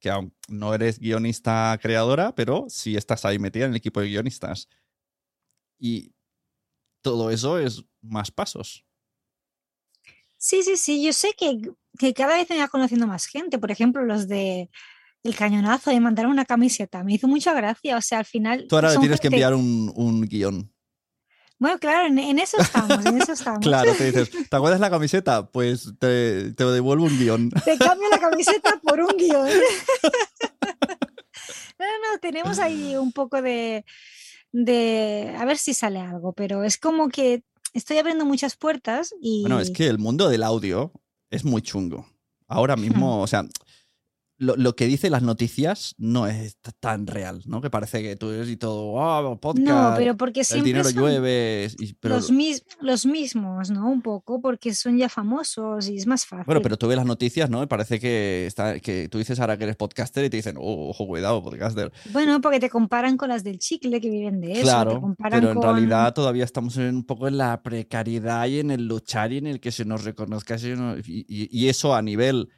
Que 0.01 0.11
aún 0.11 0.35
no 0.49 0.75
eres 0.75 0.99
guionista 0.99 1.79
creadora, 1.81 2.35
pero 2.35 2.67
sí 2.69 2.97
estás 2.97 3.25
ahí 3.25 3.39
metida 3.39 3.65
en 3.65 3.71
el 3.71 3.77
equipo 3.77 4.01
de 4.01 4.09
guionistas. 4.09 4.69
Y 5.79 6.15
todo 7.03 7.31
eso 7.31 7.59
es 7.59 7.85
más 8.03 8.31
pasos. 8.31 8.84
Sí, 10.45 10.63
sí, 10.63 10.77
sí, 10.77 11.03
yo 11.03 11.15
sé 11.15 11.33
que, 11.39 11.59
que 11.99 12.13
cada 12.13 12.37
vez 12.37 12.51
me 12.51 12.59
va 12.59 12.69
conociendo 12.69 13.07
más 13.07 13.25
gente. 13.25 13.59
Por 13.59 13.71
ejemplo, 13.71 14.05
los 14.05 14.29
de 14.29 14.69
El 15.23 15.35
Cañonazo, 15.35 15.91
de 15.91 15.99
mandar 16.01 16.27
una 16.27 16.45
camiseta. 16.45 17.03
Me 17.03 17.15
hizo 17.15 17.27
mucha 17.27 17.55
gracia. 17.55 17.97
O 17.97 18.03
sea, 18.03 18.19
al 18.19 18.27
final. 18.27 18.67
Tú 18.69 18.77
ahora 18.77 18.93
le 18.93 18.99
tienes 18.99 19.21
que 19.21 19.29
enviar 19.29 19.55
un, 19.55 19.91
un 19.97 20.21
guion. 20.29 20.71
Bueno, 21.59 21.79
claro, 21.79 22.09
en, 22.09 22.19
en 22.19 22.39
eso 22.39 22.59
estamos, 22.61 23.07
en 23.07 23.23
eso 23.23 23.33
estamos. 23.39 23.61
Claro, 23.61 23.95
te 23.95 24.05
dices, 24.05 24.31
¿te 24.31 24.55
acuerdas 24.55 24.81
la 24.81 24.91
camiseta? 24.91 25.51
Pues 25.51 25.95
te, 25.99 26.53
te 26.53 26.65
devuelvo 26.65 27.05
un 27.05 27.19
guion. 27.19 27.49
Te 27.65 27.79
cambio 27.79 28.11
la 28.11 28.19
camiseta 28.19 28.79
por 28.83 29.01
un 29.01 29.17
guion. 29.17 29.49
No, 31.77 31.87
no, 31.87 32.19
tenemos 32.21 32.61
ahí 32.61 32.97
un 32.97 33.13
poco 33.13 33.43
de, 33.43 33.85
de. 34.53 35.35
A 35.39 35.45
ver 35.45 35.59
si 35.59 35.75
sale 35.75 35.99
algo, 36.01 36.33
pero 36.33 36.63
es 36.65 36.79
como 36.79 37.09
que 37.09 37.43
estoy 37.75 37.99
abriendo 37.99 38.25
muchas 38.25 38.57
puertas 38.57 39.15
y. 39.21 39.43
Bueno, 39.43 39.61
es 39.61 39.71
que 39.71 39.89
el 39.89 39.99
mundo 39.99 40.29
del 40.31 40.43
audio 40.43 40.93
es 41.31 41.45
muy 41.45 41.61
chungo. 41.61 42.07
Ahora 42.47 42.77
mismo, 42.77 43.21
o 43.21 43.27
sea, 43.27 43.45
lo, 44.37 44.57
lo 44.57 44.75
que 44.75 44.87
dice 44.87 45.11
las 45.11 45.23
noticias 45.23 45.95
no 45.97 46.27
es 46.27 46.57
tan 46.81 47.07
real, 47.07 47.43
¿no? 47.47 47.61
Que 47.61 47.71
parece 47.71 48.03
que 48.03 48.17
tú 48.17 48.31
eres 48.31 48.49
y 48.49 48.57
todo, 48.57 49.01
ah, 49.01 49.39
podcast, 49.41 49.67
No, 49.67 49.95
pero 49.97 50.17
porque 50.17 50.41
el 50.41 50.47
siempre 50.47 50.67
dinero 50.69 50.85
son 50.89 50.95
llueve, 51.03 51.69
y- 51.79 51.95
pero, 51.95 52.17
los, 52.17 52.31
mis- 52.33 52.65
los 52.81 53.07
mismos, 53.07 53.71
¿no? 53.71 53.89
Un 53.89 54.03
poco, 54.03 54.41
porque 54.41 54.75
son 54.75 54.99
ya 54.99 55.09
famosos 55.09 55.89
y 55.89 55.97
es 55.97 56.07
más 56.07 56.27
fácil. 56.27 56.47
bueno, 56.47 56.61
pero 56.63 56.77
tú 56.77 56.89
ves 56.89 56.97
las 56.97 57.07
noticias, 57.07 57.49
¿no? 57.49 57.63
Y 57.63 57.67
parece 57.67 58.01
que, 58.01 58.47
está, 58.47 58.81
que 58.81 59.09
tú 59.09 59.19
dices 59.19 59.39
ahora 59.39 59.57
que 59.57 59.65
eres 59.65 59.77
podcaster 59.77 60.25
y 60.25 60.31
te 60.31 60.37
dicen, 60.39 60.57
oh, 60.59 60.89
ojo, 60.91 61.07
cuidado, 61.07 61.43
podcaster. 61.43 61.93
Bueno, 62.13 62.41
porque 62.41 62.59
te 62.61 62.69
comparan 62.71 63.17
con 63.17 63.29
las 63.29 63.45
del 63.45 63.59
chicle 63.61 64.01
que 64.01 64.11
viven 64.11 64.41
de 64.41 64.53
eso. 64.53 64.61
te 64.61 64.65
claro, 64.65 65.01
comparan 65.01 65.41
pero 65.41 65.53
en 65.53 65.59
con- 65.61 65.63
realidad 65.77 66.13
todavía 66.13 66.45
estamos 66.45 66.77
en, 66.77 66.97
un 66.97 67.05
poco 67.05 67.29
en 67.29 67.39
la 67.39 67.63
precariedad 67.63 68.47
y 68.49 68.59
en 68.59 68.71
el 68.71 68.87
luchar 68.89 69.33
y 69.33 69.39
en 69.39 69.47
el 69.47 69.61
que 69.61 69.71
se 69.73 69.85
nos 69.85 70.05
reconozca. 70.05 70.57
y- 71.07 71.25
y 71.29 71.69
eso 71.69 71.95
a 71.95 72.03
nivel 72.03 72.49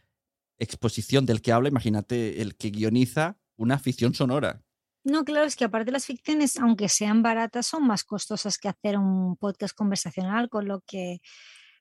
exposición 0.59 1.27
del 1.27 1.43
que 1.43 1.53
habla, 1.53 1.69
imagínate 1.69 2.43
el 2.43 2.57
que 2.57 2.71
guioniza 2.71 3.39
una 3.57 3.79
ficción 3.79 4.15
sonora. 4.15 4.63
No, 5.05 5.25
claro, 5.25 5.47
es 5.47 5.55
que 5.55 5.65
aparte 5.65 5.93
las 5.93 6.07
ficciones, 6.07 6.59
aunque 6.59 6.89
sean 6.89 7.23
baratas, 7.23 7.67
son 7.67 7.87
más 7.87 8.03
costosas 8.03 8.59
que 8.59 8.69
hacer 8.69 8.99
un 8.99 9.37
podcast 9.37 9.75
conversacional, 9.75 10.49
con 10.49 10.67
lo 10.67 10.81
que 10.81 11.21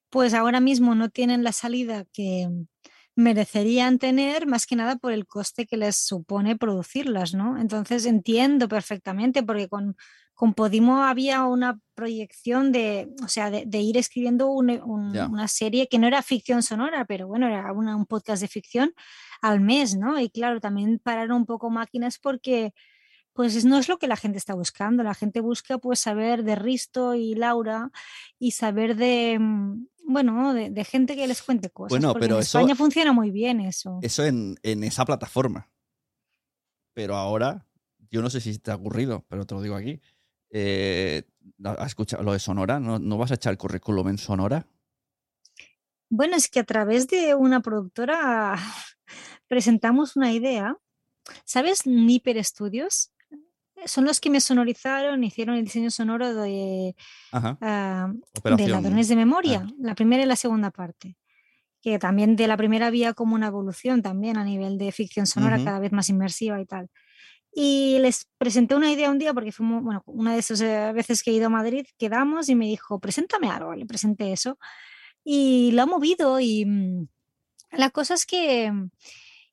pues 0.10 0.34
ahora 0.34 0.60
mismo 0.60 0.94
no 0.94 1.10
tienen 1.10 1.44
la 1.44 1.52
salida 1.52 2.06
que 2.14 2.48
merecerían 3.16 3.98
tener, 3.98 4.46
más 4.46 4.66
que 4.66 4.76
nada 4.76 4.98
por 4.98 5.12
el 5.12 5.26
coste 5.26 5.66
que 5.66 5.78
les 5.78 5.96
supone 5.96 6.56
producirlas, 6.58 7.34
¿no? 7.34 7.58
Entonces 7.58 8.06
entiendo 8.06 8.68
perfectamente, 8.68 9.42
porque 9.42 9.70
con, 9.70 9.96
con 10.36 10.54
Podimo 10.54 11.02
había 11.04 11.46
una 11.46 11.80
proyección 11.96 12.72
de, 12.72 13.10
o 13.24 13.28
sea, 13.30 13.50
de, 13.50 13.64
de 13.66 13.80
ir 13.80 13.98
escribiendo 13.98 14.48
un- 14.48 14.70
un- 14.84 15.14
Ya. 15.14 15.28
una 15.28 15.48
serie 15.48 15.88
que 15.88 15.98
no 15.98 16.06
era 16.08 16.22
ficción 16.22 16.62
sonora, 16.62 17.06
pero 17.06 17.26
bueno, 17.28 17.48
era 17.48 17.72
una- 17.72 17.96
un 17.96 18.06
podcast 18.06 18.42
de 18.42 18.48
ficción 18.50 18.94
al 19.42 19.62
mes, 19.62 19.96
¿no? 19.98 20.20
Y 20.20 20.30
claro, 20.30 20.60
también 20.60 21.00
pararon 21.00 21.38
un 21.38 21.46
poco 21.46 21.70
máquinas 21.70 22.20
porque 22.20 22.74
pues 23.34 23.56
es- 23.56 23.66
no 23.66 23.78
es 23.78 23.90
lo 23.90 23.98
que 23.98 24.08
la 24.08 24.16
gente 24.16 24.38
está 24.38 24.54
buscando. 24.56 25.04
La 25.04 25.14
gente 25.14 25.42
busca 25.42 25.78
pues 25.78 26.00
saber 26.00 26.44
de 26.44 26.56
Risto 26.56 27.16
y 27.16 27.36
Laura 27.36 27.92
y 28.40 28.52
saber 28.52 28.96
de, 28.96 29.38
mm, 29.40 29.88
bueno, 30.08 30.54
de, 30.54 30.70
de 30.70 30.84
gente 30.86 31.16
que 31.18 31.28
les 31.28 31.42
cuente 31.44 31.70
cosas. 31.70 31.90
Bueno, 31.90 32.14
porque 32.14 32.26
pero 32.28 32.36
en 32.36 32.42
eso- 32.44 32.60
España 32.60 32.76
funciona 32.76 33.12
muy 33.12 33.32
bien 33.32 33.60
eso. 33.60 34.00
Eso 34.02 34.24
en, 34.24 34.56
en 34.64 34.84
esa 34.86 35.04
plataforma. 35.06 35.70
Pero 36.94 37.16
ahora, 37.18 37.66
yo 38.10 38.22
no 38.22 38.30
sé 38.30 38.40
si 38.40 38.58
te 38.58 38.72
ha 38.72 38.76
ocurrido, 38.76 39.26
pero 39.28 39.46
te 39.46 39.54
lo 39.56 39.62
digo 39.62 39.76
aquí. 39.76 40.02
Eh, 40.52 41.24
¿Has 41.64 41.88
escuchado 41.88 42.24
lo 42.24 42.34
de 42.34 42.40
Sonora? 42.40 42.80
¿No, 42.80 43.00
no 43.00 43.18
vas 43.18 43.32
a 43.32 43.36
echar 43.36 43.52
el 43.52 43.58
currículum 43.58 44.10
en 44.10 44.18
Sonora? 44.18 44.68
Bueno, 46.10 46.36
es 46.36 46.50
que 46.50 46.60
a 46.60 46.64
través 46.64 47.08
de 47.08 47.36
una 47.36 47.62
productora 47.62 48.56
presentamos 49.48 50.16
una 50.16 50.32
idea. 50.32 50.78
¿Sabes? 51.44 51.88
Nipper 51.88 52.44
Studios. 52.44 53.12
Son 53.86 54.06
los 54.06 54.20
que 54.20 54.30
me 54.30 54.40
sonorizaron, 54.40 55.24
hicieron 55.24 55.56
el 55.56 55.66
diseño 55.66 55.92
sonoro 55.92 56.34
de, 56.34 56.96
ah, 57.34 58.12
de. 58.44 58.68
Ladrones 58.68 59.10
de 59.10 59.16
Memoria, 59.16 59.68
la 59.80 59.96
primera 59.96 60.24
y 60.24 60.26
la 60.26 60.36
segunda 60.36 60.72
parte. 60.72 61.18
Que 61.82 62.00
también 62.00 62.36
de 62.36 62.48
la 62.48 62.58
primera 62.58 62.88
había 62.88 63.14
como 63.14 63.36
una 63.36 63.48
evolución 63.48 64.02
también 64.02 64.38
a 64.38 64.44
nivel 64.44 64.78
de 64.78 64.92
ficción 64.92 65.28
sonora, 65.28 65.64
cada 65.64 65.80
vez 65.80 65.92
más 65.92 66.10
inmersiva 66.10 66.60
y 66.62 66.66
tal. 66.66 66.90
Y 67.58 68.00
les 68.00 68.28
presenté 68.38 68.76
una 68.76 68.92
idea 68.92 69.10
un 69.10 69.18
día 69.18 69.34
porque 69.34 69.54
fuimos, 69.54 69.82
bueno, 69.82 70.04
una 70.08 70.34
de 70.34 70.40
esas 70.40 70.60
eh, 70.60 70.92
veces 70.94 71.24
que 71.24 71.32
he 71.32 71.36
ido 71.36 71.46
a 71.48 71.50
Madrid, 71.50 71.86
quedamos 71.98 72.50
y 72.50 72.56
me 72.56 72.66
dijo, 72.66 73.00
preséntame 73.00 73.50
algo, 73.50 73.74
le 73.74 73.86
presenté 73.86 74.34
eso. 74.34 74.60
Y 75.24 75.72
lo 75.72 75.84
ha 75.84 75.86
movido 75.86 76.42
y 76.42 76.66
mm, 76.66 77.08
la 77.72 77.92
cosa 77.92 78.14
es 78.16 78.26
que, 78.26 78.74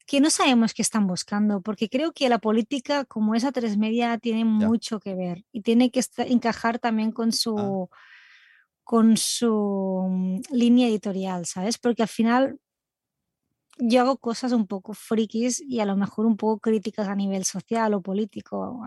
que 0.04 0.20
no 0.20 0.30
sabemos 0.30 0.74
qué 0.74 0.82
están 0.82 1.06
buscando, 1.06 1.60
porque 1.62 1.88
creo 1.88 2.12
que 2.12 2.28
la 2.28 2.38
política, 2.40 3.04
como 3.04 3.36
esa 3.36 3.52
tres 3.52 3.76
media, 3.78 4.18
tiene 4.18 4.40
Ya. 4.40 4.66
mucho 4.66 4.98
que 4.98 5.14
ver 5.14 5.44
y 5.52 5.60
tiene 5.62 5.92
que 5.92 6.00
encajar 6.26 6.80
también 6.80 7.12
con 7.12 7.30
su, 7.30 7.88
con 8.82 9.16
su 9.16 10.08
mm, 10.10 10.40
línea 10.50 10.88
editorial, 10.88 11.46
¿sabes? 11.46 11.78
Porque 11.78 12.02
al 12.02 12.08
final 12.08 12.58
yo 13.78 14.00
hago 14.02 14.16
cosas 14.18 14.52
un 14.52 14.66
poco 14.66 14.94
frikis 14.94 15.60
y 15.60 15.80
a 15.80 15.86
lo 15.86 15.96
mejor 15.96 16.26
un 16.26 16.36
poco 16.36 16.60
críticas 16.60 17.08
a 17.08 17.14
nivel 17.14 17.44
social 17.44 17.94
o 17.94 18.02
político. 18.02 18.80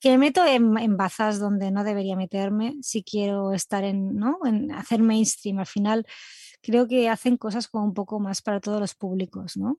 Que 0.00 0.10
me 0.10 0.18
meto 0.18 0.44
en, 0.44 0.76
en 0.78 0.96
bazas 0.96 1.38
donde 1.38 1.70
no 1.70 1.82
debería 1.84 2.16
meterme 2.16 2.76
si 2.82 3.02
quiero 3.02 3.52
estar 3.52 3.84
en, 3.84 4.16
¿no? 4.16 4.38
en 4.44 4.70
hacer 4.72 5.00
mainstream. 5.02 5.58
Al 5.58 5.66
final 5.66 6.06
creo 6.62 6.86
que 6.86 7.08
hacen 7.08 7.36
cosas 7.36 7.68
como 7.68 7.84
un 7.84 7.94
poco 7.94 8.20
más 8.20 8.42
para 8.42 8.60
todos 8.60 8.80
los 8.80 8.94
públicos, 8.94 9.56
¿no? 9.56 9.78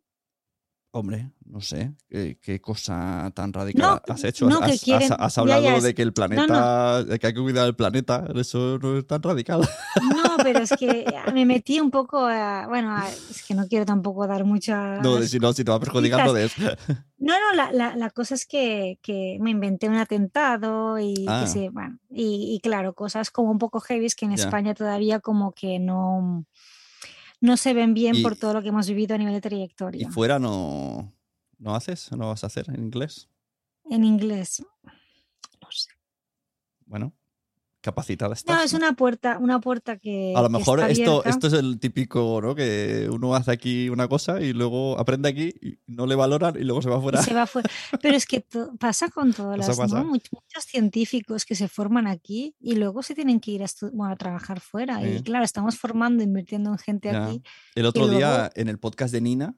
Hombre, 0.98 1.30
no 1.46 1.60
sé, 1.60 1.92
¿qué, 2.10 2.40
qué 2.42 2.62
cosa 2.62 3.30
tan 3.36 3.52
radical 3.52 3.82
No, 4.08 4.14
has 4.14 4.24
hecho? 4.24 4.48
no, 4.48 4.60
has, 4.60 4.82
has- 5.12 5.38
hablado 5.38 5.62
ya, 5.62 5.82
de 5.82 5.94
que 5.94 6.02
el 6.04 6.08
no, 6.08 6.14
planeta, 6.14 7.04
de 7.04 7.20
que 7.20 7.28
hay 7.28 7.34
que 7.34 7.42
cuidar 7.42 7.68
el 7.68 7.76
planeta, 7.76 8.26
eso 8.34 8.80
no 8.82 8.98
es 8.98 9.06
tan 9.06 9.22
radical. 9.22 9.60
No, 10.16 10.38
pero 10.42 10.60
es 10.60 10.70
que 10.80 11.04
me 11.34 11.46
metí 11.46 11.82
un 11.82 11.92
poco 11.92 12.20
a, 12.26 12.68
bueno, 12.70 12.96
a- 12.96 13.10
es 13.10 13.44
que 13.46 13.54
no 13.54 13.68
quiero 13.68 13.86
tampoco 13.86 14.26
dar 14.26 14.46
mucha... 14.46 15.02
No, 15.02 15.18
de- 15.18 15.28
si 15.28 15.38
no, 15.38 15.52
si 15.52 15.66
te 15.66 15.72
va 15.72 15.76
a 15.76 15.80
perjudicar, 15.82 16.26
no 16.26 16.32
des. 16.32 16.54
No, 17.18 17.34
no, 17.40 17.54
la, 17.56 17.72
la- 17.74 17.96
la 17.98 18.10
cosa 18.12 18.36
es 18.36 18.46
que, 18.46 18.98
que 19.02 19.38
me 19.42 19.50
inventé 19.52 19.90
un 19.90 19.96
atentado 19.96 20.98
y 21.00 21.26
Ah. 21.28 21.42
que 21.44 21.48
sí, 21.50 21.68
bueno, 21.70 21.98
y, 22.10 22.54
y 22.56 22.60
claro, 22.62 22.94
cosas 22.94 23.32
como 23.32 23.52
un 23.52 23.58
poco 23.58 23.82
heavy 23.82 24.08
que 24.16 24.26
en. 24.26 24.32
España 24.32 24.74
todavía 24.74 25.20
como 25.20 25.52
que 25.54 25.78
no, 25.80 26.46
no 27.42 27.58
se 27.58 27.74
ven 27.74 27.94
bien 27.94 28.16
Y- 28.16 28.24
por 28.24 28.36
todo 28.38 28.54
lo 28.54 28.62
que 28.62 28.70
hemos 28.70 28.88
vivido 28.88 29.16
a 29.16 29.18
nivel 29.18 29.34
de 29.34 29.38
Y 29.40 29.42
trayectoria. 29.42 30.10
fuera 30.12 30.40
no, 30.40 31.14
no 31.58 31.76
haces, 31.76 32.12
no 32.12 32.28
vas 32.30 32.44
a 32.44 32.48
hacer 32.48 32.66
en 32.70 32.84
inglés. 32.84 33.30
En 33.90 34.04
inglés. 34.04 34.64
No 34.84 35.68
sé. 35.72 35.90
Bueno, 36.86 37.14
capacitada 37.86 38.34
estás. 38.34 38.58
No, 38.58 38.64
es 38.64 38.74
una 38.74 38.94
puerta, 38.94 39.38
una 39.40 39.60
puerta 39.62 39.98
que. 39.98 40.34
A 40.36 40.42
lo 40.42 40.50
mejor 40.50 40.80
esto, 40.80 41.12
abierta. 41.22 41.30
esto 41.30 41.48
es 41.48 41.54
el 41.54 41.80
típico, 41.80 42.42
¿no? 42.42 42.56
Que 42.56 43.08
uno 43.12 43.36
hace 43.36 43.52
aquí 43.52 43.90
una 43.90 44.08
cosa 44.08 44.42
y 44.42 44.54
luego 44.54 44.98
aprende 45.00 45.30
aquí 45.30 45.54
y 45.62 45.78
no 45.86 46.08
le 46.08 46.16
valoran 46.16 46.56
y 46.60 46.64
luego 46.64 46.82
se 46.82 46.90
va 46.90 46.98
y 46.98 47.02
fuera. 47.02 47.22
se 47.22 47.34
va 47.34 47.46
fuera. 47.46 47.70
Pero 48.02 48.18
es 48.18 48.26
que 48.26 48.44
pasa 48.80 49.10
con 49.10 49.32
todas 49.34 49.58
las. 49.60 49.78
¿no? 49.78 50.04
Much- 50.04 50.30
muchos 50.32 50.64
científicos 50.66 51.46
que 51.46 51.54
se 51.54 51.68
forman 51.68 52.08
aquí 52.08 52.56
y 52.60 52.76
luego 52.76 53.04
se 53.04 53.14
tienen 53.14 53.40
que 53.40 53.52
ir 53.52 53.64
a, 53.64 53.68
bueno, 53.94 54.14
a 54.14 54.16
trabajar 54.16 54.60
fuera. 54.60 55.02
Y 55.08 55.18
Sí. 55.20 55.24
claro, 55.24 55.46
estamos 55.46 55.78
formando, 55.78 56.24
invirtiendo 56.24 56.72
en 56.72 56.78
gente 56.80 57.12
Ya. 57.12 57.28
aquí. 57.28 57.44
El 57.76 57.86
otro 57.86 58.04
luego- 58.08 58.18
día 58.18 58.52
en 58.56 58.68
el 58.68 58.80
podcast 58.80 59.14
de 59.14 59.22
Nina, 59.22 59.56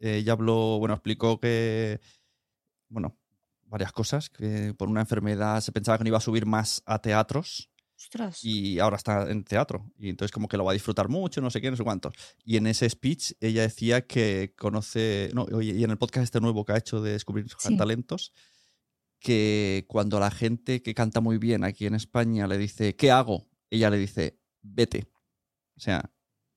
ella 0.00 0.32
habló, 0.32 0.78
bueno, 0.80 0.94
explicó 0.94 1.38
que, 1.38 2.00
bueno, 2.90 3.16
varias 3.66 3.92
cosas, 3.92 4.30
que 4.30 4.74
por 4.74 4.88
una 4.88 5.00
enfermedad 5.00 5.60
se 5.60 5.72
pensaba 5.72 5.98
que 5.98 6.04
no 6.04 6.08
iba 6.08 6.18
a 6.18 6.20
subir 6.22 6.46
más 6.46 6.82
a 6.86 7.00
teatros 7.00 7.70
Ostras. 7.96 8.44
y 8.44 8.78
ahora 8.78 8.96
está 8.96 9.30
en 9.30 9.44
teatro. 9.44 9.90
Y 9.98 10.08
entonces 10.10 10.32
como 10.32 10.48
que 10.48 10.56
lo 10.56 10.64
va 10.64 10.72
a 10.72 10.74
disfrutar 10.74 11.08
mucho, 11.08 11.40
no 11.40 11.50
sé 11.50 11.60
qué, 11.60 11.70
no 11.70 11.76
sé 11.76 11.84
cuántos. 11.84 12.14
Y 12.44 12.56
en 12.56 12.66
ese 12.66 12.88
speech 12.88 13.32
ella 13.40 13.62
decía 13.62 14.06
que 14.06 14.52
conoce, 14.56 15.30
no, 15.34 15.46
y 15.62 15.82
en 15.84 15.90
el 15.90 15.98
podcast 15.98 16.24
este 16.24 16.40
nuevo 16.40 16.64
que 16.64 16.72
ha 16.72 16.78
hecho 16.78 17.00
de 17.00 17.12
descubrir 17.12 17.46
Sí. 17.58 17.76
talentos, 17.76 18.32
que 19.20 19.86
cuando 19.88 20.20
la 20.20 20.30
gente 20.30 20.82
que 20.82 20.94
canta 20.94 21.20
muy 21.20 21.38
bien 21.38 21.64
aquí 21.64 21.86
en 21.86 21.94
España 21.94 22.46
le 22.46 22.58
dice, 22.58 22.94
¿qué 22.94 23.10
hago? 23.10 23.46
Ella 23.70 23.88
le 23.90 23.96
dice, 23.98 24.38
vete. 24.62 25.08
O 25.76 25.80
sea, 25.80 26.10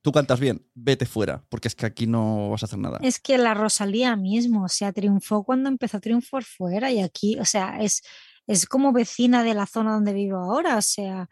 tú 0.08 0.14
cantas 0.14 0.40
bien, 0.40 0.66
vete 0.74 1.06
fuera, 1.06 1.44
porque 1.50 1.68
es 1.68 1.76
que 1.76 1.86
aquí 1.86 2.08
no 2.08 2.50
vas 2.50 2.64
a 2.64 2.68
hacer 2.68 2.80
nada. 2.80 2.98
Es 3.02 3.20
que 3.20 3.38
la 3.38 3.54
Rosalía 3.54 4.16
mismo, 4.16 4.64
o 4.64 4.70
sea, 4.70 4.94
triunfó 4.94 5.44
cuando 5.44 5.68
empezó 5.68 5.98
a 5.98 6.00
triunfar 6.00 6.46
fuera 6.46 6.90
y 6.94 7.02
aquí, 7.02 7.38
o 7.42 7.44
sea, 7.44 7.82
es, 7.82 8.04
es 8.48 8.66
como 8.68 8.94
vecina 8.94 9.44
de 9.44 9.54
la 9.54 9.66
zona 9.66 9.92
donde 9.92 10.14
vivo 10.14 10.38
ahora, 10.38 10.78
o 10.78 10.82
sea, 10.82 11.28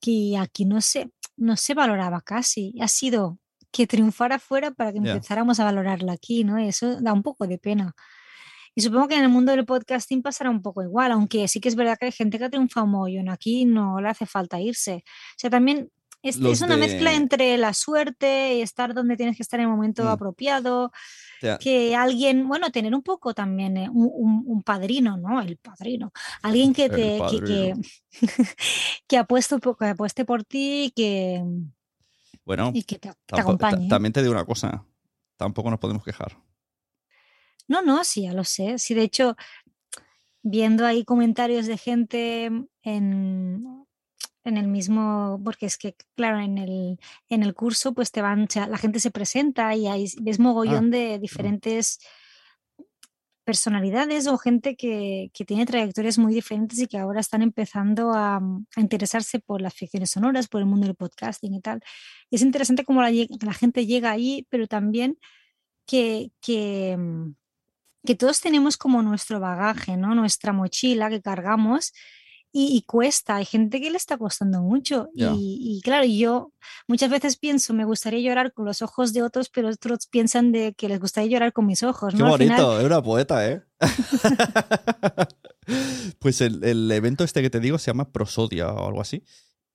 que 0.00 0.36
aquí 0.36 0.64
no 0.64 0.80
se, 0.80 1.12
no 1.36 1.56
se 1.56 1.74
valoraba 1.74 2.22
casi. 2.22 2.74
Ha 2.80 2.88
sido 2.88 3.38
que 3.70 3.86
triunfara 3.86 4.40
fuera 4.40 4.72
para 4.72 4.90
que 4.90 4.98
empezáramos 4.98 5.60
a 5.60 5.64
valorarla 5.64 6.14
aquí, 6.14 6.42
¿no? 6.42 6.58
Y 6.58 6.66
eso 6.66 7.00
da 7.00 7.12
un 7.12 7.22
poco 7.22 7.46
de 7.46 7.58
pena. 7.58 7.94
Y 8.74 8.80
supongo 8.80 9.06
que 9.06 9.14
en 9.14 9.22
el 9.22 9.28
mundo 9.28 9.52
del 9.52 9.64
podcasting 9.64 10.22
pasará 10.22 10.50
un 10.50 10.60
poco 10.60 10.82
igual, 10.82 11.12
aunque 11.12 11.46
sí 11.46 11.60
que 11.60 11.68
es 11.68 11.76
verdad 11.76 11.96
que 12.00 12.06
hay 12.06 12.12
gente 12.12 12.36
que 12.36 12.46
ha 12.46 12.50
triunfado 12.50 12.84
mogollón 12.88 13.28
aquí, 13.28 13.64
no 13.64 14.00
le 14.00 14.08
hace 14.08 14.26
falta 14.26 14.60
irse. 14.60 15.04
O 15.06 15.38
sea, 15.38 15.50
también 15.50 15.92
es, 16.22 16.38
Los 16.38 16.52
es 16.54 16.62
una 16.62 16.76
mezcla 16.76 17.12
entre 17.14 17.56
la 17.58 17.74
suerte 17.74 18.56
y 18.56 18.62
estar 18.62 18.94
donde 18.94 19.16
tienes 19.16 19.36
que 19.36 19.42
estar 19.42 19.60
en 19.60 19.66
el 19.66 19.72
momento 19.72 20.04
Mm. 20.04 20.08
apropiado, 20.08 20.92
que 21.60 21.96
alguien, 21.96 22.46
bueno, 22.48 22.70
tener 22.70 22.94
un 22.94 23.02
poco 23.02 23.34
también 23.34 23.76
eh, 23.76 23.88
un, 23.90 24.10
un- 24.14 24.44
un 24.46 24.62
padrino, 24.62 25.16
¿no? 25.16 25.40
El 25.40 25.56
padrino. 25.58 26.12
Alguien 26.42 26.72
que 26.72 26.88
te 26.88 27.18
que, 27.30 27.40
que, 27.46 27.74
que 29.08 29.18
apueste, 29.18 29.56
que 29.78 29.86
apueste 29.86 30.24
por 30.24 30.44
ti 30.44 30.84
y 30.86 30.90
que, 30.92 31.42
bueno, 32.44 32.70
y 32.74 32.82
que 32.84 32.98
te, 32.98 33.12
te 33.26 33.40
acompañe. 33.40 33.88
también 33.88 34.12
te 34.12 34.20
digo 34.22 34.32
una 34.32 34.44
cosa, 34.44 34.84
tampoco 35.36 35.70
nos 35.70 35.78
podemos 35.80 36.04
quejar. 36.04 36.36
No, 37.68 37.80
no, 37.82 38.04
sí, 38.04 38.22
ya 38.22 38.32
lo 38.32 38.44
sé. 38.44 38.78
Sí, 38.78 38.94
de 38.94 39.02
hecho, 39.02 39.36
viendo 40.42 40.84
ahí 40.86 41.04
comentarios 41.04 41.66
de 41.66 41.78
gente 41.78 42.50
en, 42.82 43.81
en 44.44 44.56
el 44.56 44.68
mismo, 44.68 45.40
porque 45.44 45.66
es 45.66 45.78
que, 45.78 45.94
claro, 46.16 46.40
en 46.40 46.58
el, 46.58 46.98
en 47.28 47.42
el 47.42 47.54
curso, 47.54 47.94
pues 47.94 48.10
te 48.10 48.22
van, 48.22 48.42
o 48.44 48.46
sea, 48.48 48.66
la 48.66 48.78
gente 48.78 49.00
se 49.00 49.10
presenta 49.10 49.74
y 49.74 49.86
ahí 49.86 50.12
ves 50.20 50.38
mogollón 50.38 50.90
de 50.90 51.18
diferentes 51.18 52.00
personalidades 53.44 54.26
o 54.28 54.38
gente 54.38 54.76
que, 54.76 55.30
que 55.34 55.44
tiene 55.44 55.66
trayectorias 55.66 56.18
muy 56.18 56.32
diferentes 56.32 56.78
y 56.78 56.86
que 56.86 56.98
ahora 56.98 57.20
están 57.20 57.42
empezando 57.42 58.12
a, 58.12 58.36
a 58.36 58.80
interesarse 58.80 59.40
por 59.40 59.60
las 59.60 59.74
ficciones 59.74 60.10
sonoras, 60.10 60.48
por 60.48 60.60
el 60.60 60.66
mundo 60.66 60.86
del 60.86 60.96
podcasting 60.96 61.54
y 61.54 61.60
tal. 61.60 61.82
Y 62.30 62.36
es 62.36 62.42
interesante 62.42 62.84
cómo 62.84 63.02
la 63.02 63.54
gente 63.54 63.86
llega 63.86 64.12
ahí, 64.12 64.46
pero 64.48 64.66
también 64.68 65.18
que, 65.86 66.30
que, 66.40 66.96
mm, 66.96 67.34
que 68.04 68.14
todos 68.14 68.40
tenemos 68.40 68.76
como 68.76 69.02
nuestro 69.02 69.40
bagaje, 69.40 69.96
¿no? 69.96 70.14
Nuestra 70.14 70.52
mochila 70.52 71.10
que 71.10 71.22
cargamos 71.22 71.92
y, 72.52 72.76
y 72.76 72.82
cuesta. 72.82 73.36
Hay 73.36 73.44
gente 73.46 73.80
que 73.80 73.90
le 73.90 73.96
está 73.96 74.18
costando 74.18 74.60
mucho. 74.62 75.08
Y, 75.14 75.24
y 75.78 75.80
claro, 75.82 76.04
yo 76.04 76.52
muchas 76.86 77.10
veces 77.10 77.36
pienso, 77.38 77.72
me 77.74 77.84
gustaría 77.84 78.20
llorar 78.20 78.52
con 78.52 78.66
los 78.66 78.82
ojos 78.82 79.12
de 79.12 79.22
otros, 79.22 79.48
pero 79.48 79.68
otros 79.68 80.06
piensan 80.06 80.52
de 80.52 80.74
que 80.74 80.88
les 80.88 81.00
gustaría 81.00 81.30
llorar 81.30 81.52
con 81.52 81.66
mis 81.66 81.82
ojos, 81.82 82.12
Qué 82.14 82.18
¿no? 82.20 82.36
Final- 82.36 82.60
bonito, 82.60 82.80
es 82.80 82.86
una 82.86 83.02
poeta, 83.02 83.48
¿eh? 83.50 83.62
pues 86.18 86.40
el, 86.40 86.62
el 86.64 86.90
evento 86.90 87.24
este 87.24 87.42
que 87.42 87.50
te 87.50 87.60
digo 87.60 87.78
se 87.78 87.86
llama 87.90 88.10
Prosodia 88.12 88.68
o 88.72 88.86
algo 88.88 89.00
así. 89.00 89.22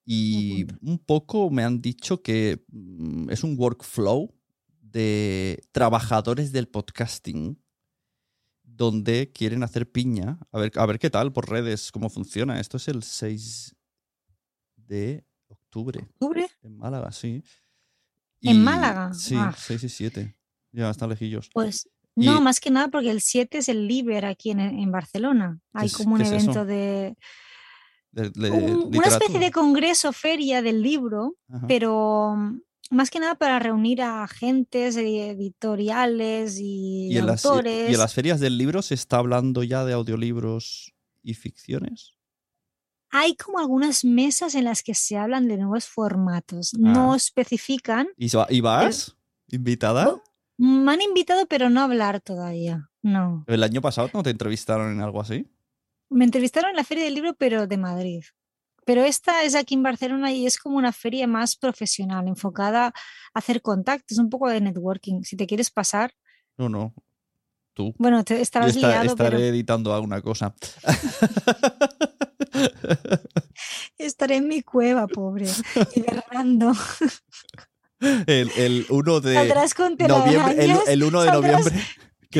Y 0.05 0.65
un 0.81 0.99
poco 0.99 1.49
me 1.49 1.63
han 1.63 1.81
dicho 1.81 2.21
que 2.21 2.63
mm, 2.71 3.29
es 3.29 3.43
un 3.43 3.55
workflow 3.59 4.33
de 4.81 5.61
trabajadores 5.71 6.51
del 6.51 6.67
podcasting 6.69 7.59
donde 8.77 9.31
quieren 9.33 9.63
hacer 9.63 9.91
piña. 9.91 10.37
A 10.51 10.59
ver, 10.59 10.71
a 10.75 10.85
ver 10.85 10.99
qué 10.99 11.09
tal 11.09 11.33
por 11.33 11.49
redes, 11.49 11.91
cómo 11.91 12.09
funciona. 12.09 12.59
Esto 12.59 12.77
es 12.77 12.87
el 12.87 13.01
6 13.03 13.75
de 14.75 15.25
octubre. 15.47 15.99
¿Octubre? 16.13 16.47
En 16.61 16.77
Málaga, 16.77 17.11
sí. 17.11 17.43
¿En 18.41 18.63
Málaga? 18.63 19.13
Sí, 19.13 19.35
Ah. 19.37 19.53
6 19.57 19.83
y 19.83 19.89
7. 19.89 20.37
Ya 20.71 20.89
están 20.91 21.09
lejillos. 21.09 21.49
Pues 21.53 21.89
Y- 22.15 22.25
no, 22.27 22.39
más 22.41 22.59
que 22.59 22.69
nada 22.69 22.87
porque 22.89 23.09
el 23.09 23.21
7 23.21 23.57
es 23.59 23.69
el 23.69 23.87
Liber 23.87 24.25
aquí 24.25 24.51
en, 24.51 24.59
en 24.59 24.91
Barcelona. 24.91 25.59
Hay 25.73 25.89
como 25.89 26.15
un 26.15 26.21
es 26.21 26.31
evento 26.31 26.63
de, 26.65 27.15
de- 28.11 28.29
de 28.29 28.51
un- 28.51 28.95
una 28.95 29.07
especie 29.07 29.39
de 29.39 29.51
congreso, 29.51 30.13
feria 30.13 30.61
del 30.61 30.81
libro, 30.83 31.35
Ajá. 31.49 31.65
pero 31.67 32.35
más 32.91 33.09
que 33.09 33.19
nada 33.19 33.35
para 33.35 33.59
reunir 33.59 34.01
a 34.01 34.23
agentes 34.23 34.95
editoriales 34.97 36.57
y, 36.59 37.09
¿Y 37.13 37.17
en, 37.17 37.25
las, 37.25 37.43
y- 37.43 37.47
autores. 37.47 37.89
y 37.89 37.93
en 37.93 37.99
las 37.99 38.13
ferias 38.13 38.39
del 38.39 38.57
libro 38.57 38.81
se 38.81 38.93
está 38.93 39.17
hablando 39.17 39.63
ya 39.63 39.85
de 39.85 39.93
audiolibros 39.93 40.93
y 41.23 41.33
ficciones? 41.33 42.13
Hay 43.09 43.35
como 43.35 43.59
algunas 43.59 44.03
mesas 44.03 44.53
en 44.55 44.65
las 44.65 44.83
que 44.83 44.93
se 44.93 45.17
hablan 45.17 45.47
de 45.47 45.57
nuevos 45.57 45.85
formatos. 45.85 46.73
Ah. 46.75 46.77
No 46.79 47.15
especifican. 47.15 48.07
¿Y, 48.17 48.29
va- 48.35 48.47
y 48.49 48.59
vas? 48.61 49.15
¿Invitada? 49.47 50.21
Me 50.57 50.91
han 50.91 51.01
invitado, 51.01 51.45
pero 51.47 51.69
no 51.69 51.81
a 51.81 51.83
hablar 51.85 52.19
todavía. 52.19 52.89
No. 53.01 53.45
¿El 53.47 53.63
año 53.63 53.79
pasado 53.81 54.09
no 54.13 54.23
te 54.23 54.31
entrevistaron 54.31 54.91
en 54.91 55.01
algo 55.01 55.21
así? 55.21 55.47
Me 56.09 56.25
entrevistaron 56.25 56.71
en 56.71 56.75
la 56.77 56.83
Feria 56.83 57.03
del 57.05 57.13
Libro, 57.13 57.35
pero 57.35 57.67
de 57.67 57.77
Madrid. 57.77 58.23
Pero 58.87 59.03
esta 59.03 59.43
es 59.43 59.53
aquí 59.53 59.75
en 59.75 59.83
Barcelona 59.83 60.31
y 60.31 60.47
es 60.47 60.57
como 60.57 60.77
una 60.77 60.93
feria 60.93 61.27
más 61.27 61.57
profesional, 61.57 62.25
enfocada 62.29 62.85
a 62.87 62.93
hacer 63.33 63.61
contactos, 63.61 64.17
un 64.17 64.29
poco 64.29 64.47
de 64.49 64.61
networking. 64.61 65.23
Si 65.23 65.35
te 65.35 65.45
quieres 65.45 65.69
pasar, 65.71 66.13
No, 66.57 66.69
no. 66.69 66.93
Tú. 67.73 67.93
bueno, 67.97 68.23
te 68.23 68.39
estarás 68.39 68.73
esta- 68.75 68.87
liado, 68.87 69.05
estaré 69.07 69.29
pero 69.37 69.43
editando 69.43 69.93
alguna 69.93 70.21
cosa. 70.21 70.55
estaré 73.97 74.37
en 74.37 74.47
mi 74.47 74.61
cueva, 74.61 75.05
pobre, 75.07 75.47
hibernando. 75.95 76.71
El, 77.99 78.51
el 78.55 78.85
1 78.89 79.19
de 79.19 79.53
noviembre. 80.07 80.63
El, 80.63 80.77
el 80.87 81.03
1 81.03 81.21
de 81.23 81.31
noviembre. 81.31 81.75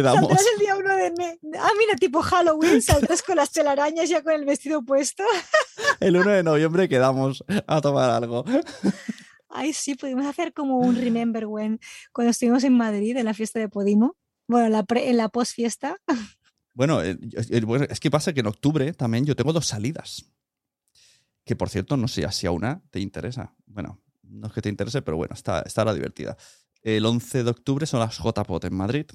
Quedamos. 0.01 0.21
Saldrás 0.27 0.45
el 0.53 0.59
día 0.59 0.75
1 0.77 0.95
de 0.95 1.05
enero. 1.07 1.39
Ah, 1.59 1.69
mira, 1.79 1.95
tipo 1.95 2.21
Halloween, 2.21 2.81
saldrás 2.81 3.21
con 3.23 3.35
las 3.35 3.51
telarañas 3.51 4.09
ya 4.09 4.21
con 4.23 4.33
el 4.33 4.45
vestido 4.45 4.83
puesto. 4.83 5.23
El 5.99 6.17
1 6.17 6.29
de 6.31 6.43
noviembre 6.43 6.87
quedamos 6.89 7.43
a 7.67 7.81
tomar 7.81 8.09
algo. 8.09 8.43
Ay, 9.49 9.73
sí, 9.73 9.95
pudimos 9.95 10.25
hacer 10.25 10.53
como 10.53 10.77
un 10.79 10.95
Remember 10.95 11.45
When 11.47 11.79
cuando 12.11 12.31
estuvimos 12.31 12.63
en 12.63 12.73
Madrid 12.77 13.15
en 13.17 13.25
la 13.25 13.33
fiesta 13.33 13.59
de 13.59 13.69
Podimo. 13.69 14.15
Bueno, 14.47 14.69
la 14.69 14.83
pre- 14.83 15.09
en 15.09 15.17
la 15.17 15.29
post 15.29 15.53
fiesta. 15.53 15.97
Bueno, 16.73 17.01
eh, 17.01 17.17
eh, 17.49 17.61
bueno, 17.61 17.85
es 17.89 17.99
que 17.99 18.11
pasa 18.11 18.33
que 18.33 18.41
en 18.41 18.47
octubre 18.47 18.93
también 18.93 19.25
yo 19.25 19.35
tengo 19.35 19.51
dos 19.53 19.65
salidas. 19.65 20.25
Que 21.43 21.55
por 21.55 21.69
cierto, 21.69 21.97
no 21.97 22.07
sé 22.07 22.29
si 22.31 22.45
a 22.45 22.51
una 22.51 22.81
te 22.91 22.99
interesa. 22.99 23.55
Bueno, 23.65 24.01
no 24.21 24.47
es 24.47 24.53
que 24.53 24.61
te 24.61 24.69
interese, 24.69 25.01
pero 25.01 25.17
bueno, 25.17 25.33
está, 25.33 25.61
estará 25.61 25.93
divertida. 25.93 26.37
El 26.83 27.05
11 27.05 27.43
de 27.43 27.49
octubre 27.49 27.85
son 27.85 27.99
las 28.01 28.17
JPOT 28.17 28.65
en 28.65 28.75
Madrid. 28.75 29.05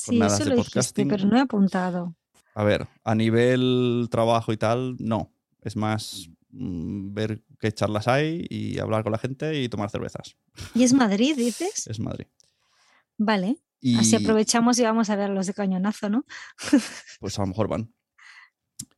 Sí, 0.00 0.18
eso 0.22 0.44
de 0.44 0.50
lo 0.50 0.56
dijiste, 0.56 1.04
pero 1.04 1.26
no 1.26 1.36
he 1.36 1.40
apuntado. 1.40 2.16
A 2.54 2.64
ver, 2.64 2.88
a 3.04 3.14
nivel 3.14 4.08
trabajo 4.10 4.50
y 4.50 4.56
tal, 4.56 4.96
no. 4.98 5.30
Es 5.60 5.76
más 5.76 6.30
mm, 6.52 7.12
ver 7.12 7.44
qué 7.58 7.70
charlas 7.70 8.08
hay 8.08 8.46
y 8.48 8.78
hablar 8.78 9.02
con 9.02 9.12
la 9.12 9.18
gente 9.18 9.60
y 9.60 9.68
tomar 9.68 9.90
cervezas. 9.90 10.38
¿Y 10.74 10.84
es 10.84 10.94
Madrid, 10.94 11.36
dices? 11.36 11.86
Es 11.86 12.00
Madrid. 12.00 12.24
Vale. 13.18 13.58
Y 13.78 13.98
Así 13.98 14.16
aprovechamos 14.16 14.78
y 14.78 14.84
vamos 14.84 15.10
a 15.10 15.16
ver 15.16 15.28
los 15.28 15.46
de 15.46 15.52
cañonazo, 15.52 16.08
¿no? 16.08 16.24
pues 17.20 17.38
a 17.38 17.42
lo 17.42 17.48
mejor 17.48 17.68
van. 17.68 17.94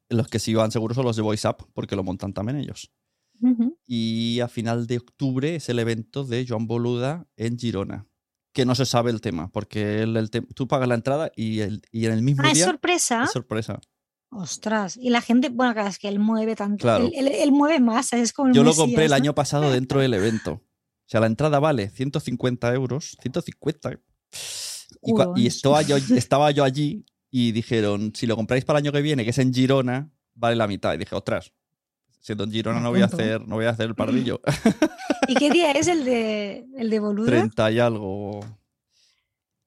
Los 0.08 0.28
que 0.28 0.38
sí 0.38 0.54
van 0.54 0.70
seguros 0.70 0.94
son 0.94 1.04
los 1.04 1.16
de 1.16 1.22
Voice 1.22 1.48
Up, 1.48 1.68
porque 1.74 1.96
lo 1.96 2.04
montan 2.04 2.32
también 2.32 2.58
ellos. 2.58 2.92
Y 3.88 4.38
a 4.38 4.46
final 4.46 4.86
de 4.86 4.98
octubre 4.98 5.56
es 5.56 5.68
el 5.68 5.80
evento 5.80 6.22
de 6.22 6.46
Joan 6.48 6.68
Boluda 6.68 7.26
en 7.36 7.58
Girona. 7.58 8.06
Que 8.52 8.64
no 8.66 8.74
se 8.74 8.84
sabe 8.86 9.10
el 9.10 9.20
tema, 9.20 9.50
porque 9.50 10.02
el- 10.02 10.16
el 10.16 10.30
te- 10.30 10.42
tú 10.42 10.68
pagas 10.68 10.86
la 10.88 10.94
entrada 10.94 11.30
y, 11.36 11.60
el- 11.60 11.82
y 11.90 12.06
en 12.06 12.12
el 12.12 12.22
mismo 12.22 12.42
Ah, 12.44 12.48
es 12.50 12.54
día 12.58 12.66
sorpresa. 12.66 13.24
es 13.24 13.30
sorpresa. 13.32 13.80
Ostras. 14.30 14.96
Y 14.96 15.10
la 15.10 15.20
gente, 15.20 15.48
bueno, 15.50 15.72
claro, 15.74 15.88
es 15.88 15.98
que 15.98 16.08
él 16.08 16.18
mueve 16.18 16.56
tanto. 16.56 16.82
Claro. 16.82 17.04
Él, 17.06 17.12
él- 17.14 17.28
él 17.34 17.52
mueve 17.52 17.80
más, 17.80 18.12
es 18.12 18.32
como 18.32 18.52
Yo 18.52 18.62
lo 18.62 18.70
Mesías, 18.70 18.86
compré 18.86 19.04
el 19.06 19.12
año 19.12 19.34
pasado 19.34 19.70
dentro 19.72 20.00
del 20.00 20.14
evento. 20.14 20.52
O 20.52 21.08
sea, 21.12 21.20
la 21.20 21.26
entrada 21.26 21.58
vale 21.60 21.90
150 21.90 22.72
euros. 22.74 23.16
150. 23.20 23.90
Y, 25.36 25.46
estaba, 25.46 25.82
yo, 25.82 25.96
estaba 26.16 26.50
yo 26.50 26.64
allí 26.64 27.04
y 27.30 27.52
dijeron, 27.52 28.12
si 28.14 28.26
lo 28.26 28.36
compráis 28.36 28.64
para 28.64 28.78
el 28.78 28.84
año 28.84 28.92
que 28.92 29.02
viene, 29.02 29.24
que 29.24 29.30
es 29.30 29.38
en 29.38 29.52
Girona, 29.52 30.10
vale 30.34 30.56
la 30.56 30.66
mitad. 30.68 30.94
Y 30.94 30.98
dije, 30.98 31.14
ostras, 31.14 31.52
siendo 32.22 32.44
en 32.44 32.52
Girona 32.52 32.78
Me 32.78 32.84
no 32.84 32.90
voy 32.90 33.02
a 33.02 33.04
hacer, 33.04 33.46
no 33.46 33.56
voy 33.56 33.66
a 33.66 33.70
hacer 33.70 33.88
el 33.88 33.94
pardillo. 33.94 34.40
¿Y 35.28 35.34
qué 35.34 35.50
día 35.50 35.72
es 35.72 35.88
el 35.88 36.04
de, 36.06 36.66
el 36.78 36.88
de 36.88 36.98
Boluda? 37.00 37.26
30 37.26 37.70
y 37.72 37.78
algo. 37.78 38.40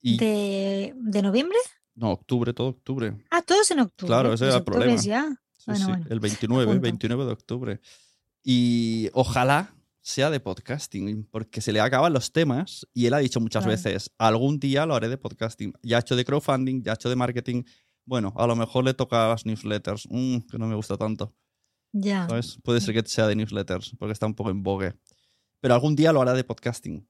Y, 0.01 0.17
De, 0.17 0.93
¿De 0.97 1.21
noviembre? 1.21 1.57
No, 1.93 2.11
octubre, 2.11 2.53
todo 2.53 2.69
octubre. 2.69 3.15
Ah, 3.29 3.41
todos 3.41 3.69
en 3.71 3.81
octubre. 3.81 4.07
Claro, 4.07 4.33
ese 4.33 4.45
Pues 4.45 4.49
era 4.49 4.57
el 4.57 4.63
problema. 4.63 4.95
ya. 5.01 5.29
Sí, 5.57 5.63
Bueno, 5.67 5.85
sí, 5.85 5.91
bueno, 5.91 6.05
el 6.09 6.19
29, 6.19 6.63
apunto. 6.63 6.81
29 6.81 7.25
de 7.25 7.31
octubre. 7.31 7.81
Y 8.43 9.09
ojalá 9.13 9.73
sea 10.01 10.29
de 10.29 10.39
podcasting, 10.39 11.27
porque 11.31 11.61
se 11.61 11.71
le 11.73 11.79
acaban 11.81 12.13
los 12.13 12.31
temas 12.31 12.85
y 12.93 13.07
él 13.07 13.13
ha 13.15 13.17
dicho 13.17 13.39
muchas 13.41 13.65
veces, 13.65 14.11
algún 14.19 14.59
día 14.59 14.85
lo 14.85 14.93
haré 14.93 15.09
de 15.09 15.17
podcasting. 15.17 15.73
Ya 15.81 15.97
ha 15.97 15.99
hecho 16.01 16.15
de 16.15 16.23
crowdfunding, 16.23 16.83
ya 16.83 16.91
ha 16.91 16.95
hecho 16.95 17.09
de 17.09 17.15
marketing. 17.15 17.63
Bueno, 18.05 18.31
a 18.37 18.45
lo 18.45 18.55
mejor 18.55 18.85
le 18.85 18.93
toca 18.93 19.27
las 19.29 19.47
newsletters, 19.47 20.07
mm, 20.11 20.37
que 20.51 20.59
no 20.59 20.67
me 20.67 20.75
gusta 20.75 20.95
tanto. 20.95 21.33
Ya. 21.97 22.27
¿sabes? 22.27 22.59
Puede 22.63 22.81
ser 22.81 22.93
que 22.93 23.07
sea 23.09 23.25
de 23.27 23.35
newsletters, 23.37 23.95
porque 23.97 24.11
está 24.11 24.25
un 24.25 24.35
poco 24.35 24.49
en 24.49 24.63
vogue. 24.63 24.93
Pero 25.61 25.73
algún 25.73 25.95
día 25.95 26.11
lo 26.11 26.21
hará 26.21 26.33
de 26.33 26.43
podcasting. 26.43 27.07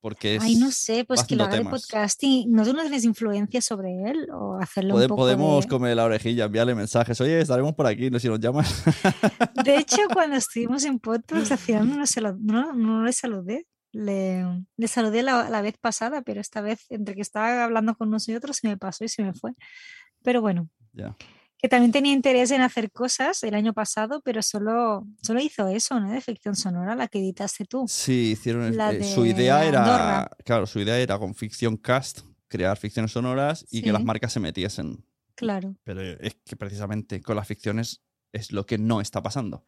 Porque 0.00 0.34
es, 0.36 0.42
Ay, 0.42 0.56
no 0.56 0.70
sé, 0.72 1.04
pues 1.04 1.22
que 1.22 1.36
lo 1.36 1.44
haga 1.44 1.52
de 1.52 1.58
temas. 1.62 1.82
podcasting. 1.82 2.50
¿No 2.50 2.64
tú 2.64 2.72
no 2.72 2.80
tienes 2.80 3.04
influencia 3.04 3.60
sobre 3.60 4.02
él? 4.10 4.26
¿O 4.32 4.56
hacerlo 4.60 4.94
Pode- 4.94 5.02
un 5.04 5.08
poco 5.10 5.20
podemos 5.22 5.64
de... 5.64 5.68
comer 5.68 5.94
la 5.96 6.04
orejilla, 6.04 6.46
enviarle 6.46 6.74
mensajes. 6.74 7.20
Oye, 7.20 7.40
estaremos 7.40 7.74
por 7.74 7.86
aquí, 7.86 8.10
no 8.10 8.18
sé 8.18 8.22
si 8.22 8.28
nos 8.28 8.40
llamas. 8.40 8.82
De 9.64 9.76
hecho, 9.76 9.98
cuando 10.12 10.36
estuvimos 10.36 10.82
en 10.84 10.98
Podbox, 10.98 11.52
al 11.52 11.58
final 11.58 11.88
no, 11.96 12.04
se 12.06 12.20
lo- 12.20 12.36
no, 12.40 12.72
no 12.72 13.04
le 13.04 13.12
saludé. 13.12 13.66
Le, 13.92 14.42
le 14.76 14.88
saludé 14.88 15.22
la, 15.22 15.50
la 15.50 15.60
vez 15.60 15.76
pasada, 15.78 16.22
pero 16.22 16.40
esta 16.40 16.62
vez, 16.62 16.86
entre 16.88 17.14
que 17.14 17.20
estaba 17.20 17.62
hablando 17.62 17.94
con 17.94 18.10
nosotros, 18.10 18.56
se 18.56 18.66
me 18.68 18.78
pasó 18.78 19.04
y 19.04 19.08
se 19.08 19.22
me 19.22 19.34
fue. 19.34 19.52
Pero 20.24 20.40
bueno, 20.40 20.68
ya. 20.94 21.14
Que 21.62 21.68
también 21.68 21.92
tenía 21.92 22.12
interés 22.12 22.50
en 22.50 22.60
hacer 22.60 22.90
cosas 22.90 23.44
el 23.44 23.54
año 23.54 23.72
pasado, 23.72 24.20
pero 24.24 24.42
solo, 24.42 25.06
solo 25.22 25.40
hizo 25.40 25.68
eso, 25.68 26.00
¿no? 26.00 26.10
De 26.10 26.20
ficción 26.20 26.56
sonora, 26.56 26.96
la 26.96 27.06
que 27.06 27.20
editaste 27.20 27.64
tú. 27.64 27.84
Sí, 27.86 28.32
hicieron. 28.32 28.76
La 28.76 28.92
eh, 28.92 29.04
su 29.04 29.22
de 29.22 29.28
idea 29.28 29.64
era. 29.64 29.84
Andorra. 29.84 30.30
Claro, 30.44 30.66
su 30.66 30.80
idea 30.80 30.98
era 30.98 31.20
con 31.20 31.36
Ficción 31.36 31.76
Cast 31.76 32.22
crear 32.48 32.76
ficciones 32.76 33.12
sonoras 33.12 33.64
y 33.70 33.80
que 33.80 33.92
las 33.92 34.02
marcas 34.02 34.32
se 34.32 34.40
metiesen. 34.40 35.06
Claro. 35.36 35.76
Pero 35.84 36.02
es 36.02 36.36
que 36.44 36.56
precisamente 36.56 37.22
con 37.22 37.36
las 37.36 37.46
ficciones 37.46 38.02
es 38.32 38.50
lo 38.50 38.66
que 38.66 38.76
no 38.76 39.00
está 39.00 39.22
pasando. 39.22 39.64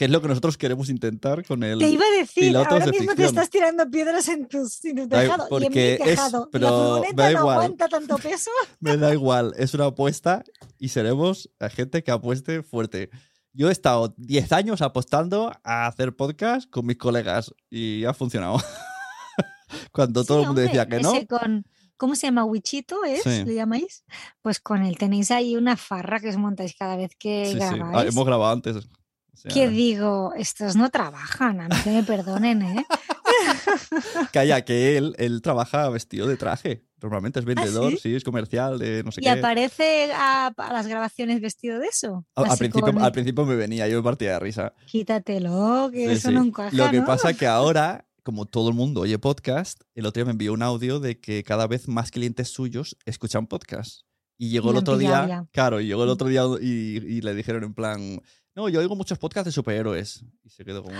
Que 0.00 0.06
es 0.06 0.10
lo 0.10 0.22
que 0.22 0.28
nosotros 0.28 0.56
queremos 0.56 0.88
intentar 0.88 1.44
con 1.44 1.62
el. 1.62 1.78
Te 1.78 1.90
iba 1.90 2.02
a 2.06 2.18
decir, 2.18 2.56
ahora 2.56 2.86
de 2.86 2.90
mismo 2.90 3.14
te 3.14 3.26
estás 3.26 3.50
tirando 3.50 3.86
piedras 3.90 4.26
en 4.28 4.48
tu, 4.48 4.66
en 4.84 4.96
tu 4.96 5.06
tejado. 5.10 5.42
y 5.42 5.42
en 5.42 5.48
porque 5.50 5.68
mi 5.68 5.78
es- 5.78 5.98
tejado. 6.16 6.48
pero 6.50 7.02
la 7.04 7.08
me 7.08 7.12
da 7.12 7.24
no 7.32 7.38
igual. 7.40 7.56
aguanta 7.58 7.86
tanto 7.86 8.16
peso. 8.16 8.50
Me 8.80 8.96
da 8.96 9.12
igual, 9.12 9.52
es 9.58 9.74
una 9.74 9.84
apuesta 9.84 10.42
y 10.78 10.88
seremos 10.88 11.50
la 11.58 11.68
gente 11.68 12.02
que 12.02 12.12
apueste 12.12 12.62
fuerte. 12.62 13.10
Yo 13.52 13.68
he 13.68 13.72
estado 13.72 14.14
10 14.16 14.50
años 14.52 14.80
apostando 14.80 15.52
a 15.64 15.86
hacer 15.86 16.16
podcast 16.16 16.70
con 16.70 16.86
mis 16.86 16.96
colegas 16.96 17.52
y 17.68 18.06
ha 18.06 18.14
funcionado. 18.14 18.56
Cuando 19.92 20.24
todo 20.24 20.40
el 20.40 20.46
mundo 20.46 20.62
decía 20.62 20.86
que 20.86 21.00
no. 21.00 21.12
con, 21.28 21.66
¿Cómo 21.98 22.14
se 22.14 22.26
llama? 22.26 22.44
¿Wichito 22.46 23.04
es? 23.04 23.22
Sí. 23.22 23.44
¿Le 23.44 23.54
llamáis? 23.54 24.04
Pues 24.40 24.60
con 24.60 24.82
él 24.82 24.96
tenéis 24.96 25.30
ahí 25.30 25.56
una 25.56 25.76
farra 25.76 26.20
que 26.20 26.30
os 26.30 26.38
montáis 26.38 26.74
cada 26.74 26.96
vez 26.96 27.10
que 27.18 27.50
Sí. 27.52 27.58
Ah, 27.60 27.72
grabáis. 27.74 28.08
hemos 28.14 28.24
grabado 28.24 28.50
antes. 28.52 28.88
O 29.32 29.36
sea, 29.36 29.52
Que 29.52 29.68
digo, 29.68 30.32
estos 30.36 30.76
no 30.76 30.90
trabajan, 30.90 31.60
a 31.60 31.68
mí 31.68 31.74
que 31.84 31.90
me 31.90 32.02
perdonen, 32.02 32.62
¿eh? 32.62 32.86
Calla, 34.32 34.64
que 34.64 34.96
él, 34.96 35.14
él 35.18 35.40
trabaja 35.42 35.88
vestido 35.88 36.26
de 36.26 36.36
traje. 36.36 36.84
Normalmente 37.02 37.38
es 37.38 37.44
vendedor, 37.46 37.86
¿Ah, 37.86 37.90
sí? 37.96 38.10
sí? 38.10 38.14
es 38.16 38.24
comercial, 38.24 38.78
de 38.78 39.02
no 39.02 39.10
sé 39.12 39.20
Y 39.20 39.24
qué. 39.24 39.30
aparece 39.30 40.12
a, 40.12 40.48
a 40.48 40.72
las 40.72 40.86
grabaciones 40.86 41.40
vestido 41.40 41.78
de 41.78 41.86
eso. 41.86 42.26
Al, 42.34 42.50
al 42.50 42.58
principio, 42.58 42.92
con- 42.92 43.02
al 43.02 43.12
principio 43.12 43.46
me 43.46 43.56
venía, 43.56 43.88
yo 43.88 43.96
me 43.96 44.02
partía 44.02 44.32
de 44.32 44.38
risa. 44.40 44.74
Quítatelo, 44.86 45.90
que 45.92 46.06
Sí, 46.06 46.12
eso 46.12 46.28
sí. 46.28 46.34
no 46.34 46.44
encaja, 46.44 46.76
Lo 46.76 46.90
que 46.90 46.98
¿no? 46.98 47.06
pasa 47.06 47.32
que 47.32 47.46
ahora, 47.46 48.06
como 48.22 48.44
todo 48.46 48.68
el 48.68 48.74
mundo 48.74 49.00
oye 49.02 49.18
podcast, 49.18 49.80
el 49.94 50.04
otro 50.06 50.20
día 50.20 50.26
me 50.26 50.32
envió 50.32 50.52
un 50.52 50.62
audio 50.62 51.00
de 51.00 51.18
que 51.18 51.42
cada 51.42 51.66
vez 51.66 51.88
más 51.88 52.10
clientes 52.10 52.48
suyos 52.48 52.96
escuchan 53.06 53.46
podcast. 53.46 54.02
Y 54.36 54.48
llegó 54.50 54.68
Y 54.68 54.72
el 54.72 54.76
otro 54.78 54.96
día, 54.98 55.26
ya. 55.28 55.46
claro, 55.52 55.80
y 55.80 55.86
llegó 55.86 56.02
el 56.04 56.08
Mm. 56.08 56.12
otro 56.12 56.28
día 56.28 56.42
y, 56.62 56.66
y 56.96 57.20
le 57.20 57.34
dijeron 57.34 57.62
en 57.64 57.74
plan, 57.74 58.22
no, 58.60 58.68
yo 58.68 58.80
oigo 58.80 58.94
muchos 58.96 59.18
podcasts 59.18 59.46
de 59.46 59.52
superhéroes. 59.52 60.24
Y 60.44 60.50
se 60.50 60.64
quedó 60.64 60.82
como, 60.82 60.96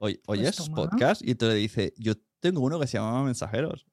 "Oy- 0.00 0.20
¿oyes 0.26 0.56
toma. 0.56 0.74
podcast? 0.76 1.22
Y 1.22 1.30
entonces 1.32 1.54
le 1.54 1.60
dice, 1.60 1.94
yo 1.96 2.14
tengo 2.40 2.60
uno 2.60 2.80
que 2.80 2.86
se 2.86 2.98
llama 2.98 3.22
Mensajeros. 3.24 3.86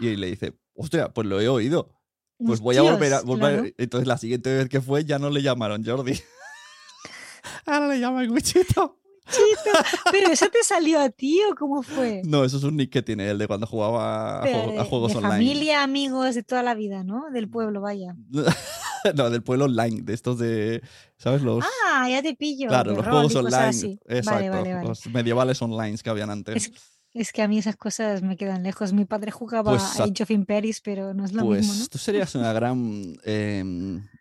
Y, 0.00 0.06
y 0.06 0.16
le 0.16 0.28
dice, 0.28 0.58
hostia, 0.74 1.08
pues 1.12 1.26
lo 1.26 1.40
he 1.40 1.48
oído. 1.48 1.94
Pues 2.38 2.60
voy 2.60 2.76
a 2.76 2.82
volver 2.82 3.14
a... 3.14 3.22
Volver- 3.22 3.38
claro. 3.38 3.64
Entonces 3.78 4.06
la 4.06 4.16
siguiente 4.18 4.54
vez 4.54 4.68
que 4.68 4.80
fue 4.80 5.04
ya 5.04 5.18
no 5.18 5.28
le 5.30 5.42
llamaron 5.42 5.84
Jordi. 5.84 6.12
Ahora 7.66 7.88
le 7.88 7.98
llaman 8.00 8.30
Wichito. 8.30 8.94
Chito, 9.30 9.78
Pero 10.10 10.30
eso 10.30 10.46
te 10.48 10.62
salió 10.64 10.98
a 11.00 11.10
ti 11.10 11.38
o 11.50 11.54
cómo 11.54 11.82
fue? 11.82 12.22
No, 12.24 12.44
eso 12.44 12.56
es 12.56 12.62
un 12.64 12.78
nick 12.78 12.90
que 12.90 13.02
tiene 13.02 13.28
él 13.28 13.36
de 13.36 13.46
cuando 13.46 13.66
jugaba 13.66 14.38
a, 14.38 14.42
Pero 14.42 14.58
juego- 14.62 14.80
a 14.80 14.84
juegos 14.84 15.10
de 15.12 15.18
online. 15.18 15.34
familia, 15.34 15.82
amigos 15.82 16.34
de 16.34 16.42
toda 16.42 16.62
la 16.62 16.74
vida, 16.74 17.04
¿no? 17.04 17.28
Del 17.30 17.46
pueblo, 17.50 17.82
vaya. 17.82 18.16
no, 19.16 19.30
del 19.30 19.42
pueblo 19.42 19.66
online, 19.66 20.02
de 20.02 20.14
estos 20.14 20.38
de. 20.38 20.82
¿Sabes? 21.16 21.42
Los. 21.42 21.64
Ah, 21.86 22.08
ya 22.08 22.22
te 22.22 22.34
pillo. 22.34 22.68
claro, 22.68 22.94
los 22.94 23.04
juegos 23.06 23.34
online. 23.34 23.98
Exacto. 24.06 24.30
Vale, 24.30 24.50
vale, 24.50 24.74
vale. 24.74 24.88
Los 24.88 25.06
medievales 25.06 25.60
online 25.62 25.96
que 25.98 26.10
habían 26.10 26.30
antes. 26.30 26.66
Es, 26.66 26.72
es 27.14 27.32
que 27.32 27.42
a 27.42 27.48
mí 27.48 27.58
esas 27.58 27.76
cosas 27.76 28.22
me 28.22 28.36
quedan 28.36 28.62
lejos. 28.62 28.92
Mi 28.92 29.04
padre 29.04 29.30
jugaba 29.30 29.72
Pues 29.72 29.98
a 30.00 30.04
Age 30.04 30.22
of 30.22 30.30
Empires, 30.30 30.80
pero 30.80 31.14
no 31.14 31.24
es 31.24 31.32
lo 31.32 31.44
pues 31.44 31.66
mismo, 31.66 31.74
¿no? 31.82 31.86
tú 31.88 31.98
serías 31.98 32.34
una 32.34 32.52
gran 32.52 33.16
eh, 33.24 33.64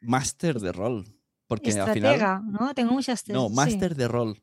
máster 0.02 0.60
de 0.60 0.72
rol. 0.72 1.06
Porque 1.48 1.72
al 1.80 1.94
final. 1.94 2.44
¿no? 2.52 2.74
Tengo 2.74 2.92
muchas 2.92 3.28
No, 3.30 3.48
sí. 3.50 3.56
máster 3.56 3.96
de 3.96 4.08
rol. 4.08 4.42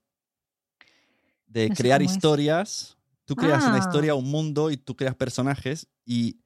De 1.47 1.69
No 1.69 1.75
crear 1.75 2.03
es. 2.03 2.13
historias. 2.13 2.97
Tú 3.27 3.37
creas 3.37 3.65
una 3.65 3.77
Ah. 3.77 3.79
historia, 3.79 4.15
un 4.15 4.31
mundo 4.31 4.71
y 4.71 4.77
tú 4.77 4.97
creas 4.97 5.15
personajes 5.15 5.87
y 6.05 6.41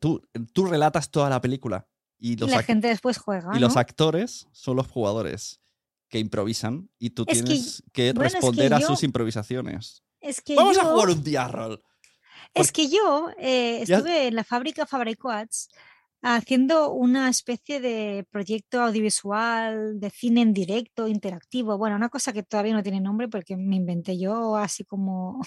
tú, 0.00 0.20
tú 0.52 0.66
relatas 0.66 1.10
toda 1.10 1.30
la 1.30 1.40
película. 1.40 1.86
Y 2.18 2.32
Y 2.32 2.36
los, 2.36 2.50
la 2.50 2.62
gente 2.62 2.88
después 2.88 3.18
juega, 3.18 3.56
y 3.56 3.60
los 3.60 3.76
actores 3.76 4.48
son 4.52 4.76
los 4.76 4.86
jugadores 4.88 5.60
que 6.08 6.18
improvisan 6.18 6.90
y 6.98 7.10
tú 7.10 7.24
Es 7.26 7.44
tienes 7.44 7.82
que, 7.92 8.12
bueno, 8.12 8.26
es 8.26 8.32
que 8.32 8.36
responder 8.40 8.74
a 8.74 8.80
sus 8.80 9.02
improvisaciones. 9.02 10.02
Es 10.20 10.40
que 10.40 10.54
Vamos 10.54 10.78
a 10.78 10.84
jugar 10.84 11.10
un 11.10 11.22
día 11.22 11.46
rol. 11.48 11.82
Es 12.54 12.72
que 12.72 12.88
yo 12.88 13.28
eh, 13.38 13.82
estuve 13.82 14.28
en 14.28 14.34
la 14.34 14.44
fábrica 14.44 14.86
Fabricoats 14.86 15.68
haciendo 16.22 16.92
una 16.92 17.28
especie 17.28 17.80
de 17.80 18.26
proyecto 18.30 18.80
audiovisual 18.80 20.00
de 20.00 20.10
cine 20.10 20.40
en 20.40 20.52
directo, 20.52 21.06
interactivo. 21.06 21.78
Bueno, 21.78 21.96
una 21.96 22.08
cosa 22.08 22.32
que 22.32 22.42
todavía 22.42 22.74
no 22.74 22.82
tiene 22.82 23.00
nombre 23.00 23.28
porque 23.28 23.56
me 23.56 23.76
inventé 23.76 24.18
yo 24.18 24.56
así 24.56 24.84
como 24.84 25.40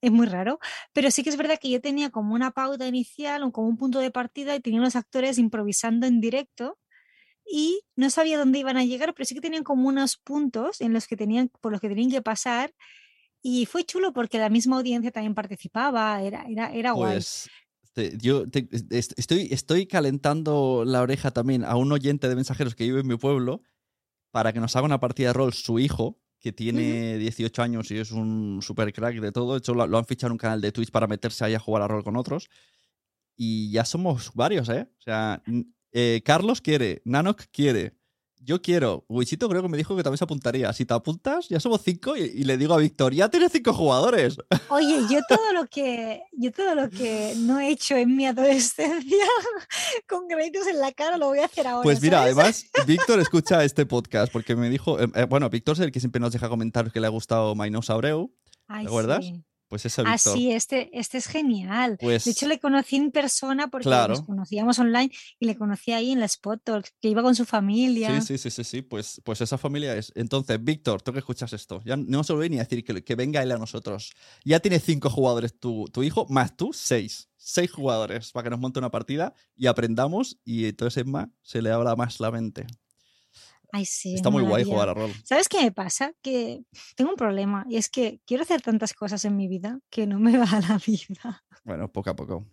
es 0.00 0.10
muy 0.10 0.26
raro, 0.26 0.58
pero 0.92 1.10
sí 1.10 1.22
que 1.22 1.30
es 1.30 1.36
verdad 1.36 1.58
que 1.60 1.70
yo 1.70 1.80
tenía 1.80 2.10
como 2.10 2.34
una 2.34 2.50
pauta 2.50 2.86
inicial 2.86 3.42
o 3.42 3.52
como 3.52 3.68
un 3.68 3.76
punto 3.76 3.98
de 3.98 4.10
partida 4.10 4.54
y 4.54 4.60
tenía 4.60 4.80
unos 4.80 4.96
actores 4.96 5.38
improvisando 5.38 6.06
en 6.06 6.20
directo 6.20 6.78
y 7.44 7.82
no 7.96 8.10
sabía 8.10 8.38
dónde 8.38 8.58
iban 8.58 8.76
a 8.76 8.84
llegar, 8.84 9.14
pero 9.14 9.24
sí 9.24 9.34
que 9.34 9.40
tenían 9.40 9.64
como 9.64 9.88
unos 9.88 10.16
puntos 10.16 10.80
en 10.80 10.92
los 10.92 11.06
que 11.06 11.16
tenían, 11.16 11.50
por 11.60 11.72
los 11.72 11.80
que 11.80 11.88
tenían 11.88 12.10
que 12.10 12.22
pasar 12.22 12.72
y 13.42 13.66
fue 13.66 13.84
chulo 13.84 14.12
porque 14.12 14.38
la 14.38 14.50
misma 14.50 14.76
audiencia 14.76 15.10
también 15.10 15.34
participaba, 15.34 16.22
era, 16.22 16.44
era, 16.48 16.72
era. 16.72 16.94
Pues 16.94 17.48
yo 18.18 18.44
estoy, 18.90 19.48
estoy 19.50 19.86
calentando 19.86 20.84
la 20.86 21.02
oreja 21.02 21.30
también 21.30 21.64
a 21.64 21.76
un 21.76 21.90
oyente 21.92 22.28
de 22.28 22.36
mensajeros 22.36 22.74
que 22.74 22.84
vive 22.84 23.00
en 23.00 23.06
mi 23.06 23.16
pueblo 23.16 23.62
para 24.30 24.52
que 24.52 24.60
nos 24.60 24.76
haga 24.76 24.86
una 24.86 25.00
partida 25.00 25.28
de 25.28 25.32
rol 25.34 25.52
su 25.52 25.78
hijo, 25.78 26.18
que 26.40 26.52
tiene 26.52 27.18
18 27.18 27.62
años 27.62 27.90
y 27.90 27.98
es 27.98 28.10
un 28.12 28.60
super 28.62 28.92
crack 28.92 29.20
de 29.20 29.30
todo. 29.30 29.52
De 29.52 29.58
hecho, 29.58 29.74
lo, 29.74 29.98
han 29.98 30.06
fichado 30.06 30.28
en 30.28 30.32
un 30.32 30.38
canal 30.38 30.60
de 30.60 30.72
Twitch 30.72 30.90
para 30.90 31.06
meterse 31.06 31.44
ahí 31.44 31.54
a 31.54 31.60
jugar 31.60 31.82
a 31.82 31.88
rol 31.88 32.02
con 32.02 32.16
otros. 32.16 32.48
Y 33.36 33.70
ya 33.70 33.84
somos 33.84 34.32
varios, 34.34 34.68
¿eh? 34.70 34.88
O 34.98 35.02
sea, 35.02 35.42
eh, 35.92 36.22
Carlos 36.24 36.60
quiere, 36.60 37.02
Nanok 37.04 37.42
quiere, 37.52 37.94
yo 38.40 38.62
quiero. 38.62 39.04
Wichito 39.08 39.48
creo 39.48 39.62
que 39.62 39.68
me 39.68 39.76
dijo 39.76 39.94
que 39.96 40.02
también 40.02 40.18
se 40.18 40.24
apuntaría. 40.24 40.72
Si 40.72 40.84
te 40.84 40.94
apuntas, 40.94 41.48
ya 41.48 41.60
somos 41.60 41.82
cinco 41.82 42.16
y, 42.16 42.22
y 42.22 42.44
le 42.44 42.56
digo 42.56 42.74
a 42.74 42.78
Víctor, 42.78 43.14
ya 43.14 43.28
tienes 43.28 43.52
cinco 43.52 43.72
jugadores. 43.72 44.38
Oye, 44.70 45.00
yo 45.10 45.20
todo 45.28 45.52
lo 45.52 45.66
que 45.66 46.22
yo 46.32 46.50
todo 46.50 46.74
lo 46.74 46.88
que 46.88 47.34
no 47.36 47.60
he 47.60 47.70
hecho 47.70 47.96
en 47.96 48.16
mi 48.16 48.26
adolescencia 48.26 49.24
con 50.08 50.26
créditos 50.26 50.66
en 50.66 50.80
la 50.80 50.92
cara 50.92 51.16
lo 51.16 51.28
voy 51.28 51.40
a 51.40 51.44
hacer 51.44 51.66
ahora. 51.66 51.82
Pues 51.82 52.00
mira, 52.00 52.18
¿sabes? 52.18 52.36
además, 52.36 52.66
Víctor 52.86 53.20
escucha 53.20 53.64
este 53.64 53.86
podcast 53.86 54.32
porque 54.32 54.56
me 54.56 54.70
dijo, 54.70 54.98
eh, 55.00 55.08
eh, 55.14 55.24
bueno, 55.24 55.50
Víctor 55.50 55.74
es 55.74 55.80
el 55.80 55.92
que 55.92 56.00
siempre 56.00 56.20
nos 56.20 56.32
deja 56.32 56.48
comentarios 56.48 56.92
que 56.92 57.00
le 57.00 57.06
ha 57.06 57.10
gustado 57.10 57.54
Mainos 57.54 57.90
Abreu. 57.90 58.34
Ay, 58.66 58.86
acuerdas? 58.86 59.24
sí. 59.24 59.44
Pues 59.70 59.86
ese 59.86 60.02
Ah, 60.04 60.12
Víctor. 60.14 60.36
sí, 60.36 60.50
este, 60.50 60.90
este 60.98 61.16
es 61.16 61.26
genial. 61.28 61.96
Pues 62.00 62.24
De 62.24 62.32
hecho, 62.32 62.48
le 62.48 62.58
conocí 62.58 62.96
en 62.96 63.12
persona 63.12 63.68
porque 63.68 63.84
Claro. 63.84 64.14
nos 64.16 64.26
conocíamos 64.26 64.80
online 64.80 65.12
y 65.38 65.46
le 65.46 65.56
conocí 65.56 65.92
ahí 65.92 66.10
en 66.10 66.18
la 66.18 66.26
Spot 66.26 66.60
Talk, 66.62 66.88
que 67.00 67.08
iba 67.08 67.22
con 67.22 67.36
su 67.36 67.44
familia. 67.44 68.20
sí, 68.20 68.36
sí, 68.36 68.38
sí, 68.38 68.50
sí, 68.50 68.64
sí, 68.64 68.82
pues, 68.82 69.22
pues 69.24 69.40
esa 69.40 69.56
familia 69.58 69.94
es. 69.96 70.12
Entonces, 70.16 70.62
Víctor, 70.62 71.02
tú 71.02 71.12
que 71.12 71.20
escuchas 71.20 71.52
esto, 71.52 71.80
ya 71.84 71.96
no 71.96 72.24
se 72.24 72.32
lo 72.32 72.40
voy 72.40 72.50
ni 72.50 72.56
a 72.58 72.64
decir 72.64 72.82
que, 72.84 73.04
que 73.04 73.14
venga 73.14 73.40
él 73.44 73.52
a 73.52 73.58
nosotros. 73.58 74.12
Ya 74.44 74.58
tiene 74.58 74.80
cinco 74.80 75.08
jugadores 75.08 75.58
tu, 75.60 75.84
tu 75.92 76.02
hijo, 76.02 76.26
más 76.28 76.56
tú, 76.56 76.72
seis. 76.72 77.28
Seis 77.36 77.70
jugadores 77.70 78.32
para 78.32 78.44
que 78.44 78.50
nos 78.50 78.58
monte 78.58 78.80
una 78.80 78.90
partida 78.90 79.32
y 79.56 79.68
aprendamos 79.68 80.40
y 80.44 80.66
entonces 80.66 81.00
Emma 81.02 81.30
se 81.42 81.62
le 81.62 81.70
abra 81.70 81.94
más 81.94 82.18
la 82.18 82.32
mente. 82.32 82.66
Ay, 83.72 83.84
sí. 83.84 84.14
Está 84.14 84.30
muy 84.30 84.42
guay 84.42 84.64
jugar 84.64 84.88
a 84.88 84.94
rol. 84.94 85.12
¿Sabes 85.24 85.48
qué 85.48 85.62
me 85.62 85.72
pasa? 85.72 86.12
Que 86.22 86.62
tengo 86.96 87.10
un 87.10 87.16
problema 87.16 87.64
y 87.68 87.76
es 87.76 87.88
que 87.88 88.20
quiero 88.26 88.42
hacer 88.42 88.62
tantas 88.62 88.92
cosas 88.92 89.24
en 89.24 89.36
mi 89.36 89.48
vida 89.48 89.80
que 89.90 90.06
no 90.06 90.18
me 90.18 90.32
va 90.38 90.60
la 90.68 90.80
vida. 90.84 91.44
Bueno, 91.64 91.90
poco 91.90 92.10
a 92.10 92.16
poco. 92.16 92.46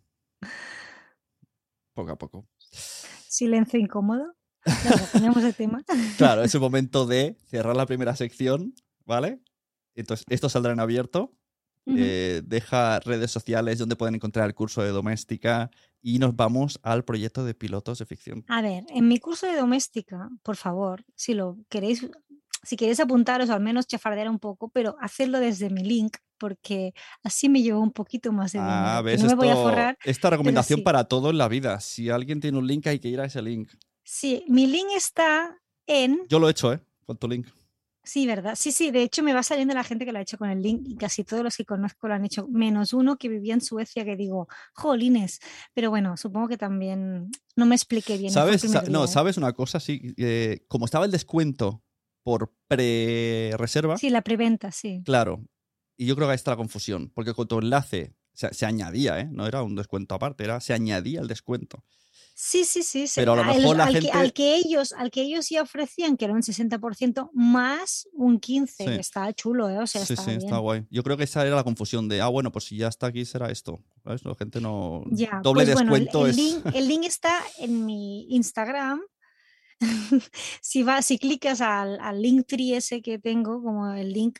Poco 1.94 2.12
a 2.12 2.18
poco. 2.18 2.48
Silencio 2.70 3.80
incómodo. 3.80 4.36
Venga, 4.66 5.08
cambiamos 5.12 5.44
de 5.44 5.54
tema. 5.54 5.82
Claro, 6.18 6.44
es 6.44 6.54
el 6.54 6.62
momento 6.62 7.06
de 7.06 7.38
cerrar 7.46 7.76
la 7.76 7.86
primera 7.86 8.16
sección, 8.16 8.74
¿vale? 9.06 9.40
Entonces, 9.96 10.26
esto 10.30 10.50
saldrá 10.50 10.74
en 10.74 10.80
abierto. 10.80 11.34
Eh, 11.90 12.42
deja 12.46 13.00
redes 13.00 13.32
sociales 13.32 13.80
donde 13.80 13.96
pueden 13.96 14.16
encontrar 14.16 14.46
el 14.48 14.54
curso 14.54 14.82
de 14.82 14.90
doméstica 14.90 15.72
y 16.02 16.20
nos 16.20 16.36
vamos 16.36 16.80
al 16.84 17.04
proyecto 17.06 17.46
de 17.46 17.54
pilotos 17.54 18.00
de 18.00 18.06
ficción. 18.06 18.44
A 18.50 18.62
ver, 18.62 18.84
en 18.90 19.08
mi 19.08 19.20
curso 19.20 19.48
de 19.48 19.56
doméstica, 19.56 20.30
por 20.44 20.56
favor, 20.58 21.06
si 21.16 21.34
lo 21.34 21.58
queréis, 21.70 22.06
si 22.64 22.76
queréis 22.76 23.00
apuntaros 23.00 23.50
o 23.50 23.54
al 23.54 23.62
menos 23.62 23.88
chafardear 23.88 24.30
un 24.30 24.40
poco, 24.40 24.70
pero 24.70 24.98
hacedlo 25.00 25.40
desde 25.40 25.70
mi 25.70 25.84
link, 25.84 26.18
porque 26.38 26.94
así 27.24 27.48
me 27.50 27.62
llevo 27.62 27.82
un 27.82 27.92
poquito 27.92 28.32
más 28.32 28.52
de 28.52 28.60
dinero. 28.60 28.76
Ah, 28.78 29.02
ves, 29.02 29.24
no 29.24 29.30
me 29.30 29.36
voy 29.36 29.48
a 29.48 29.52
esto- 29.52 29.64
forrar. 29.64 29.98
esta 30.04 30.30
recomendación 30.30 30.80
sí. 30.80 30.84
para 30.84 31.06
todo 31.06 31.30
en 31.30 31.38
la 31.38 31.48
vida. 31.48 31.80
Si 31.80 32.10
alguien 32.10 32.42
tiene 32.42 32.58
un 32.58 32.68
link, 32.68 32.86
hay 32.88 33.00
que 33.00 33.08
ir 33.08 33.20
a 33.22 33.26
ese 33.26 33.42
link. 33.42 33.70
Sí, 34.04 34.44
mi 34.48 34.68
link 34.68 34.88
está 34.96 35.58
en. 35.86 36.20
Yo 36.30 36.40
lo 36.40 36.48
he 36.48 36.52
hecho, 36.52 36.74
¿eh? 36.74 36.80
Con 37.06 37.18
tu 37.18 37.28
link. 37.28 37.48
Sí, 38.08 38.26
¿verdad? 38.26 38.56
Sí, 38.58 38.72
sí, 38.72 38.90
de 38.90 39.04
hecho 39.04 39.22
me 39.22 39.34
va 39.34 39.44
saliendo 39.44 39.74
la 39.74 39.84
gente 39.84 40.06
que 40.06 40.14
lo 40.14 40.20
ha 40.20 40.22
hecho 40.22 40.38
con 40.38 40.50
el 40.50 40.62
link 40.62 40.82
y 40.88 40.96
casi 40.96 41.26
todos 41.26 41.44
los 41.44 41.58
que 41.58 41.66
conozco 41.66 42.08
lo 42.08 42.14
han 42.14 42.24
hecho, 42.24 42.48
menos 42.48 42.94
uno 42.94 43.18
que 43.18 43.28
vivía 43.28 43.54
en 43.54 43.60
Suecia 43.60 44.06
que 44.06 44.16
digo, 44.16 44.48
jolines, 44.74 45.42
pero 45.74 45.90
bueno, 45.90 46.16
supongo 46.16 46.48
que 46.48 46.58
también 46.58 47.30
no 47.58 47.66
me 47.66 47.76
expliqué 47.76 48.18
bien. 48.18 48.32
¿Sabes? 48.32 48.62
Sa- 48.62 48.84
no, 48.90 49.04
¿eh? 49.04 49.08
¿sabes 49.10 49.36
una 49.38 49.52
cosa? 49.52 49.82
Sí, 49.82 50.14
eh, 50.16 50.64
como 50.70 50.86
estaba 50.86 51.04
el 51.06 51.12
descuento 51.12 51.84
por 52.24 52.54
pre-reserva, 52.68 53.98
Sí, 53.98 54.10
la 54.10 54.22
preventa, 54.22 54.72
sí. 54.72 55.02
claro. 55.04 55.44
Y 55.98 56.06
yo 56.06 56.16
creo 56.16 56.28
que 56.28 56.32
ahí 56.32 56.36
está 56.36 56.52
la 56.52 56.58
confusión, 56.58 57.12
porque 57.14 57.34
con 57.34 57.48
tu 57.48 57.58
enlace 57.60 58.16
se, 58.34 58.54
se 58.54 58.66
añadía, 58.66 59.20
¿eh? 59.20 59.28
No 59.32 59.48
era 59.48 59.64
un 59.64 59.76
descuento 59.76 60.16
aparte, 60.16 60.44
era 60.44 60.60
se 60.62 60.74
añadía 60.74 61.20
el 61.20 61.28
descuento. 61.28 61.84
Sí, 62.40 62.66
sí, 62.66 62.84
sí. 62.84 63.06
Pero 63.16 63.34
a 63.34 63.36
lo 63.38 63.42
al- 63.42 63.58
mejor 63.58 63.78
la 63.78 63.86
al, 63.86 63.94
que, 63.96 64.02
gente- 64.02 64.12
al 64.16 64.32
que 64.32 64.56
ellos, 64.58 64.94
al 64.94 65.10
que 65.10 65.22
ellos 65.24 65.50
ya 65.50 65.64
ofrecían, 65.64 66.18
que 66.18 66.26
era 66.26 66.36
un 66.36 66.44
60% 66.44 67.32
más 67.34 68.08
un 68.14 68.40
15%, 68.40 68.68
Sí. 68.78 68.86
que 68.86 69.02
está 69.02 69.34
chulo, 69.34 69.68
¿eh? 69.72 69.80
O 69.80 69.88
sea, 69.88 70.06
sí, 70.06 70.14
está 70.14 70.24
sí, 70.24 70.30
bien. 70.32 70.44
está 70.44 70.60
guay. 70.60 70.86
Yo 70.92 71.02
creo 71.02 71.18
que 71.18 71.24
esa 71.24 71.44
era 71.48 71.56
la 71.56 71.64
confusión 71.64 72.08
de, 72.08 72.22
ah, 72.22 72.28
bueno, 72.28 72.52
pues 72.52 72.66
si 72.66 72.78
ya 72.78 72.90
está 72.90 73.08
aquí 73.08 73.26
será 73.26 73.50
esto. 73.50 73.84
¿Sabes? 74.04 74.24
La 74.24 74.36
gente 74.36 74.62
no. 74.62 75.04
Ya, 75.10 75.40
Doble 75.42 75.64
pues 75.66 75.74
bueno, 75.74 75.96
el- 75.96 76.04
descuento 76.06 76.26
el, 76.26 76.30
es. 76.30 76.38
link, 76.38 76.76
el 76.76 76.88
link 76.88 77.04
está 77.06 77.42
en 77.58 77.86
mi 77.88 78.28
Instagram. 78.36 79.02
si 80.62 80.84
vas, 80.84 81.06
si 81.08 81.18
clicas 81.18 81.62
al, 81.62 82.00
al 82.00 82.22
link 82.22 82.46
tree 82.48 82.76
ese 82.76 83.02
que 83.02 83.20
tengo, 83.20 83.62
como 83.64 83.92
el 83.94 84.12
link, 84.14 84.40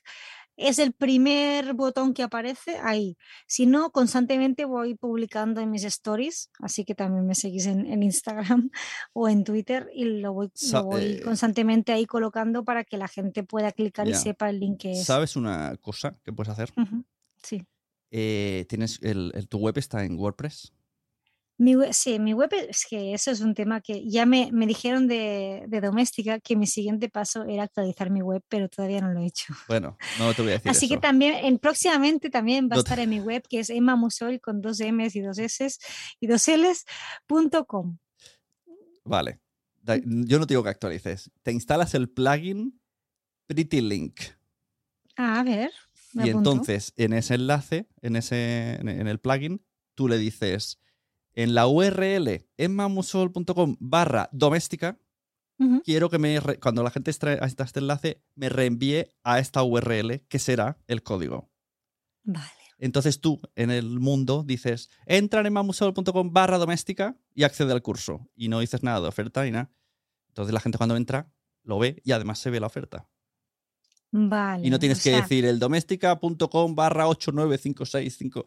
es 0.58 0.80
el 0.80 0.92
primer 0.92 1.74
botón 1.76 2.14
que 2.14 2.24
aparece 2.24 2.78
ahí. 2.84 3.16
Si 3.48 3.66
no, 3.66 3.92
constantemente 3.92 4.66
voy 4.66 4.96
publicando 4.96 5.62
en 5.62 5.70
mis 5.72 5.84
stories, 5.86 6.50
así 6.60 6.84
que 6.84 6.96
también 6.96 7.26
me 7.26 7.36
seguís 7.36 7.68
en, 7.68 7.86
en 7.86 8.04
Instagram 8.04 8.70
o 9.14 9.30
en 9.30 9.44
Twitter 9.44 9.90
y 9.94 10.04
lo 10.06 10.34
voy, 10.34 10.50
Sa- 10.54 10.80
lo 10.80 10.86
voy 10.88 11.02
eh, 11.04 11.22
constantemente 11.24 11.92
ahí 11.94 12.06
colocando 12.06 12.64
para 12.66 12.84
que 12.84 12.98
la 12.98 13.08
gente 13.08 13.44
pueda 13.44 13.72
clicar 13.72 14.08
y 14.08 14.12
sepa 14.16 14.50
el 14.50 14.60
link 14.60 14.80
que 14.82 14.92
es. 14.94 15.06
¿Sabes 15.06 15.36
una 15.36 15.78
cosa 15.78 16.18
que 16.26 16.34
puedes 16.34 16.52
hacer? 16.52 16.74
Sí. 17.44 17.64
Eh, 18.12 18.66
tienes 18.68 19.00
el, 19.04 19.32
el- 19.36 19.48
tu 19.48 19.60
web 19.60 19.78
está 19.78 20.04
en 20.06 20.18
WordPress. 20.18 20.74
Mi 21.60 21.76
web, 21.76 21.92
sí, 21.92 22.20
mi 22.20 22.34
web 22.34 22.52
es 22.54 22.86
que 22.88 23.14
eso 23.14 23.32
es 23.32 23.42
un 23.42 23.56
tema 23.56 23.82
que 23.82 24.08
ya 24.08 24.28
me, 24.28 24.52
me 24.52 24.68
dijeron 24.68 25.08
de, 25.08 25.66
de 25.68 25.82
doméstica 25.82 26.40
que 26.40 26.56
mi 26.56 26.68
siguiente 26.68 27.10
paso 27.10 27.46
era 27.46 27.64
actualizar 27.64 28.12
mi 28.12 28.22
web, 28.22 28.44
pero 28.48 28.70
todavía 28.70 29.02
no 29.02 29.12
lo 29.12 29.22
he 29.22 29.26
hecho. 29.26 29.56
Bueno, 29.68 29.98
no 30.20 30.34
te 30.36 30.44
voy 30.44 30.52
a 30.52 30.54
decir 30.56 30.70
Así 30.70 30.88
que 30.88 30.98
también, 30.98 31.34
en, 31.44 31.58
próximamente 31.58 32.30
también 32.30 32.70
va 32.72 32.76
a 32.76 32.80
estar 32.80 33.00
en 33.00 33.10
mi 33.10 33.20
web, 33.20 33.44
que 33.50 33.60
es 33.60 33.72
Emma 33.72 33.96
Musol 33.96 34.40
con 34.40 34.62
dos 34.62 34.80
M's 34.80 35.16
y 35.16 35.22
dos 35.22 35.40
S's 35.40 35.80
y 36.20 36.28
dos 36.28 36.48
L's 36.48 36.86
punto 37.26 37.66
com. 37.66 37.98
Vale. 39.04 39.40
Yo 40.06 40.38
no 40.38 40.46
te 40.46 40.54
digo 40.54 40.64
que 40.64 40.70
actualices. 40.70 41.32
Te 41.42 41.52
instalas 41.52 41.96
el 41.96 42.10
plugin 42.10 42.80
Pretty 43.48 43.82
Link. 43.82 44.20
Ah, 45.16 45.40
a 45.40 45.44
ver. 45.44 45.72
me 46.14 46.28
Y 46.28 46.30
apunto. 46.30 46.52
entonces, 46.52 46.94
en 46.98 47.14
ese 47.14 47.36
enlace, 47.36 47.88
en, 48.02 48.16
ese, 48.16 48.76
en 48.76 49.08
el 49.08 49.20
plugin, 49.20 49.66
tú 49.96 50.08
le 50.08 50.18
dices 50.18 50.80
en 51.38 51.54
la 51.54 51.68
URL 51.68 52.48
emmamusol.com 52.58 53.78
barra 53.80 54.28
doméstica, 54.32 55.00
quiero 55.84 56.10
que 56.10 56.18
me, 56.18 56.40
re- 56.40 56.60
cuando 56.60 56.82
la 56.82 56.90
gente 56.90 57.12
extrae 57.12 57.40
este 57.42 57.80
enlace, 57.80 58.24
me 58.36 58.50
reenvíe 58.50 59.06
a 59.24 59.38
esta 59.40 59.62
URL, 59.64 60.26
que 60.28 60.40
será 60.40 60.80
el 60.88 61.04
código. 61.04 61.52
Vale. 62.24 62.50
Entonces 62.80 63.22
tú, 63.22 63.40
en 63.56 63.70
el 63.70 64.00
mundo, 64.00 64.44
dices, 64.44 64.90
entra 65.06 65.42
en 65.42 65.46
emmamusol.com 65.48 66.34
barra 66.34 66.58
doméstica 66.58 67.16
y 67.36 67.44
accede 67.44 67.72
al 67.72 67.82
curso. 67.84 68.30
Y 68.36 68.50
no 68.50 68.60
dices 68.60 68.82
nada 68.82 69.00
de 69.02 69.08
oferta 69.08 69.44
ni 69.44 69.52
nada. 69.52 69.72
Entonces 70.30 70.54
la 70.54 70.60
gente 70.60 70.78
cuando 70.78 70.96
entra, 70.96 71.32
lo 71.64 71.78
ve 71.78 72.02
y 72.04 72.12
además 72.14 72.40
se 72.40 72.50
ve 72.50 72.60
la 72.60 72.68
oferta. 72.68 73.08
Vale. 74.12 74.66
Y 74.66 74.70
no 74.70 74.80
tienes 74.80 75.04
que 75.04 75.10
sea, 75.12 75.22
decir 75.22 75.46
el 75.46 75.60
doméstica.com 75.60 76.76
barra 76.76 77.08
89565. 77.08 78.46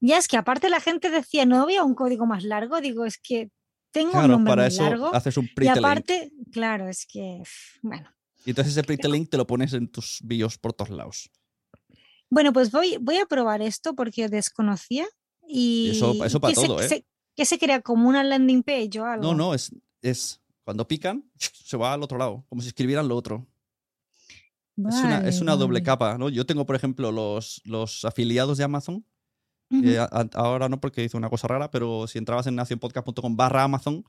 Ya 0.00 0.18
es 0.18 0.28
que 0.28 0.36
aparte 0.36 0.68
la 0.68 0.80
gente 0.80 1.10
decía, 1.10 1.46
no 1.46 1.62
había 1.62 1.82
un 1.84 1.94
código 1.94 2.26
más 2.26 2.44
largo. 2.44 2.80
Digo, 2.80 3.04
es 3.06 3.18
que 3.18 3.50
tengo 3.92 4.08
un 4.08 4.12
Claro, 4.18 4.28
nombre 4.34 4.50
para 4.50 4.62
muy 4.64 4.68
eso 4.74 4.82
largo. 4.82 5.14
haces 5.14 5.36
un 5.36 5.44
Y 5.56 5.60
link. 5.60 5.76
aparte, 5.76 6.32
claro, 6.52 6.88
es 6.88 7.06
que, 7.06 7.42
bueno. 7.82 8.08
Y 8.44 8.50
entonces 8.50 8.72
ese 8.74 8.82
pretty 8.84 9.08
link 9.08 9.30
te 9.30 9.36
lo 9.38 9.46
pones 9.46 9.72
en 9.72 9.88
tus 9.88 10.18
bios 10.22 10.58
por 10.58 10.72
todos 10.74 10.90
lados. 10.90 11.30
Bueno, 12.28 12.52
pues 12.52 12.70
voy, 12.70 12.96
voy 13.00 13.18
a 13.18 13.26
probar 13.26 13.62
esto 13.62 13.94
porque 13.94 14.28
desconocía 14.28 15.06
y 15.48 15.90
eso- 15.92 16.24
eso 16.24 16.40
para 16.40 16.52
que 16.52 16.60
se- 16.60 16.66
todo, 16.66 16.80
¿eh? 16.82 16.88
se- 16.88 17.06
que 17.36 17.44
se 17.44 17.58
crea 17.58 17.80
como 17.80 18.08
una 18.08 18.22
landing 18.24 18.62
page 18.62 19.00
o 19.00 19.04
algo. 19.06 19.22
No, 19.24 19.34
no, 19.34 19.54
es, 19.54 19.70
es 20.02 20.40
cuando 20.64 20.86
pican, 20.86 21.30
se 21.64 21.76
va 21.76 21.92
al 21.94 22.02
otro 22.02 22.18
lado, 22.18 22.44
como 22.48 22.60
si 22.60 22.68
escribieran 22.68 23.08
lo 23.08 23.16
otro. 23.16 23.46
Es 24.76 25.04
una, 25.04 25.18
es 25.18 25.36
Vale, 25.36 25.40
una 25.42 25.52
doble 25.56 25.78
vale. 25.78 25.82
capa, 25.84 26.18
¿no? 26.18 26.28
Yo 26.28 26.44
tengo, 26.46 26.66
por 26.66 26.74
ejemplo, 26.74 27.12
los, 27.12 27.62
los 27.64 28.04
afiliados 28.04 28.58
de 28.58 28.64
Amazon, 28.64 29.06
A- 29.98 30.28
ahora 30.34 30.68
no 30.68 30.80
porque 30.80 31.04
hice 31.04 31.16
una 31.16 31.30
cosa 31.30 31.48
rara, 31.48 31.70
pero 31.70 32.06
si 32.06 32.18
entrabas 32.18 32.46
en 32.46 32.54
nacionpodcast.com 32.56 33.36
barra 33.36 33.64
Amazon, 33.64 34.04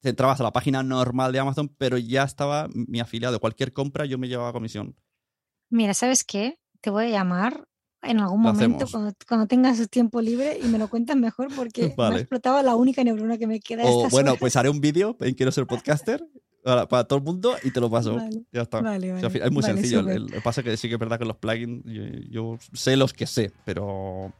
te 0.00 0.10
entrabas 0.10 0.40
a 0.40 0.44
la 0.44 0.52
página 0.52 0.82
normal 0.82 1.32
de 1.32 1.40
Amazon, 1.40 1.68
pero 1.76 1.98
ya 1.98 2.22
estaba 2.22 2.68
mi 2.72 3.00
afiliado. 3.00 3.40
Cualquier 3.40 3.72
compra 3.72 4.04
yo 4.06 4.16
me 4.18 4.28
llevaba 4.28 4.52
comisión. 4.52 4.94
Mira, 5.70 5.92
¿sabes 5.94 6.24
qué? 6.24 6.58
Te 6.80 6.90
voy 6.90 7.06
a 7.06 7.08
llamar 7.08 7.66
en 8.02 8.20
algún 8.20 8.42
Lo 8.44 8.52
momento, 8.52 8.86
cuando, 8.90 9.12
cuando 9.26 9.46
tengas 9.48 9.86
tiempo 9.90 10.20
libre 10.22 10.58
y 10.62 10.68
me 10.68 10.78
lo 10.78 10.88
cuentas 10.88 11.16
mejor 11.16 11.48
porque 11.54 11.82
me 11.88 11.94
Vale. 11.96 12.16
ha 12.16 12.18
explotado 12.20 12.62
la 12.62 12.76
única 12.76 13.02
neurona 13.02 13.36
que 13.38 13.46
me 13.48 13.58
queda. 13.60 13.82
O 13.84 14.08
bueno, 14.08 14.30
horas. 14.30 14.40
pues 14.40 14.56
haré 14.56 14.70
un 14.70 14.80
vídeo 14.80 15.16
en 15.20 15.34
Quiero 15.34 15.50
ser 15.50 15.66
podcaster 15.66 16.24
para, 16.62 16.86
para 16.88 17.04
todo 17.04 17.18
el 17.18 17.24
mundo 17.24 17.56
y 17.64 17.72
te 17.72 17.80
lo 17.80 17.90
paso. 17.90 18.14
Vale, 18.14 18.44
Ya 18.52 18.62
está. 18.62 18.80
vale, 18.80 19.12
O 19.12 19.18
sea, 19.18 19.28
es 19.44 19.50
muy 19.50 19.62
sencillo. 19.64 20.08
El- 20.08 20.22
Lo 20.26 20.28
que 20.28 20.40
pasa 20.40 20.60
es 20.60 20.64
que 20.64 20.76
sí 20.76 20.88
que 20.88 20.94
es 20.94 21.00
verdad 21.00 21.18
que 21.18 21.24
los 21.24 21.36
plugins, 21.36 21.82
yo, 21.84 22.02
yo 22.30 22.58
sé 22.72 22.96
los 22.96 23.12
que 23.12 23.26
sé, 23.26 23.50
pero. 23.64 24.32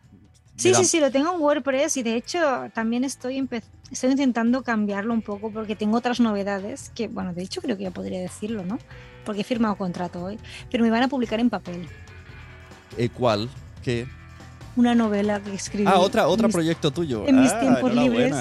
Sí, 0.59 0.75
sí, 0.75 0.85
sí, 0.85 1.01
lo 1.01 1.11
tengo 1.11 1.33
en 1.35 1.41
WordPress 1.41 1.97
y 1.97 2.03
de 2.03 2.17
hecho 2.17 2.39
también 2.75 3.05
estoy, 3.05 3.49
estoy 3.91 4.11
intentando 4.11 4.63
cambiarlo 4.63 5.15
un 5.15 5.23
poco 5.23 5.51
porque 5.51 5.77
tengo 5.77 5.97
otras 5.97 6.19
novedades 6.21 6.91
que, 6.95 7.09
bueno, 7.09 7.33
de 7.33 7.43
hecho 7.43 7.61
creo 7.63 7.77
que 7.77 7.85
ya 7.85 7.91
podría 7.93 8.21
decirlo, 8.21 8.65
¿no? 8.65 8.79
Porque 9.25 9.43
he 9.43 9.45
firmado 9.45 9.77
contrato 9.77 10.23
hoy, 10.25 10.39
pero 10.71 10.83
me 10.85 10.91
van 10.91 11.03
a 11.05 11.09
publicar 11.09 11.39
en 11.41 11.49
papel. 11.51 11.89
Eh, 12.97 13.09
¿Cuál? 13.09 13.49
¿Qué? 13.83 14.07
Una 14.77 14.95
novela 14.95 15.41
que 15.41 15.55
escribí. 15.55 15.85
Ah, 15.89 15.99
otra, 15.99 16.29
otro 16.29 16.47
mis- 16.49 16.55
proyecto 16.55 16.91
tuyo. 16.93 17.27
en 17.27 17.41
mis 17.41 17.51
Ah, 17.53 17.61
tiempos 17.61 17.95
libres. 17.95 18.35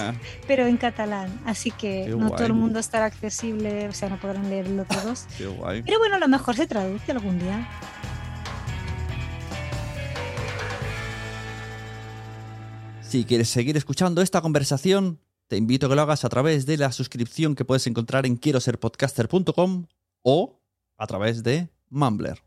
pero 0.48 0.68
en 0.68 0.78
catalán, 0.78 1.40
así 1.46 1.72
que 1.72 2.04
Qué 2.08 2.16
no 2.16 2.30
todo 2.32 2.46
el 2.46 2.52
guay. 2.52 2.62
mundo 2.62 2.80
estará 2.80 3.06
accesible, 3.06 3.88
o 3.88 3.94
sea, 3.94 4.10
no 4.10 4.20
podrán 4.20 4.48
leer 4.50 4.70
los 4.70 4.86
otros 4.90 5.04
dos. 5.04 5.26
Qué 5.38 5.48
guay. 5.48 5.82
Pero 5.84 5.98
bueno, 6.00 6.16
a 6.16 6.20
lo 6.20 6.28
mejor 6.28 6.56
se 6.56 6.68
traduce 6.68 7.12
algún 7.12 7.40
día. 7.40 7.68
Si 13.08 13.24
quieres 13.24 13.48
seguir 13.48 13.78
escuchando 13.78 14.22
esta 14.22 14.42
conversación, 14.42 15.22
te 15.48 15.56
invito 15.56 15.86
a 15.86 15.90
que 15.90 15.96
lo 15.96 16.02
hagas 16.02 16.26
a 16.26 16.30
través 16.30 16.66
de 16.66 16.76
la 16.76 16.92
suscripción 16.92 17.56
que 17.56 17.64
puedes 17.64 17.88
encontrar 17.88 18.26
en 18.26 18.36
quiero 18.36 18.60
ser 18.60 18.80
podcaster.com 18.80 19.86
o 20.24 20.60
a 20.98 21.08
través 21.08 21.42
de 21.42 21.70
Mumbler. 21.90 22.47